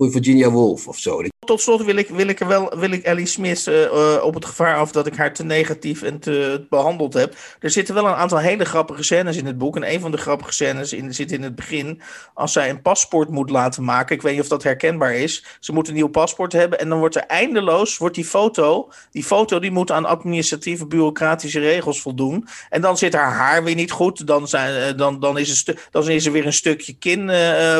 voor 0.00 0.10
Virginia 0.10 0.50
Woolf 0.50 0.88
of 0.88 0.98
zo 0.98 1.22
tot 1.50 1.60
slot 1.60 1.84
wil 1.84 1.96
ik, 1.96 2.08
wil 2.08 2.28
ik, 2.28 2.38
wel, 2.38 2.78
wil 2.78 2.90
ik 2.90 3.02
Ellie 3.02 3.26
Smith 3.26 3.66
uh, 3.66 4.22
op 4.22 4.34
het 4.34 4.44
gevaar 4.44 4.76
af 4.76 4.92
dat 4.92 5.06
ik 5.06 5.16
haar 5.16 5.34
te 5.34 5.44
negatief 5.44 6.02
en 6.02 6.18
te 6.18 6.66
behandeld 6.68 7.14
heb. 7.14 7.34
Er 7.60 7.70
zitten 7.70 7.94
wel 7.94 8.06
een 8.06 8.14
aantal 8.14 8.38
hele 8.38 8.64
grappige 8.64 9.02
scènes 9.02 9.36
in 9.36 9.46
het 9.46 9.58
boek. 9.58 9.76
En 9.76 9.92
een 9.92 10.00
van 10.00 10.10
de 10.10 10.16
grappige 10.16 10.52
scènes 10.52 10.92
in, 10.92 11.14
zit 11.14 11.32
in 11.32 11.42
het 11.42 11.54
begin. 11.54 12.00
Als 12.34 12.52
zij 12.52 12.70
een 12.70 12.82
paspoort 12.82 13.30
moet 13.30 13.50
laten 13.50 13.84
maken. 13.84 14.16
Ik 14.16 14.22
weet 14.22 14.32
niet 14.32 14.42
of 14.42 14.48
dat 14.48 14.62
herkenbaar 14.62 15.14
is. 15.14 15.44
Ze 15.60 15.72
moet 15.72 15.88
een 15.88 15.94
nieuw 15.94 16.08
paspoort 16.08 16.52
hebben. 16.52 16.80
En 16.80 16.88
dan 16.88 16.98
wordt 16.98 17.16
er 17.16 17.26
eindeloos, 17.26 17.98
wordt 17.98 18.14
die 18.14 18.24
foto. 18.24 18.90
Die 19.10 19.24
foto 19.24 19.58
die 19.58 19.70
moet 19.70 19.90
aan 19.90 20.04
administratieve 20.04 20.86
bureaucratische 20.86 21.60
regels 21.60 22.00
voldoen. 22.00 22.48
En 22.68 22.80
dan 22.80 22.98
zit 22.98 23.14
haar 23.14 23.32
haar 23.32 23.64
weer 23.64 23.74
niet 23.74 23.90
goed. 23.90 24.26
Dan, 24.26 24.48
zijn, 24.48 24.96
dan, 24.96 25.20
dan, 25.20 25.38
is, 25.38 25.66
er 25.66 25.88
dan 25.90 26.08
is 26.08 26.26
er 26.26 26.32
weer 26.32 26.46
een 26.46 26.52
stukje 26.52 26.92
kin 26.92 27.30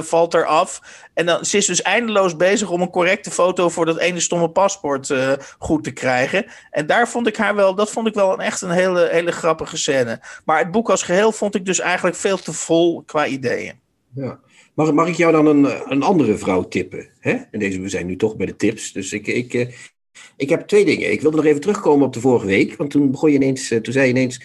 valt 0.02 0.34
er 0.34 0.46
af. 0.46 0.80
En 1.14 1.26
dan, 1.26 1.44
ze 1.44 1.56
is 1.56 1.66
dus 1.66 1.82
eindeloos 1.82 2.08
bezig 2.36 2.70
om 2.70 2.80
een 2.80 2.90
correcte 2.90 3.30
foto 3.30 3.68
voor 3.68 3.86
dat 3.86 3.98
ene 3.98 4.20
stomme 4.20 4.50
paspoort 4.50 5.08
uh, 5.08 5.32
goed 5.58 5.84
te 5.84 5.90
krijgen. 5.90 6.46
En 6.70 6.86
daar 6.86 7.08
vond 7.08 7.26
ik 7.26 7.36
haar 7.36 7.54
wel, 7.54 7.74
dat 7.74 7.90
vond 7.90 8.06
ik 8.06 8.14
wel 8.14 8.32
een, 8.32 8.40
echt 8.40 8.60
een 8.60 8.70
hele, 8.70 9.08
hele 9.10 9.32
grappige 9.32 9.76
scène. 9.76 10.20
Maar 10.44 10.58
het 10.58 10.70
boek 10.70 10.90
als 10.90 11.02
geheel 11.02 11.32
vond 11.32 11.54
ik 11.54 11.64
dus 11.64 11.80
eigenlijk 11.80 12.16
veel 12.16 12.36
te 12.36 12.52
vol 12.52 13.02
qua 13.06 13.26
ideeën. 13.26 13.74
Ja. 14.14 14.38
Mag, 14.74 14.92
mag 14.92 15.08
ik 15.08 15.14
jou 15.14 15.32
dan 15.32 15.46
een, 15.46 15.92
een 15.92 16.02
andere 16.02 16.36
vrouw 16.36 16.68
tippen? 16.68 17.08
Hè? 17.20 17.32
En 17.50 17.58
deze, 17.58 17.80
we 17.80 17.88
zijn 17.88 18.06
nu 18.06 18.16
toch 18.16 18.36
bij 18.36 18.46
de 18.46 18.56
tips. 18.56 18.92
Dus 18.92 19.12
ik, 19.12 19.26
ik, 19.26 19.54
eh, 19.54 19.68
ik 20.36 20.48
heb 20.48 20.66
twee 20.66 20.84
dingen. 20.84 21.12
Ik 21.12 21.20
wilde 21.20 21.36
nog 21.36 21.46
even 21.46 21.60
terugkomen 21.60 22.06
op 22.06 22.12
de 22.12 22.20
vorige 22.20 22.46
week. 22.46 22.76
Want 22.76 22.90
toen 22.90 23.10
begon 23.10 23.30
je 23.30 23.36
ineens, 23.36 23.70
eh, 23.70 23.80
toen 23.80 23.92
zei 23.92 24.06
je 24.06 24.12
ineens 24.12 24.40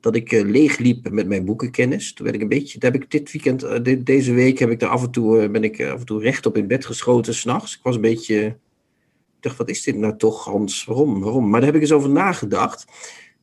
dat 0.00 0.14
ik 0.14 0.32
uh, 0.32 0.44
leeg 0.44 0.78
liep 0.78 1.10
met 1.10 1.26
mijn 1.26 1.44
boekenkennis. 1.44 2.12
Toen 2.12 2.24
werd 2.24 2.36
ik 2.36 2.42
een 2.42 2.48
beetje, 2.48 2.78
daar 2.78 2.92
heb 2.92 3.02
ik 3.02 3.10
dit 3.10 3.32
weekend, 3.32 3.64
uh, 3.64 3.96
deze 4.04 4.32
week 4.32 4.58
heb 4.58 4.70
ik 4.70 4.80
daar 4.80 4.88
af 4.88 5.02
en 5.02 5.10
toe, 5.10 5.48
ben 5.48 5.64
ik 5.64 5.82
af 5.82 6.00
en 6.00 6.06
toe 6.06 6.20
rechtop 6.20 6.56
in 6.56 6.66
bed 6.66 6.86
geschoten 6.86 7.34
s'nachts. 7.34 7.74
Ik 7.74 7.80
was 7.82 7.94
een 7.94 8.00
beetje, 8.00 8.46
ik 8.46 9.40
dacht, 9.40 9.56
wat 9.56 9.70
is 9.70 9.82
dit 9.82 9.96
nou 9.96 10.16
toch, 10.16 10.44
Hans? 10.44 10.84
Waarom? 10.84 11.20
Waarom? 11.20 11.50
Maar 11.50 11.60
daar 11.60 11.68
heb 11.68 11.76
ik 11.76 11.82
eens 11.82 11.92
over 11.92 12.10
nagedacht. 12.10 12.84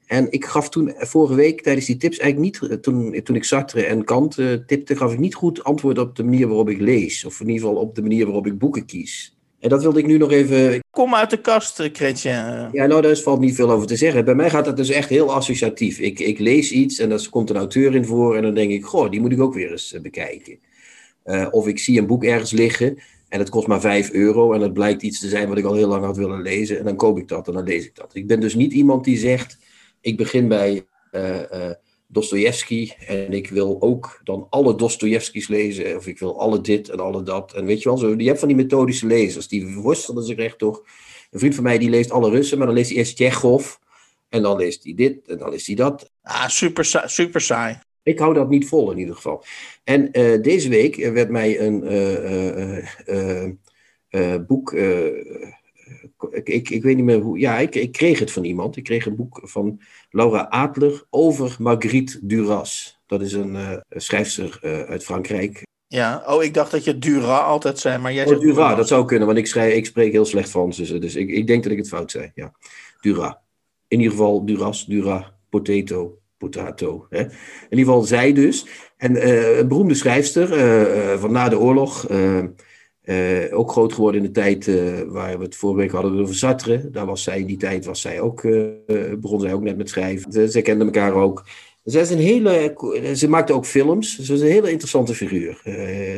En 0.05 0.31
ik 0.31 0.45
gaf 0.45 0.69
toen 0.69 0.93
vorige 0.97 1.35
week 1.35 1.61
tijdens 1.61 1.85
die 1.85 1.97
tips 1.97 2.17
eigenlijk 2.17 2.61
niet, 2.61 2.81
toen, 2.83 3.21
toen 3.23 3.35
ik 3.35 3.43
Sartre 3.43 3.83
en 3.83 4.03
Kant 4.03 4.35
tipte, 4.65 4.95
gaf 4.95 5.13
ik 5.13 5.19
niet 5.19 5.35
goed 5.35 5.63
antwoord 5.63 5.99
op 5.99 6.15
de 6.15 6.23
manier 6.23 6.47
waarop 6.47 6.69
ik 6.69 6.79
lees. 6.79 7.25
Of 7.25 7.39
in 7.39 7.47
ieder 7.49 7.67
geval 7.67 7.81
op 7.81 7.95
de 7.95 8.01
manier 8.01 8.25
waarop 8.25 8.47
ik 8.47 8.57
boeken 8.57 8.85
kies. 8.85 9.36
En 9.59 9.69
dat 9.69 9.81
wilde 9.81 9.99
ik 9.99 10.05
nu 10.05 10.17
nog 10.17 10.31
even. 10.31 10.79
Kom 10.91 11.15
uit 11.15 11.29
de 11.29 11.41
kast, 11.41 11.79
eh, 11.79 11.89
Chrétien. 11.93 12.69
Ja, 12.71 12.85
nou, 12.85 13.01
daar 13.01 13.15
valt 13.15 13.39
niet 13.39 13.55
veel 13.55 13.71
over 13.71 13.87
te 13.87 13.95
zeggen. 13.95 14.25
Bij 14.25 14.35
mij 14.35 14.49
gaat 14.49 14.65
het 14.65 14.77
dus 14.77 14.89
echt 14.89 15.09
heel 15.09 15.33
associatief. 15.33 15.99
Ik, 15.99 16.19
ik 16.19 16.39
lees 16.39 16.71
iets 16.71 16.99
en 16.99 17.09
daar 17.09 17.27
komt 17.29 17.49
een 17.49 17.55
auteur 17.55 17.95
in 17.95 18.05
voor. 18.05 18.35
En 18.35 18.41
dan 18.41 18.53
denk 18.53 18.71
ik, 18.71 18.85
goh, 18.85 19.09
die 19.09 19.21
moet 19.21 19.31
ik 19.31 19.41
ook 19.41 19.53
weer 19.53 19.71
eens 19.71 19.93
eh, 19.93 20.01
bekijken. 20.01 20.59
Uh, 21.25 21.47
of 21.51 21.67
ik 21.67 21.79
zie 21.79 21.99
een 21.99 22.07
boek 22.07 22.23
ergens 22.23 22.51
liggen 22.51 22.97
en 23.29 23.39
het 23.39 23.49
kost 23.49 23.67
maar 23.67 23.81
5 23.81 24.11
euro. 24.11 24.53
En 24.53 24.61
het 24.61 24.73
blijkt 24.73 25.01
iets 25.01 25.19
te 25.19 25.27
zijn 25.27 25.47
wat 25.47 25.57
ik 25.57 25.65
al 25.65 25.73
heel 25.73 25.87
lang 25.87 26.05
had 26.05 26.17
willen 26.17 26.41
lezen. 26.41 26.79
En 26.79 26.85
dan 26.85 26.95
koop 26.95 27.17
ik 27.17 27.27
dat 27.27 27.47
en 27.47 27.53
dan 27.53 27.63
lees 27.63 27.85
ik 27.85 27.95
dat. 27.95 28.11
Ik 28.15 28.27
ben 28.27 28.39
dus 28.39 28.55
niet 28.55 28.73
iemand 28.73 29.03
die 29.03 29.17
zegt: 29.17 29.57
ik 30.01 30.17
begin 30.17 30.47
bij. 30.47 30.85
Uh, 31.11 31.71
Dostoevsky. 32.07 32.91
En 33.07 33.33
ik 33.33 33.49
wil 33.49 33.81
ook 33.81 34.21
dan 34.23 34.47
alle 34.49 34.75
Dostojevskis 34.75 35.47
lezen. 35.47 35.95
Of 35.95 36.07
ik 36.07 36.19
wil 36.19 36.39
alle 36.39 36.61
dit 36.61 36.89
en 36.89 36.99
alle 36.99 37.23
dat. 37.23 37.53
En 37.53 37.65
weet 37.65 37.81
je 37.81 37.89
wel, 37.89 37.97
zo, 37.97 38.13
je 38.17 38.27
hebt 38.27 38.39
van 38.39 38.47
die 38.47 38.57
methodische 38.57 39.07
lezers. 39.07 39.47
Die 39.47 39.75
worstelen 39.75 40.23
zich 40.23 40.37
echt 40.37 40.57
toch. 40.57 40.83
Een 41.31 41.39
vriend 41.39 41.55
van 41.55 41.63
mij 41.63 41.77
die 41.77 41.89
leest 41.89 42.11
alle 42.11 42.29
Russen, 42.29 42.57
maar 42.57 42.67
dan 42.67 42.75
leest 42.75 42.89
hij 42.89 42.97
eerst 42.97 43.15
Tsjechov. 43.15 43.75
En 44.29 44.41
dan 44.41 44.57
leest 44.57 44.83
hij 44.83 44.93
dit 44.93 45.27
en 45.27 45.37
dan 45.37 45.49
leest 45.49 45.67
hij 45.67 45.75
dat. 45.75 46.11
Ah, 46.21 46.47
super, 46.47 46.85
super 47.05 47.41
saai. 47.41 47.79
Ik 48.03 48.19
hou 48.19 48.33
dat 48.33 48.49
niet 48.49 48.67
vol 48.67 48.91
in 48.91 48.97
ieder 48.97 49.15
geval. 49.15 49.43
En 49.83 50.19
uh, 50.19 50.41
deze 50.41 50.69
week 50.69 50.95
werd 50.95 51.29
mij 51.29 51.59
een 51.59 51.83
uh, 51.93 53.47
uh, 54.09 54.35
boek 54.47 54.75
ik, 56.29 56.49
ik, 56.49 56.69
ik, 56.69 56.83
weet 56.83 56.95
niet 56.95 57.05
meer 57.05 57.19
hoe. 57.19 57.39
Ja, 57.39 57.57
ik, 57.57 57.75
ik 57.75 57.91
kreeg 57.91 58.19
het 58.19 58.31
van 58.31 58.43
iemand. 58.43 58.75
Ik 58.75 58.83
kreeg 58.83 59.05
een 59.05 59.15
boek 59.15 59.39
van 59.43 59.81
Laura 60.09 60.41
Adler 60.41 61.03
over 61.09 61.55
Marguerite 61.59 62.19
Duras. 62.21 63.01
Dat 63.05 63.21
is 63.21 63.33
een 63.33 63.55
uh, 63.55 63.77
schrijfster 63.89 64.59
uh, 64.63 64.81
uit 64.81 65.03
Frankrijk. 65.03 65.65
Ja, 65.87 66.23
oh, 66.27 66.43
ik 66.43 66.53
dacht 66.53 66.71
dat 66.71 66.83
je 66.83 66.97
Duras 66.97 67.41
altijd 67.41 67.79
zei, 67.79 67.97
maar 67.97 68.13
jij 68.13 68.23
oh, 68.23 68.29
zegt 68.29 68.41
Duras. 68.41 68.75
Dat 68.75 68.87
zou 68.87 69.05
kunnen, 69.05 69.27
want 69.27 69.39
ik, 69.39 69.47
schrijf, 69.47 69.73
ik 69.73 69.85
spreek 69.85 70.11
heel 70.11 70.25
slecht 70.25 70.49
Frans, 70.49 70.77
dus, 70.77 70.89
dus 70.89 71.15
ik, 71.15 71.29
ik 71.29 71.47
denk 71.47 71.63
dat 71.63 71.71
ik 71.71 71.77
het 71.77 71.87
fout 71.87 72.11
zei. 72.11 72.31
Ja, 72.35 72.53
Duras. 73.01 73.35
In 73.87 73.97
ieder 73.97 74.11
geval 74.11 74.45
Duras, 74.45 74.85
Duras, 74.85 75.33
potato, 75.49 76.19
potato. 76.37 77.07
Hè? 77.09 77.19
In 77.19 77.29
ieder 77.69 77.85
geval 77.85 78.01
zij 78.01 78.33
dus. 78.33 78.65
En 78.97 79.15
uh, 79.15 79.57
een 79.57 79.67
beroemde 79.67 79.93
schrijfster 79.93 80.47
van 81.19 81.31
na 81.31 81.49
de 81.49 81.59
oorlog. 81.59 82.07
Uh, 83.09 83.57
ook 83.57 83.71
groot 83.71 83.93
geworden 83.93 84.21
in 84.21 84.27
de 84.27 84.33
tijd 84.33 84.67
uh, 84.67 85.01
waar 85.07 85.37
we 85.37 85.43
het 85.43 85.55
vorige 85.55 85.79
week 85.79 85.91
hadden 85.91 86.19
over 86.19 86.35
Sartre. 86.35 86.89
Daar 86.89 87.05
was 87.05 87.23
zij 87.23 87.39
in 87.39 87.45
die 87.45 87.57
tijd, 87.57 87.85
was 87.85 88.01
zij 88.01 88.19
ook, 88.21 88.43
uh, 88.43 88.65
begon 89.19 89.39
zij 89.39 89.53
ook 89.53 89.61
net 89.61 89.77
met 89.77 89.89
schrijven. 89.89 90.31
Ze, 90.31 90.51
ze 90.51 90.61
kenden 90.61 90.87
elkaar 90.87 91.13
ook. 91.13 91.45
Is 91.83 92.09
een 92.09 92.17
hele, 92.17 92.73
ze 93.15 93.29
maakte 93.29 93.53
ook 93.53 93.65
films. 93.65 94.19
Ze 94.19 94.31
was 94.31 94.41
een 94.41 94.47
hele 94.47 94.71
interessante 94.71 95.13
figuur. 95.13 95.61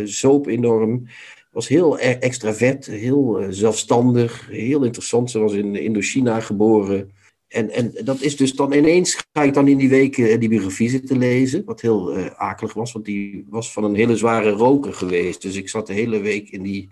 zoop 0.04 0.48
enorm. 0.48 1.08
Was 1.52 1.68
heel 1.68 2.00
e-, 2.00 2.18
extravert, 2.20 2.86
heel 2.86 3.46
zelfstandig, 3.50 4.48
heel 4.52 4.84
interessant. 4.84 5.32
Ze 5.32 5.40
was 5.40 5.54
in 5.54 5.76
Indochina 5.76 6.40
geboren. 6.40 7.12
En, 7.50 7.70
en 7.70 7.94
dat 8.04 8.22
is 8.22 8.38
dus 8.38 8.54
dan 8.54 8.74
ineens, 8.74 9.26
ga 9.34 9.44
ik 9.44 9.54
dan 9.54 9.68
in 9.68 9.78
die 9.78 9.90
week 9.90 10.16
die 10.16 10.50
biografie 10.50 10.90
zitten 10.90 11.18
lezen, 11.18 11.66
wat 11.66 11.82
heel 11.82 12.18
uh, 12.18 12.26
akelig 12.26 12.74
was, 12.74 12.92
want 12.92 13.06
die 13.06 13.46
was 13.50 13.74
van 13.74 13.84
een 13.84 13.96
hele 13.96 14.16
zware 14.16 14.50
roker 14.50 14.94
geweest. 14.94 15.42
Dus 15.42 15.56
ik 15.56 15.70
zat 15.70 15.88
de 15.88 15.94
hele 15.94 16.20
week 16.20 16.50
in 16.50 16.64
die 16.64 16.90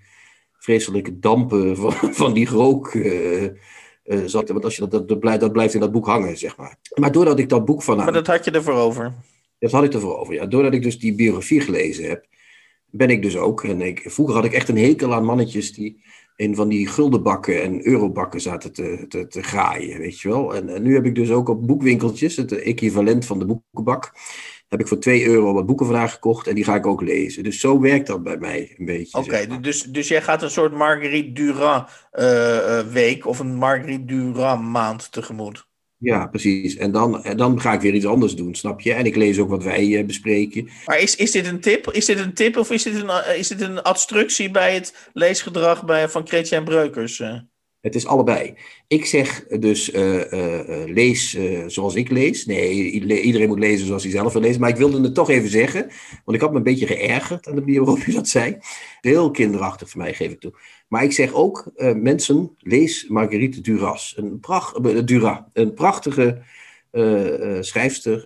vreselijke 0.59 1.19
dampen 1.19 1.75
van, 1.81 1.93
van 2.13 2.33
die 2.33 2.47
rook. 2.47 2.93
Uh, 2.93 3.43
uh, 4.05 4.25
zat, 4.25 4.49
want 4.49 4.63
als 4.63 4.75
je 4.75 4.81
dat, 4.81 4.91
dat, 4.91 5.07
dat, 5.07 5.19
blijft, 5.19 5.39
dat 5.39 5.51
blijft 5.51 5.73
in 5.73 5.79
dat 5.79 5.91
boek 5.91 6.05
hangen, 6.05 6.37
zeg 6.37 6.57
maar. 6.57 6.77
Maar 6.93 7.11
doordat 7.11 7.39
ik 7.39 7.49
dat 7.49 7.65
boek 7.65 7.83
van. 7.83 7.97
Maar 7.97 8.13
dat 8.13 8.27
had 8.27 8.45
je 8.45 8.51
ervoor 8.51 8.73
over? 8.73 9.13
Dat 9.59 9.71
had 9.71 9.83
ik 9.83 9.93
ervoor 9.93 10.17
over, 10.17 10.33
ja. 10.33 10.45
Doordat 10.45 10.73
ik 10.73 10.83
dus 10.83 10.99
die 10.99 11.15
biografie 11.15 11.61
gelezen 11.61 12.07
heb, 12.07 12.25
ben 12.89 13.09
ik 13.09 13.21
dus 13.21 13.37
ook. 13.37 13.63
En 13.63 13.81
ik, 13.81 14.01
vroeger 14.05 14.35
had 14.35 14.45
ik 14.45 14.53
echt 14.53 14.69
een 14.69 14.77
hekel 14.77 15.13
aan 15.13 15.25
mannetjes 15.25 15.73
die 15.73 16.03
in 16.37 16.55
van 16.55 16.67
die 16.67 16.87
guldenbakken 16.87 17.61
en 17.61 17.87
eurobakken 17.87 18.41
zaten 18.41 18.73
te, 18.73 19.05
te, 19.07 19.27
te 19.27 19.43
graaien, 19.43 19.99
weet 19.99 20.19
je 20.19 20.29
wel. 20.29 20.55
En, 20.55 20.69
en, 20.69 20.83
nu 20.83 20.93
heb 20.93 21.05
ik 21.05 21.15
dus 21.15 21.31
ook 21.31 21.49
op 21.49 21.67
boekwinkeltjes, 21.67 22.35
het 22.35 22.61
equivalent 22.61 23.25
van 23.25 23.39
de 23.39 23.45
boekenbak, 23.45 24.11
heb 24.67 24.79
ik 24.79 24.87
voor 24.87 24.99
2 24.99 25.25
euro 25.25 25.53
wat 25.53 25.65
boeken 25.65 25.85
vandaag 25.85 26.13
gekocht 26.13 26.47
en 26.47 26.55
die 26.55 26.63
ga 26.63 26.75
ik 26.75 26.85
ook 26.85 27.01
lezen. 27.01 27.43
Dus 27.43 27.59
zo 27.59 27.79
werkt 27.79 28.07
dat 28.07 28.23
bij 28.23 28.37
mij 28.37 28.75
een 28.77 28.85
beetje. 28.85 29.17
Oké, 29.17 29.59
dus, 29.61 29.83
dus 29.83 30.07
jij 30.07 30.21
gaat 30.21 30.41
een 30.41 30.51
soort 30.51 30.73
Marguerite 30.73 31.31
Duras 31.31 31.91
uh, 32.13 32.79
week 32.79 33.25
of 33.25 33.39
een 33.39 33.55
Marguerite 33.55 34.05
Duras 34.05 34.59
maand 34.59 35.11
tegemoet. 35.11 35.67
Ja, 35.99 36.27
precies. 36.27 36.75
En 36.75 36.91
dan, 36.91 37.23
en 37.23 37.37
dan 37.37 37.61
ga 37.61 37.73
ik 37.73 37.81
weer 37.81 37.93
iets 37.93 38.05
anders 38.05 38.35
doen, 38.35 38.55
snap 38.55 38.81
je? 38.81 38.93
En 38.93 39.05
ik 39.05 39.15
lees 39.15 39.39
ook 39.39 39.49
wat 39.49 39.63
wij 39.63 39.87
uh, 39.87 40.05
bespreken. 40.05 40.69
Maar 40.85 40.99
is, 40.99 41.15
is 41.15 41.31
dit 41.31 41.45
een 41.45 41.59
tip? 41.59 41.91
Is 41.91 42.05
dit 42.05 42.19
een 42.19 42.33
tip 42.33 42.57
of 42.57 42.71
is 42.71 42.83
dit 42.83 42.95
een, 42.95 43.37
is 43.37 43.47
dit 43.47 43.61
een 43.61 43.85
obstructie 43.85 44.51
bij 44.51 44.73
het 44.73 45.09
leesgedrag 45.13 45.85
bij, 45.85 46.09
van 46.09 46.27
Chrétien 46.27 46.63
Breukers? 46.63 47.19
Uh? 47.19 47.39
Het 47.81 47.95
is 47.95 48.05
allebei. 48.05 48.53
Ik 48.87 49.05
zeg 49.05 49.47
dus 49.47 49.93
uh, 49.93 50.21
lees 50.85 51.37
zoals 51.67 51.95
ik 51.95 52.09
lees. 52.09 52.45
Nee, 52.45 52.71
iedereen 53.21 53.47
moet 53.47 53.59
lezen 53.59 53.87
zoals 53.87 54.03
hij 54.03 54.11
zelf 54.11 54.33
wil 54.33 54.41
lezen. 54.41 54.61
Maar 54.61 54.69
ik 54.69 54.75
wilde 54.75 55.01
het 55.01 55.13
toch 55.13 55.29
even 55.29 55.49
zeggen. 55.49 55.81
Want 56.25 56.37
ik 56.37 56.41
had 56.41 56.51
me 56.51 56.57
een 56.57 56.63
beetje 56.63 56.87
geërgerd 56.87 57.47
aan 57.47 57.55
de 57.55 57.61
manier 57.61 57.83
waarop 57.83 58.05
je 58.05 58.11
dat 58.11 58.27
zei. 58.27 58.57
Heel 59.01 59.31
kinderachtig 59.31 59.89
voor 59.89 60.01
mij, 60.01 60.13
geef 60.13 60.31
ik 60.31 60.39
toe. 60.39 60.53
Maar 60.87 61.03
ik 61.03 61.11
zeg 61.11 61.33
ook, 61.33 61.71
mensen, 61.95 62.55
lees 62.59 63.07
Marguerite 63.07 63.61
Duras. 63.61 64.13
Een, 64.17 64.39
pracht, 64.39 65.07
Duras, 65.07 65.39
een 65.53 65.73
prachtige 65.73 66.41
schrijfster 67.59 68.25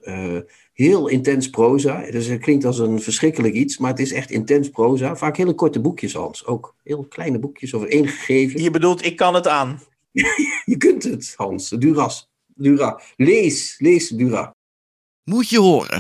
heel 0.82 1.08
intens 1.08 1.50
proza. 1.50 2.12
Dus 2.12 2.26
het 2.26 2.42
klinkt 2.42 2.66
als 2.66 2.80
een 2.80 3.02
verschrikkelijk 3.02 3.54
iets, 3.54 3.78
maar 3.78 3.90
het 3.90 4.00
is 4.00 4.12
echt 4.12 4.32
intens 4.32 4.70
proza. 4.70 5.16
Vaak 5.16 5.38
hele 5.38 5.54
korte 5.54 5.80
boekjes, 5.80 6.14
Hans. 6.14 6.46
Ook 6.46 6.76
heel 6.84 7.06
kleine 7.10 7.40
boekjes 7.40 7.74
over 7.74 7.90
één 7.90 8.08
gegeven. 8.08 8.62
Je 8.62 8.72
bedoelt, 8.72 9.06
ik 9.06 9.16
kan 9.16 9.34
het 9.34 9.48
aan. 9.48 9.82
je 10.72 10.78
kunt 10.78 11.04
het, 11.04 11.34
Hans. 11.36 11.70
Duras. 11.70 12.30
Dura. 12.56 13.02
Lees, 13.16 13.76
lees 13.78 14.08
Dura. 14.10 14.56
Moet 15.24 15.50
je 15.50 15.60
horen. 15.60 16.00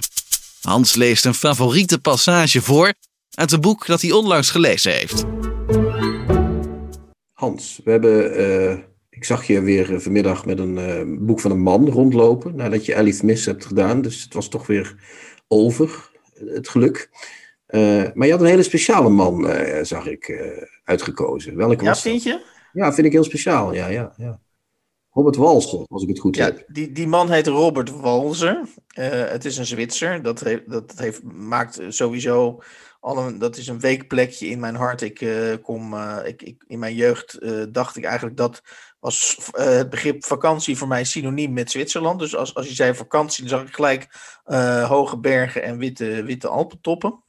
Hans 0.62 0.96
leest 0.96 1.26
een 1.26 1.34
favoriete 1.34 2.00
passage 2.00 2.62
voor 2.62 2.94
uit 3.32 3.52
een 3.52 3.62
boek 3.62 3.86
dat 3.86 4.02
hij 4.02 4.12
onlangs 4.12 4.50
gelezen 4.50 4.92
heeft. 4.92 5.26
Hans, 7.42 7.82
we 7.84 7.92
hebben 7.92 8.40
uh, 8.40 8.78
ik 9.10 9.26
zag 9.26 9.46
je 9.46 9.62
weer 9.62 9.94
eh, 9.94 10.00
vanmiddag 10.00 10.46
met 10.46 10.60
een 10.60 10.78
uh, 10.78 11.26
boek 11.26 11.40
van 11.40 11.52
een 11.52 11.62
man 11.62 11.90
rondlopen. 11.90 12.56
Nadat 12.56 12.86
je 12.86 12.96
Elif 12.96 13.24
Mis 13.24 13.46
hebt 13.46 13.66
gedaan. 13.66 14.02
Dus 14.02 14.24
het 14.24 14.34
was 14.34 14.50
toch 14.50 14.68
weer 14.68 14.96
over, 15.48 16.10
het 16.34 16.70
geluk. 16.70 17.10
Uh, 17.68 18.04
maar 18.14 18.28
je 18.28 18.32
had 18.32 18.42
een 18.42 18.48
hele 18.48 18.64
speciale 18.64 19.10
man, 19.10 19.50
zag 19.82 20.08
ik, 20.08 20.54
uitgekozen. 20.84 21.56
Welke 21.56 21.84
ja, 21.84 21.90
was 21.90 22.02
vind 22.02 22.24
je? 22.24 22.46
Ja, 22.74 22.94
vind 22.94 23.08
ik 23.08 23.14
heel 23.14 23.24
speciaal. 23.24 23.74
Ja, 23.74 23.88
ja, 23.88 24.14
ja. 24.18 24.40
Robert 25.12 25.36
Walser, 25.36 25.86
als 25.88 26.04
ik 26.04 26.10
het 26.10 26.20
goed 26.20 26.36
ja, 26.36 26.46
heb. 26.46 26.64
Die, 26.68 26.92
die 26.92 27.08
man 27.08 27.32
heet 27.32 27.48
Robert 27.48 28.00
Walser. 28.00 28.62
het 28.94 29.46
is 29.46 29.58
een 29.58 29.66
Zwitser. 29.66 30.22
Dat, 30.22 30.44
dat 30.68 30.94
heeft, 30.96 31.24
maakt 31.24 31.82
sowieso 31.88 32.62
dat 33.38 33.58
is 33.58 33.68
een 33.68 33.80
weekplekje 33.80 34.48
in 34.48 34.60
mijn 34.60 34.76
hart. 34.76 35.02
Ik 35.02 35.28
kom, 35.62 35.96
ik, 36.24 36.42
ik, 36.42 36.64
in 36.68 36.80
mijn 36.80 36.96
jeugd 36.96 37.40
dacht 37.74 37.98
ik 37.98 38.04
eigenlijk 38.04 38.38
dat 38.38 38.62
was 39.00 39.38
het 39.52 39.90
begrip 39.90 40.26
vakantie 40.26 40.78
voor 40.78 40.88
mij 40.88 41.04
synoniem 41.04 41.54
met 41.54 41.72
Zwitserland. 41.72 42.20
Dus 42.20 42.36
als, 42.36 42.56
als 42.56 42.68
je 42.68 42.74
zei 42.74 42.96
vakantie, 42.96 43.48
dan 43.48 43.58
zag 43.60 43.68
ik 43.68 43.74
gelijk 43.74 44.08
hoge 44.88 45.18
bergen 45.18 45.64
en 45.64 45.78
witte, 45.78 46.24
witte 46.24 46.48
Alpentoppen. 46.48 47.24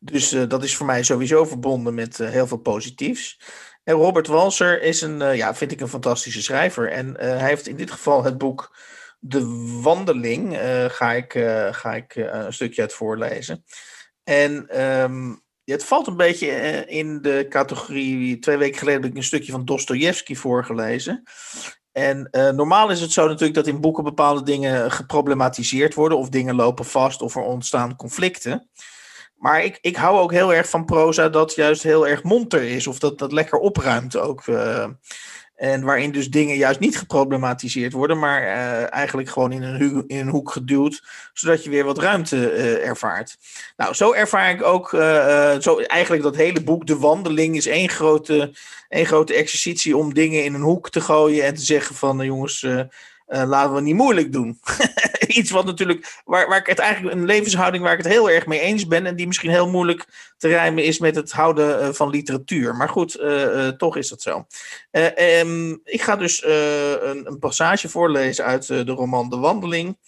Dus 0.00 0.28
dat 0.48 0.62
is 0.62 0.76
voor 0.76 0.86
mij 0.86 1.02
sowieso 1.02 1.44
verbonden 1.44 1.94
met 1.94 2.16
heel 2.16 2.46
veel 2.46 2.56
positiefs. 2.56 3.40
En 3.84 3.94
Robert 3.94 4.26
Walser 4.26 4.82
is 4.82 5.00
een, 5.00 5.36
ja, 5.36 5.54
vind 5.54 5.72
ik 5.72 5.80
een 5.80 5.88
fantastische 5.88 6.42
schrijver. 6.42 6.90
En 6.90 7.14
hij 7.18 7.48
heeft 7.48 7.66
in 7.66 7.76
dit 7.76 7.90
geval 7.90 8.24
het 8.24 8.38
boek 8.38 8.76
De 9.18 9.44
Wandeling, 9.82 10.58
ga 10.88 11.12
ik, 11.12 11.32
ga 11.70 11.94
ik 11.94 12.14
een 12.14 12.52
stukje 12.52 12.80
uit 12.80 12.92
voorlezen. 12.92 13.64
En 14.28 14.82
um, 15.02 15.42
het 15.64 15.84
valt 15.84 16.06
een 16.06 16.16
beetje 16.16 16.50
eh, 16.50 16.98
in 16.98 17.22
de 17.22 17.46
categorie. 17.48 18.38
Twee 18.38 18.56
weken 18.56 18.78
geleden 18.78 19.02
heb 19.02 19.10
ik 19.10 19.16
een 19.16 19.22
stukje 19.22 19.52
van 19.52 19.64
Dostoevsky 19.64 20.34
voorgelezen. 20.34 21.22
En 21.92 22.28
uh, 22.30 22.50
normaal 22.50 22.90
is 22.90 23.00
het 23.00 23.12
zo 23.12 23.26
natuurlijk 23.26 23.54
dat 23.54 23.66
in 23.66 23.80
boeken 23.80 24.04
bepaalde 24.04 24.42
dingen 24.42 24.92
geproblematiseerd 24.92 25.94
worden, 25.94 26.18
of 26.18 26.28
dingen 26.28 26.54
lopen 26.54 26.84
vast, 26.84 27.22
of 27.22 27.36
er 27.36 27.42
ontstaan 27.42 27.96
conflicten. 27.96 28.68
Maar 29.36 29.64
ik, 29.64 29.78
ik 29.80 29.96
hou 29.96 30.18
ook 30.18 30.32
heel 30.32 30.54
erg 30.54 30.68
van 30.68 30.84
proza 30.84 31.28
dat 31.28 31.54
juist 31.54 31.82
heel 31.82 32.08
erg 32.08 32.22
monter 32.22 32.62
is, 32.62 32.86
of 32.86 32.98
dat 32.98 33.18
dat 33.18 33.32
lekker 33.32 33.58
opruimt 33.58 34.16
ook. 34.16 34.46
Uh, 34.46 34.86
en 35.58 35.84
waarin 35.84 36.12
dus 36.12 36.30
dingen 36.30 36.56
juist 36.56 36.80
niet 36.80 36.98
geproblematiseerd 36.98 37.92
worden, 37.92 38.18
maar 38.18 38.42
uh, 38.42 38.92
eigenlijk 38.92 39.28
gewoon 39.28 39.52
in 39.52 39.62
een, 39.62 40.04
in 40.06 40.18
een, 40.18 40.28
hoek 40.28 40.50
geduwd, 40.50 41.02
zodat 41.32 41.64
je 41.64 41.70
weer 41.70 41.84
wat 41.84 41.98
ruimte 41.98 42.36
uh, 42.36 42.86
ervaart. 42.86 43.36
Nou, 43.76 43.94
zo 43.94 44.12
ervaar 44.12 44.50
ik 44.50 44.62
ook, 44.62 44.92
uh, 44.92 45.58
zo 45.58 45.80
eigenlijk 45.80 46.22
dat 46.22 46.36
hele 46.36 46.62
boek, 46.62 46.86
De 46.86 46.98
Wandeling, 46.98 47.56
is 47.56 47.66
één 47.66 47.88
grote, 47.88 48.52
één 48.88 49.06
grote 49.06 49.34
exercitie 49.34 49.96
om 49.96 50.14
dingen 50.14 50.44
in 50.44 50.54
een 50.54 50.60
hoek 50.60 50.90
te 50.90 51.00
gooien 51.00 51.44
en 51.44 51.54
te 51.54 51.64
zeggen 51.64 51.94
van, 51.94 52.24
jongens, 52.24 52.66
uh, 53.28 53.42
laten 53.46 53.74
we 53.74 53.80
niet 53.80 53.94
moeilijk 53.94 54.32
doen. 54.32 54.60
Iets 55.26 55.50
wat 55.50 55.64
natuurlijk, 55.64 56.20
waar, 56.24 56.48
waar 56.48 56.58
ik 56.58 56.66
het 56.66 56.78
eigenlijk 56.78 57.16
een 57.16 57.24
levenshouding 57.24 57.82
waar 57.82 57.92
ik 57.92 58.02
het 58.02 58.12
heel 58.12 58.30
erg 58.30 58.46
mee 58.46 58.60
eens 58.60 58.86
ben. 58.86 59.06
En 59.06 59.16
die 59.16 59.26
misschien 59.26 59.50
heel 59.50 59.70
moeilijk 59.70 60.32
te 60.36 60.48
rijmen 60.48 60.84
is 60.84 60.98
met 60.98 61.14
het 61.14 61.32
houden 61.32 61.82
uh, 61.82 61.88
van 61.88 62.10
literatuur. 62.10 62.76
Maar 62.76 62.88
goed, 62.88 63.20
uh, 63.20 63.68
toch 63.68 63.96
is 63.96 64.08
dat 64.08 64.22
zo. 64.22 64.46
Um, 64.90 65.80
ik 65.84 66.02
ga 66.02 66.16
dus 66.16 66.44
een, 66.44 67.26
een, 67.26 67.38
passage 67.38 67.88
voorlezen 67.88 68.44
uit 68.44 68.66
de 68.66 68.84
roman 68.84 69.30
De 69.30 69.36
Wandeling. 69.36 69.98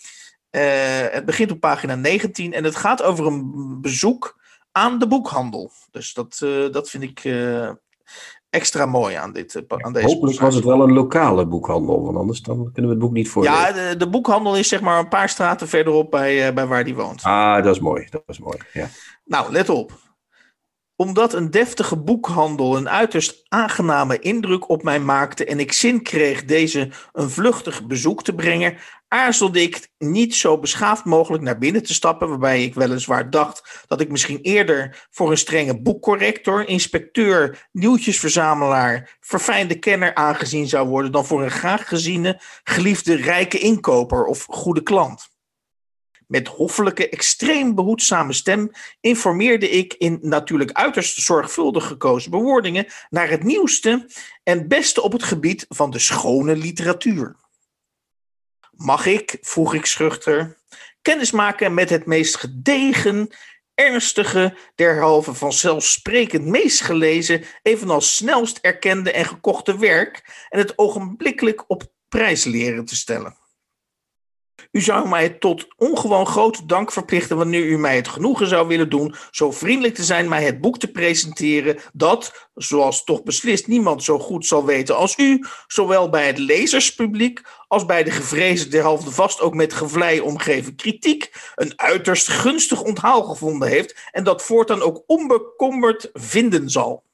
het 1.11 1.25
begint 1.25 1.51
op 1.51 1.61
pagina 1.61 1.95
19 1.95 2.53
en 2.53 2.65
het 2.65 2.77
gaat 2.77 3.03
over 3.03 3.27
een 3.27 3.79
bezoek 3.81 4.39
aan 4.73 4.99
de 4.99 5.07
boekhandel. 5.07 5.73
Dus 5.91 6.13
dat, 6.13 6.39
dat 6.73 6.91
vind 6.91 7.03
ik 7.03 7.23
extra 8.51 8.87
mooi 8.87 9.15
aan, 9.15 9.33
dit, 9.33 9.55
eh, 9.55 9.79
aan 9.79 9.93
deze 9.93 10.07
Hopelijk 10.07 10.41
was 10.41 10.55
het 10.55 10.65
wel 10.65 10.83
een 10.83 10.93
lokale 10.93 11.47
boekhandel, 11.47 12.03
want 12.03 12.17
anders 12.17 12.43
dan 12.43 12.57
kunnen 12.57 12.91
we 12.91 12.97
het 12.97 12.99
boek 12.99 13.13
niet 13.13 13.29
voorlezen. 13.29 13.59
Ja, 13.59 13.73
de, 13.73 13.97
de 13.97 14.09
boekhandel 14.09 14.57
is 14.57 14.69
zeg 14.69 14.81
maar 14.81 14.99
een 14.99 15.09
paar 15.09 15.29
straten 15.29 15.69
verderop 15.69 16.11
bij, 16.11 16.49
uh, 16.49 16.55
bij 16.55 16.67
waar 16.67 16.85
die 16.85 16.95
woont. 16.95 17.23
Ah, 17.23 17.65
dat 17.65 17.75
is 17.75 17.81
mooi. 17.81 18.07
Dat 18.11 18.23
is 18.27 18.39
mooi, 18.39 18.59
ja. 18.73 18.89
Nou, 19.25 19.53
let 19.53 19.69
op 19.69 19.93
omdat 21.01 21.35
een 21.35 21.51
deftige 21.51 21.97
boekhandel 21.97 22.77
een 22.77 22.89
uiterst 22.89 23.45
aangename 23.49 24.19
indruk 24.19 24.69
op 24.69 24.83
mij 24.83 25.01
maakte 25.01 25.45
en 25.45 25.61
ik 25.61 25.73
zin 25.73 26.03
kreeg 26.03 26.45
deze 26.45 26.91
een 27.13 27.31
vluchtig 27.31 27.87
bezoek 27.87 28.23
te 28.23 28.35
brengen, 28.35 28.77
aarzelde 29.09 29.63
ik 29.63 29.89
niet 29.99 30.35
zo 30.35 30.59
beschaafd 30.59 31.05
mogelijk 31.05 31.43
naar 31.43 31.59
binnen 31.59 31.83
te 31.83 31.95
stappen, 31.95 32.29
waarbij 32.29 32.65
ik 32.65 32.75
weliswaar 32.75 33.31
dacht 33.31 33.85
dat 33.87 34.01
ik 34.01 34.11
misschien 34.11 34.39
eerder 34.41 35.07
voor 35.11 35.31
een 35.31 35.39
strenge 35.39 35.81
boekcorrector, 35.81 36.69
inspecteur, 36.69 37.69
nieuwtjesverzamelaar, 37.73 39.17
verfijnde 39.21 39.79
kenner 39.79 40.15
aangezien 40.15 40.69
zou 40.69 40.89
worden 40.89 41.13
dan 41.13 41.27
voor 41.27 41.43
een 41.43 41.51
graag 41.51 41.89
geziene, 41.89 42.41
geliefde 42.65 43.15
rijke 43.15 43.59
inkoper 43.59 44.25
of 44.25 44.47
goede 44.49 44.83
klant. 44.83 45.30
Met 46.31 46.49
hoffelijke, 46.49 47.09
extreem 47.09 47.75
behoedzame 47.75 48.33
stem 48.33 48.71
informeerde 49.01 49.71
ik 49.71 49.95
in 49.95 50.19
natuurlijk 50.23 50.73
uiterst 50.73 51.21
zorgvuldig 51.21 51.87
gekozen 51.87 52.31
bewoordingen 52.31 52.87
naar 53.09 53.29
het 53.29 53.43
nieuwste 53.43 54.11
en 54.43 54.69
beste 54.69 55.03
op 55.03 55.13
het 55.13 55.23
gebied 55.23 55.67
van 55.69 55.91
de 55.91 55.99
schone 55.99 56.57
literatuur. 56.57 57.37
Mag 58.71 59.07
ik, 59.07 59.39
vroeg 59.41 59.75
ik 59.75 59.87
schuchter, 59.87 60.59
kennismaken 61.03 61.75
met 61.75 61.91
het 61.91 62.07
meest 62.07 62.37
gedegen, 62.37 63.31
ernstige, 63.75 64.57
derhalve 64.75 65.35
vanzelfsprekend 65.35 66.45
meest 66.45 66.81
gelezen, 66.81 67.45
evenals 67.63 68.17
snelst 68.17 68.59
erkende 68.59 69.13
en 69.13 69.25
gekochte 69.25 69.79
werk 69.79 70.47
en 70.49 70.59
het 70.59 70.79
ogenblikkelijk 70.79 71.65
op 71.67 71.93
prijs 72.09 72.45
leren 72.45 72.85
te 72.85 72.97
stellen? 72.97 73.40
U 74.73 74.81
zou 74.81 75.09
mij 75.09 75.29
tot 75.29 75.67
ongewoon 75.77 76.27
grote 76.27 76.67
dank 76.67 76.93
verplichten 76.93 77.37
wanneer 77.37 77.65
u 77.65 77.79
mij 77.79 77.97
het 77.97 78.09
genoegen 78.09 78.47
zou 78.47 78.69
willen 78.69 78.91
doen 78.91 79.15
zo 79.31 79.51
vriendelijk 79.51 79.95
te 79.95 80.05
zijn 80.05 80.29
mij 80.29 80.45
het 80.45 80.61
boek 80.61 80.79
te 80.79 80.91
presenteren 80.91 81.79
dat, 81.93 82.49
zoals 82.55 83.05
toch 83.05 83.23
beslist 83.23 83.67
niemand 83.67 84.05
zo 84.05 84.19
goed 84.19 84.47
zal 84.47 84.65
weten 84.65 84.97
als 84.97 85.19
u, 85.19 85.45
zowel 85.67 86.11
bij 86.11 86.27
het 86.27 86.39
lezerspubliek 86.39 87.43
als 87.69 87.87
bij 87.87 88.05
de 88.05 88.11
gevreesde 88.11 88.69
derhalve 88.69 89.11
vast 89.11 89.41
ook 89.41 89.55
met 89.55 89.73
gevlei 89.73 90.21
omgeven 90.21 90.77
kritiek 90.77 91.33
een 91.55 91.73
uiterst 91.77 92.29
gunstig 92.29 92.83
onthaal 92.83 93.23
gevonden 93.23 93.69
heeft 93.69 94.09
en 94.11 94.25
dat 94.25 94.43
voortaan 94.43 94.83
ook 94.83 95.03
onbekommerd 95.07 96.11
vinden 96.13 96.71
zal. 96.71 97.09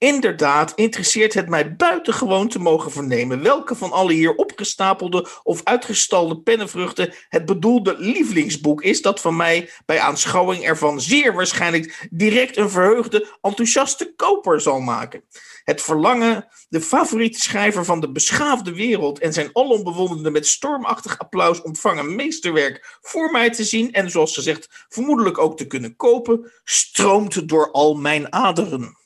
Inderdaad, 0.00 0.72
interesseert 0.74 1.34
het 1.34 1.48
mij 1.48 1.76
buitengewoon 1.76 2.48
te 2.48 2.58
mogen 2.58 2.90
vernemen 2.90 3.42
welke 3.42 3.74
van 3.74 3.92
alle 3.92 4.12
hier 4.12 4.34
opgestapelde 4.34 5.26
of 5.42 5.60
uitgestalde 5.64 6.40
pennenvruchten 6.40 7.14
het 7.28 7.44
bedoelde 7.44 7.98
lievelingsboek 7.98 8.82
is 8.82 9.02
dat 9.02 9.20
van 9.20 9.36
mij 9.36 9.70
bij 9.86 10.00
aanschouwing 10.00 10.64
ervan 10.64 11.00
zeer 11.00 11.34
waarschijnlijk 11.34 12.08
direct 12.10 12.56
een 12.56 12.70
verheugde, 12.70 13.26
enthousiaste 13.40 14.14
koper 14.16 14.60
zal 14.60 14.80
maken. 14.80 15.22
Het 15.64 15.82
verlangen 15.82 16.48
de 16.68 16.80
favoriete 16.80 17.40
schrijver 17.40 17.84
van 17.84 18.00
de 18.00 18.12
beschaafde 18.12 18.74
wereld 18.74 19.18
en 19.18 19.32
zijn 19.32 19.50
alombewonderende 19.52 20.30
met 20.30 20.46
stormachtig 20.46 21.18
applaus 21.18 21.62
ontvangen 21.62 22.14
meesterwerk 22.14 22.98
voor 23.00 23.30
mij 23.30 23.50
te 23.50 23.64
zien 23.64 23.92
en 23.92 24.10
zoals 24.10 24.34
gezegd 24.34 24.86
vermoedelijk 24.88 25.38
ook 25.38 25.56
te 25.56 25.66
kunnen 25.66 25.96
kopen, 25.96 26.52
stroomt 26.64 27.48
door 27.48 27.70
al 27.70 27.94
mijn 27.94 28.32
aderen 28.32 28.98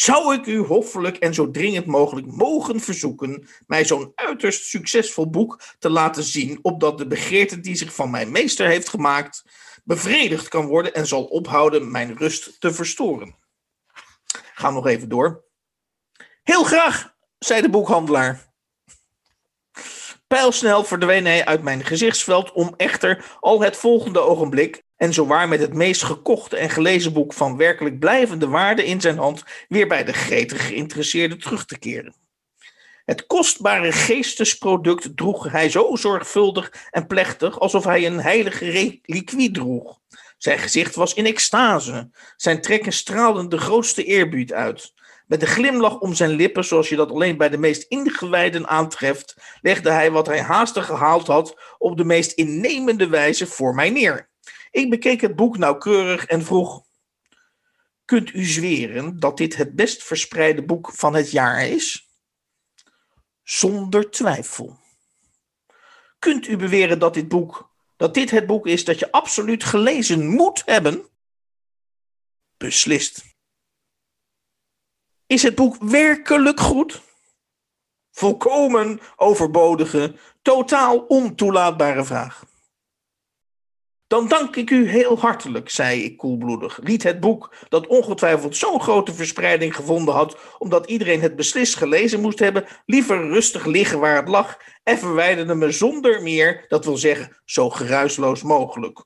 zou 0.00 0.34
ik 0.34 0.46
u 0.46 0.58
hoffelijk 0.58 1.16
en 1.16 1.34
zo 1.34 1.50
dringend 1.50 1.86
mogelijk 1.86 2.26
mogen 2.26 2.80
verzoeken 2.80 3.48
mij 3.66 3.84
zo'n 3.84 4.12
uiterst 4.14 4.64
succesvol 4.64 5.30
boek 5.30 5.62
te 5.78 5.90
laten 5.90 6.22
zien, 6.22 6.58
opdat 6.62 6.98
de 6.98 7.06
begeerte 7.06 7.60
die 7.60 7.74
zich 7.74 7.94
van 7.94 8.10
mijn 8.10 8.30
meester 8.30 8.66
heeft 8.66 8.88
gemaakt 8.88 9.44
bevredigd 9.84 10.48
kan 10.48 10.66
worden 10.66 10.94
en 10.94 11.06
zal 11.06 11.24
ophouden 11.24 11.90
mijn 11.90 12.16
rust 12.16 12.60
te 12.60 12.72
verstoren. 12.72 13.36
Ga 14.54 14.70
nog 14.70 14.86
even 14.86 15.08
door. 15.08 15.44
Heel 16.42 16.64
graag, 16.64 17.14
zei 17.38 17.60
de 17.62 17.70
boekhandelaar. 17.70 18.52
Pijlsnel 20.26 20.84
verdween 20.84 21.26
hij 21.26 21.44
uit 21.44 21.62
mijn 21.62 21.84
gezichtsveld 21.84 22.52
om 22.52 22.74
echter 22.76 23.36
al 23.40 23.62
het 23.62 23.76
volgende 23.76 24.20
ogenblik 24.20 24.82
en 25.00 25.12
zowaar 25.12 25.48
met 25.48 25.60
het 25.60 25.74
meest 25.74 26.02
gekochte 26.02 26.56
en 26.56 26.70
gelezen 26.70 27.12
boek 27.12 27.32
van 27.32 27.56
werkelijk 27.56 27.98
blijvende 27.98 28.48
waarde 28.48 28.84
in 28.84 29.00
zijn 29.00 29.18
hand 29.18 29.44
weer 29.68 29.88
bij 29.88 30.04
de 30.04 30.12
gretig 30.12 30.66
geïnteresseerde 30.66 31.36
terug 31.36 31.64
te 31.64 31.78
keren. 31.78 32.14
Het 33.04 33.26
kostbare 33.26 33.92
geestesproduct 33.92 35.16
droeg 35.16 35.50
hij 35.50 35.70
zo 35.70 35.96
zorgvuldig 35.96 36.72
en 36.90 37.06
plechtig 37.06 37.60
alsof 37.60 37.84
hij 37.84 38.06
een 38.06 38.20
heilige 38.20 38.70
reliquie 38.70 39.50
droeg. 39.50 39.98
Zijn 40.38 40.58
gezicht 40.58 40.94
was 40.94 41.14
in 41.14 41.26
extase, 41.26 42.10
zijn 42.36 42.60
trekken 42.60 42.92
straalden 42.92 43.48
de 43.48 43.58
grootste 43.58 44.04
eerbied 44.04 44.52
uit. 44.52 44.92
Met 45.26 45.42
een 45.42 45.48
glimlach 45.48 45.98
om 45.98 46.14
zijn 46.14 46.30
lippen, 46.30 46.64
zoals 46.64 46.88
je 46.88 46.96
dat 46.96 47.10
alleen 47.10 47.36
bij 47.36 47.48
de 47.48 47.58
meest 47.58 47.82
ingewijden 47.82 48.68
aantreft, 48.68 49.36
legde 49.60 49.90
hij 49.90 50.10
wat 50.10 50.26
hij 50.26 50.40
haastig 50.40 50.86
gehaald 50.86 51.26
had 51.26 51.60
op 51.78 51.96
de 51.96 52.04
meest 52.04 52.32
innemende 52.32 53.08
wijze 53.08 53.46
voor 53.46 53.74
mij 53.74 53.90
neer. 53.90 54.29
Ik 54.70 54.90
bekeek 54.90 55.20
het 55.20 55.36
boek 55.36 55.58
nauwkeurig 55.58 56.26
en 56.26 56.44
vroeg: 56.44 56.84
Kunt 58.04 58.34
u 58.34 58.44
zweren 58.44 59.20
dat 59.20 59.36
dit 59.36 59.56
het 59.56 59.74
best 59.74 60.02
verspreide 60.02 60.64
boek 60.64 60.92
van 60.92 61.14
het 61.14 61.30
jaar 61.30 61.66
is? 61.66 62.08
Zonder 63.42 64.10
twijfel. 64.10 64.78
Kunt 66.18 66.46
u 66.48 66.56
beweren 66.56 66.98
dat 66.98 67.14
dit 67.14 67.28
boek, 67.28 67.70
dat 67.96 68.14
dit 68.14 68.30
het 68.30 68.46
boek 68.46 68.66
is 68.66 68.84
dat 68.84 68.98
je 68.98 69.12
absoluut 69.12 69.64
gelezen 69.64 70.26
moet 70.26 70.62
hebben? 70.64 71.08
Beslist. 72.56 73.24
Is 75.26 75.42
het 75.42 75.54
boek 75.54 75.76
werkelijk 75.76 76.60
goed? 76.60 77.02
Volkomen 78.10 79.00
overbodige, 79.16 80.14
totaal 80.42 80.98
ontoelaatbare 80.98 82.04
vraag. 82.04 82.49
Dan 84.10 84.28
dank 84.28 84.56
ik 84.56 84.70
u 84.70 84.88
heel 84.88 85.18
hartelijk, 85.18 85.70
zei 85.70 86.04
ik 86.04 86.16
koelbloedig. 86.16 86.78
Liet 86.82 87.02
het 87.02 87.20
boek, 87.20 87.54
dat 87.68 87.86
ongetwijfeld 87.86 88.56
zo'n 88.56 88.80
grote 88.80 89.14
verspreiding 89.14 89.76
gevonden 89.76 90.14
had, 90.14 90.36
omdat 90.58 90.86
iedereen 90.86 91.20
het 91.20 91.36
beslist 91.36 91.76
gelezen 91.76 92.20
moest 92.20 92.38
hebben, 92.38 92.66
liever 92.86 93.28
rustig 93.28 93.64
liggen 93.64 93.98
waar 94.00 94.16
het 94.16 94.28
lag 94.28 94.58
en 94.82 94.98
verwijderde 94.98 95.54
me 95.54 95.70
zonder 95.70 96.22
meer, 96.22 96.64
dat 96.68 96.84
wil 96.84 96.96
zeggen, 96.96 97.36
zo 97.44 97.70
geruisloos 97.70 98.42
mogelijk. 98.42 99.04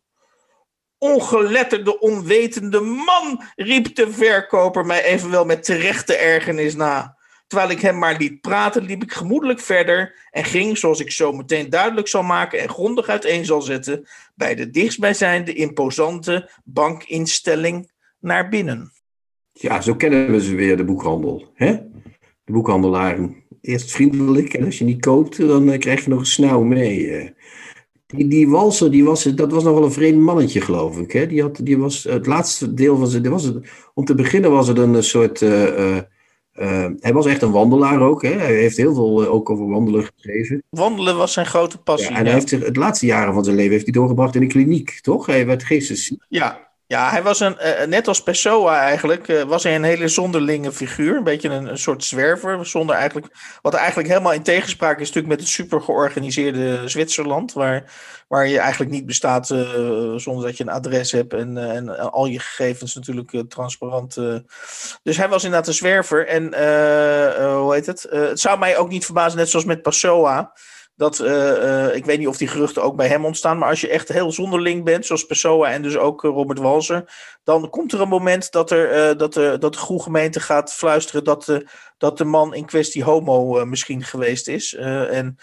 Ongeletterde, 0.98 2.00
onwetende 2.00 2.80
man, 2.80 3.42
riep 3.54 3.94
de 3.94 4.12
verkoper 4.12 4.86
mij 4.86 5.04
evenwel 5.04 5.44
met 5.44 5.64
terechte 5.64 6.16
ergernis 6.16 6.74
na. 6.74 7.16
Terwijl 7.46 7.70
ik 7.70 7.80
hem 7.80 7.98
maar 7.98 8.16
liet 8.18 8.40
praten, 8.40 8.84
liep 8.84 9.02
ik 9.02 9.12
gemoedelijk 9.12 9.60
verder 9.60 10.14
en 10.30 10.44
ging, 10.44 10.78
zoals 10.78 11.00
ik 11.00 11.10
zo 11.10 11.32
meteen 11.32 11.70
duidelijk 11.70 12.08
zal 12.08 12.22
maken 12.22 12.58
en 12.60 12.68
grondig 12.68 13.08
uiteen 13.08 13.44
zal 13.44 13.62
zetten, 13.62 14.06
bij 14.34 14.54
de 14.54 14.70
dichtstbijzijnde 14.70 15.52
imposante 15.52 16.50
bankinstelling 16.64 17.90
naar 18.20 18.48
binnen. 18.48 18.92
Ja, 19.52 19.80
zo 19.80 19.94
kennen 19.94 20.30
we 20.30 20.40
ze 20.40 20.54
weer, 20.54 20.76
de 20.76 20.84
boekhandel. 20.84 21.50
Hè? 21.54 21.72
De 22.44 22.52
boekhandelaren. 22.52 23.42
Eerst 23.60 23.90
vriendelijk 23.90 24.54
en 24.54 24.64
als 24.64 24.78
je 24.78 24.84
niet 24.84 25.00
koopt, 25.00 25.36
dan 25.36 25.70
eh, 25.70 25.78
krijg 25.78 26.04
je 26.04 26.10
nog 26.10 26.18
een 26.18 26.26
snauw 26.26 26.62
mee. 26.62 27.10
eh. 27.10 27.30
Die, 28.06 28.28
die 28.28 28.48
walser, 28.48 28.90
die 28.90 29.04
was, 29.04 29.22
dat 29.22 29.52
was 29.52 29.64
nog 29.64 29.74
wel 29.74 29.84
een 29.84 29.92
vreemd 29.92 30.20
mannetje, 30.20 30.60
geloof 30.60 30.98
ik. 30.98 31.12
Hè? 31.12 31.26
Die 31.26 31.42
had, 31.42 31.60
die 31.62 31.78
was, 31.78 32.04
het 32.04 32.26
laatste 32.26 32.74
deel 32.74 32.96
van 32.96 33.06
zijn... 33.06 33.30
Was 33.30 33.52
om 33.94 34.04
te 34.04 34.14
beginnen 34.14 34.50
was 34.50 34.68
het 34.68 34.78
een 34.78 35.02
soort... 35.04 35.42
eh, 35.42 35.98
eh, 36.54 36.84
eh, 36.84 36.90
hij 37.00 37.12
was 37.12 37.26
echt 37.26 37.42
een 37.42 37.50
wandelaar 37.50 38.00
ook. 38.00 38.22
Hè? 38.22 38.32
Hij 38.32 38.54
heeft 38.54 38.76
heel 38.76 38.94
veel 38.94 39.22
eh, 39.22 39.32
ook 39.32 39.50
over 39.50 39.68
wandelen 39.68 40.04
geschreven. 40.14 40.62
Wandelen 40.70 41.16
was 41.16 41.32
zijn 41.32 41.46
grote 41.46 41.78
passie. 41.78 42.10
Ja, 42.10 42.16
en 42.16 42.20
ja. 42.20 42.24
hij 42.24 42.34
heeft 42.38 42.48
zich, 42.48 42.64
het 42.64 42.76
laatste 42.76 43.06
jaren 43.06 43.34
van 43.34 43.44
zijn 43.44 43.56
leven 43.56 43.72
heeft 43.72 43.84
hij 43.84 43.92
doorgebracht 43.92 44.34
in 44.34 44.42
een 44.42 44.48
kliniek, 44.48 44.98
toch? 45.00 45.26
Hij 45.26 45.46
werd 45.46 45.64
geestesziek. 45.64 46.22
Ja, 46.28 46.63
ja 46.86 47.10
hij 47.10 47.22
was 47.22 47.40
een, 47.40 47.58
eh, 47.58 47.86
net 47.86 48.08
als 48.08 48.22
Pessoa 48.22 48.80
eigenlijk, 48.80 49.28
eh, 49.28 49.42
was 49.42 49.62
hij 49.62 49.74
een 49.74 49.82
hele 49.84 50.08
zonderlinge 50.08 50.72
figuur. 50.72 51.16
Een 51.16 51.24
beetje 51.24 51.48
een, 51.48 51.66
een 51.66 51.78
soort 51.78 52.04
zwerver, 52.04 52.66
zonder 52.66 52.96
eigenlijk, 52.96 53.34
wat 53.62 53.74
eigenlijk 53.74 54.08
helemaal 54.08 54.32
in 54.32 54.42
tegenspraak 54.42 54.94
is 55.00 55.06
natuurlijk 55.06 55.34
met 55.34 55.40
het 55.40 55.48
super 55.48 55.80
georganiseerde 55.80 56.88
Zwitserland, 56.88 57.52
waar, 57.52 57.92
waar 58.28 58.46
je 58.48 58.58
eigenlijk 58.58 58.90
niet 58.90 59.06
bestaat 59.06 59.50
eh, 59.50 60.14
zonder 60.16 60.44
dat 60.46 60.56
je 60.56 60.64
een 60.64 60.70
adres 60.70 61.12
hebt 61.12 61.32
en, 61.32 61.56
eh, 61.58 61.76
en 61.76 62.12
al 62.12 62.26
je 62.26 62.38
gegevens 62.38 62.94
natuurlijk 62.94 63.32
eh, 63.32 63.40
transparant. 63.40 64.16
eh. 64.16 64.36
Dus 65.02 65.16
hij 65.16 65.28
was 65.28 65.44
inderdaad 65.44 65.68
een 65.68 65.74
zwerver 65.74 66.26
en 66.26 66.52
eh, 66.52 67.42
eh, 67.44 67.56
hoe 67.60 67.74
heet 67.74 67.86
het? 67.86 68.04
Eh, 68.04 68.20
het 68.20 68.40
zou 68.40 68.58
mij 68.58 68.76
ook 68.76 68.88
niet 68.88 69.04
verbazen, 69.04 69.38
net 69.38 69.48
zoals 69.48 69.64
met 69.64 69.82
Pessoa, 69.82 70.52
dat, 70.96 71.20
eh, 71.20 71.86
eh, 71.86 71.96
ik 71.96 72.04
weet 72.04 72.18
niet 72.18 72.28
of 72.28 72.36
die 72.36 72.48
geruchten 72.48 72.82
ook 72.82 72.96
bij 72.96 73.08
hem 73.08 73.24
ontstaan, 73.24 73.58
maar 73.58 73.68
als 73.68 73.80
je 73.80 73.88
echt 73.88 74.08
heel 74.08 74.32
zonderling 74.32 74.84
bent, 74.84 75.06
zoals 75.06 75.26
Pessoa 75.26 75.70
en 75.70 75.82
dus 75.82 75.96
ook 75.96 76.24
eh, 76.24 76.30
Robert 76.30 76.58
Walser, 76.58 77.12
dan 77.44 77.70
komt 77.70 77.92
er 77.92 78.00
een 78.00 78.08
moment 78.08 78.52
dat, 78.52 78.70
er, 78.70 79.16
dat, 79.16 79.34
er, 79.36 79.60
dat 79.60 79.72
de 79.72 79.78
goede 79.78 80.02
gemeente 80.02 80.40
gaat 80.40 80.74
fluisteren 80.74 81.24
dat, 81.24 81.44
de 81.44 81.66
dat 81.98 82.18
de 82.18 82.24
man 82.24 82.54
in 82.54 82.64
kwestie 82.64 83.04
homo 83.04 83.64
misschien 83.64 84.02
geweest 84.02 84.48
is. 84.48 84.74
En 84.74 85.38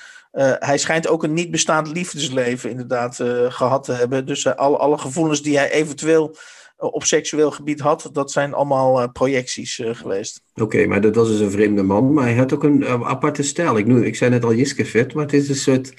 hij 0.59 0.77
schijnt 0.77 1.07
ook 1.07 1.23
een 1.23 1.33
niet 1.33 1.51
bestaand 1.51 1.87
liefdesleven 1.87 2.69
inderdaad 2.69 3.19
eh, 3.19 3.45
gehad 3.49 3.83
te 3.83 3.91
hebben. 3.91 4.25
Dus 4.25 4.55
alle, 4.55 4.77
alle 4.77 4.97
gevoelens 4.97 5.41
die 5.41 5.57
hij 5.57 5.71
eventueel 5.71 6.35
op 6.81 7.03
seksueel 7.03 7.51
gebied 7.51 7.79
had, 7.79 8.09
dat 8.11 8.31
zijn 8.31 8.53
allemaal 8.53 9.01
eh, 9.01 9.11
projecties 9.11 9.79
eh, 9.79 9.95
geweest. 9.95 10.41
Oké, 10.53 10.85
maar 10.85 11.01
dat 11.01 11.15
was 11.15 11.27
dus 11.27 11.39
een 11.39 11.51
vreemde 11.51 11.83
man. 11.83 12.13
Maar 12.13 12.23
hij 12.23 12.35
had 12.35 12.53
ook 12.53 12.63
een 12.63 12.83
eh, 12.83 13.07
aparte 13.07 13.43
stijl. 13.43 13.77
Ik, 13.77 13.87
noem, 13.87 14.03
ik 14.03 14.15
zei 14.15 14.31
net 14.31 14.43
al 14.43 14.53
Jiskevet, 14.53 15.13
maar 15.13 15.23
het 15.23 15.33
is 15.33 15.49
een 15.49 15.55
soort... 15.55 15.93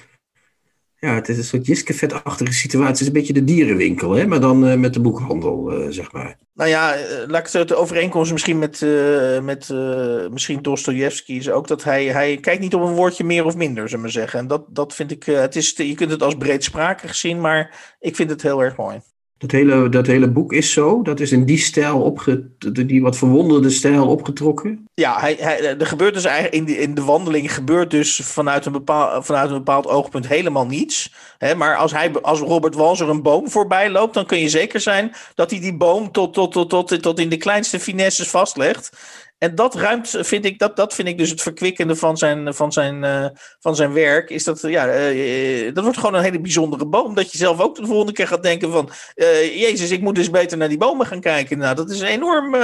Ja, 0.99 1.15
het 1.15 1.29
is 1.29 1.37
een 1.37 1.43
soort 1.43 1.65
Jiskevet-achtige 1.65 2.53
situatie. 2.53 2.91
Het 2.91 3.01
is 3.01 3.07
een 3.07 3.13
beetje 3.13 3.33
de 3.33 3.43
dierenwinkel, 3.43 4.11
hè? 4.11 4.27
maar 4.27 4.39
dan 4.39 4.65
eh, 4.65 4.77
met 4.77 4.93
de 4.93 5.01
boekhandel, 5.01 5.71
eh, 5.71 5.87
zeg 5.89 6.11
maar. 6.11 6.37
Nou 6.53 6.69
ja, 6.69 6.95
eh, 6.95 7.27
laat 7.27 7.47
ik 7.47 7.53
het 7.53 7.67
de 7.67 7.75
overeenkomst 7.75 8.31
misschien 8.31 8.59
met, 8.59 8.81
eh 8.81 9.39
met 9.39 9.69
eh, 9.69 10.27
misschien 10.29 10.61
Dostoevsky 10.61 11.33
is 11.33 11.49
ook 11.49 11.67
dat 11.67 11.83
hij, 11.83 12.05
hij 12.05 12.37
kijkt 12.37 12.61
niet 12.61 12.73
op 12.75 12.81
een 12.81 12.93
woordje 12.93 13.23
meer 13.23 13.45
of 13.45 13.55
minder, 13.55 13.89
zullen 13.89 14.05
we 14.05 14.11
zeggen. 14.11 14.39
En 14.39 14.47
dat, 14.47 14.65
dat 14.69 14.93
vind 14.93 15.11
ik, 15.11 15.27
eh, 15.27 15.39
het 15.39 15.55
is, 15.55 15.73
je 15.75 15.95
kunt 15.95 16.11
het 16.11 16.23
als 16.23 16.35
breedsprakig 16.35 17.15
zien, 17.15 17.41
maar 17.41 17.95
ik 17.99 18.15
vind 18.15 18.29
het 18.29 18.41
heel 18.41 18.63
erg 18.63 18.77
mooi. 18.77 18.99
Dat 19.43 19.51
hele, 19.51 19.89
dat 19.89 20.07
hele 20.07 20.27
boek 20.27 20.53
is 20.53 20.71
zo. 20.71 21.01
Dat 21.01 21.19
is 21.19 21.31
in 21.31 21.45
die 21.45 21.57
stijl, 21.57 22.01
opge, 22.01 22.49
die 22.85 23.01
wat 23.01 23.17
verwonderde 23.17 23.69
stijl 23.69 24.07
opgetrokken. 24.07 24.87
Ja, 24.93 25.19
hij, 25.19 25.35
hij, 25.39 25.77
er 25.77 25.85
gebeurt 25.85 26.13
dus 26.13 26.23
eigenlijk 26.23 26.55
in, 26.55 26.63
die, 26.65 26.77
in 26.77 26.93
de 26.93 27.03
wandeling 27.03 27.53
gebeurt 27.53 27.91
dus 27.91 28.21
vanuit 28.23 28.65
een, 28.65 28.71
bepaal, 28.71 29.23
vanuit 29.23 29.49
een 29.49 29.57
bepaald 29.57 29.87
oogpunt 29.87 30.27
helemaal 30.27 30.65
niets. 30.65 31.13
Hè, 31.37 31.55
maar 31.55 31.75
als, 31.75 31.91
hij, 31.91 32.11
als 32.21 32.39
Robert 32.39 32.75
Walser 32.75 33.09
een 33.09 33.21
boom 33.21 33.49
voorbij 33.49 33.89
loopt, 33.89 34.13
dan 34.13 34.25
kun 34.25 34.39
je 34.39 34.49
zeker 34.49 34.79
zijn 34.79 35.11
dat 35.35 35.51
hij 35.51 35.59
die 35.59 35.77
boom 35.77 36.11
tot, 36.11 36.33
tot, 36.33 36.51
tot, 36.51 36.69
tot, 36.69 37.01
tot 37.01 37.19
in 37.19 37.29
de 37.29 37.37
kleinste 37.37 37.79
finesses 37.79 38.29
vastlegt. 38.29 38.91
En 39.43 39.55
dat 39.55 39.75
ruimt, 39.75 40.17
vind 40.19 40.45
ik, 40.45 40.59
dat, 40.59 40.75
dat 40.75 40.93
vind 40.93 41.07
ik 41.07 41.17
dus 41.17 41.29
het 41.29 41.41
verkwikkende 41.41 41.95
van 41.95 42.17
zijn, 42.17 42.53
van 42.53 42.71
zijn, 42.71 43.03
uh, 43.03 43.25
van 43.59 43.75
zijn 43.75 43.93
werk. 43.93 44.29
Is 44.29 44.43
dat, 44.43 44.61
ja, 44.61 45.11
uh, 45.11 45.73
dat 45.73 45.83
wordt 45.83 45.99
gewoon 45.99 46.15
een 46.15 46.23
hele 46.23 46.41
bijzondere 46.41 46.85
boom. 46.85 47.15
Dat 47.15 47.31
je 47.31 47.37
zelf 47.37 47.59
ook 47.59 47.75
de 47.75 47.85
volgende 47.85 48.11
keer 48.11 48.27
gaat 48.27 48.43
denken 48.43 48.71
van... 48.71 48.89
Jezus, 49.55 49.91
ik 49.91 50.01
moet 50.01 50.15
dus 50.15 50.29
beter 50.29 50.57
naar 50.57 50.69
die 50.69 50.77
bomen 50.77 51.05
gaan 51.05 51.19
kijken. 51.19 51.57
Nou, 51.57 51.75
dat 51.75 51.89
is 51.89 51.99
een 51.99 52.07
enorm, 52.07 52.55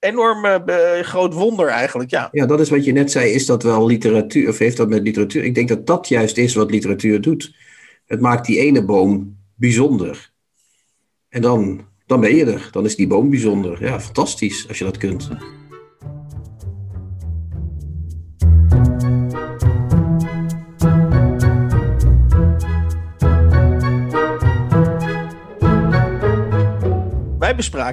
enorm 0.00 0.62
groot 1.02 1.34
wonder 1.34 1.68
eigenlijk, 1.68 2.10
ja. 2.10 2.28
Ja, 2.32 2.46
dat 2.46 2.60
is 2.60 2.68
wat 2.68 2.84
je 2.84 2.92
net 2.92 3.10
zei. 3.10 3.30
Is 3.30 3.46
dat 3.46 3.62
wel 3.62 3.86
literatuur, 3.86 4.48
of 4.48 4.58
heeft 4.58 4.76
dat 4.76 4.88
met 4.88 5.02
literatuur? 5.02 5.44
Ik 5.44 5.54
denk 5.54 5.68
dat 5.68 5.86
dat 5.86 6.08
juist 6.08 6.36
is 6.36 6.54
wat 6.54 6.70
literatuur 6.70 7.20
doet. 7.20 7.54
Het 8.06 8.20
maakt 8.20 8.46
die 8.46 8.58
ene 8.58 8.84
boom 8.84 9.36
bijzonder. 9.54 10.30
En 11.28 11.42
dan, 11.42 11.86
dan 12.06 12.20
ben 12.20 12.36
je 12.36 12.44
er. 12.44 12.68
Dan 12.72 12.84
is 12.84 12.96
die 12.96 13.06
boom 13.06 13.30
bijzonder. 13.30 13.84
Ja, 13.84 14.00
fantastisch 14.00 14.68
als 14.68 14.78
je 14.78 14.84
dat 14.84 14.96
kunt. 14.96 15.28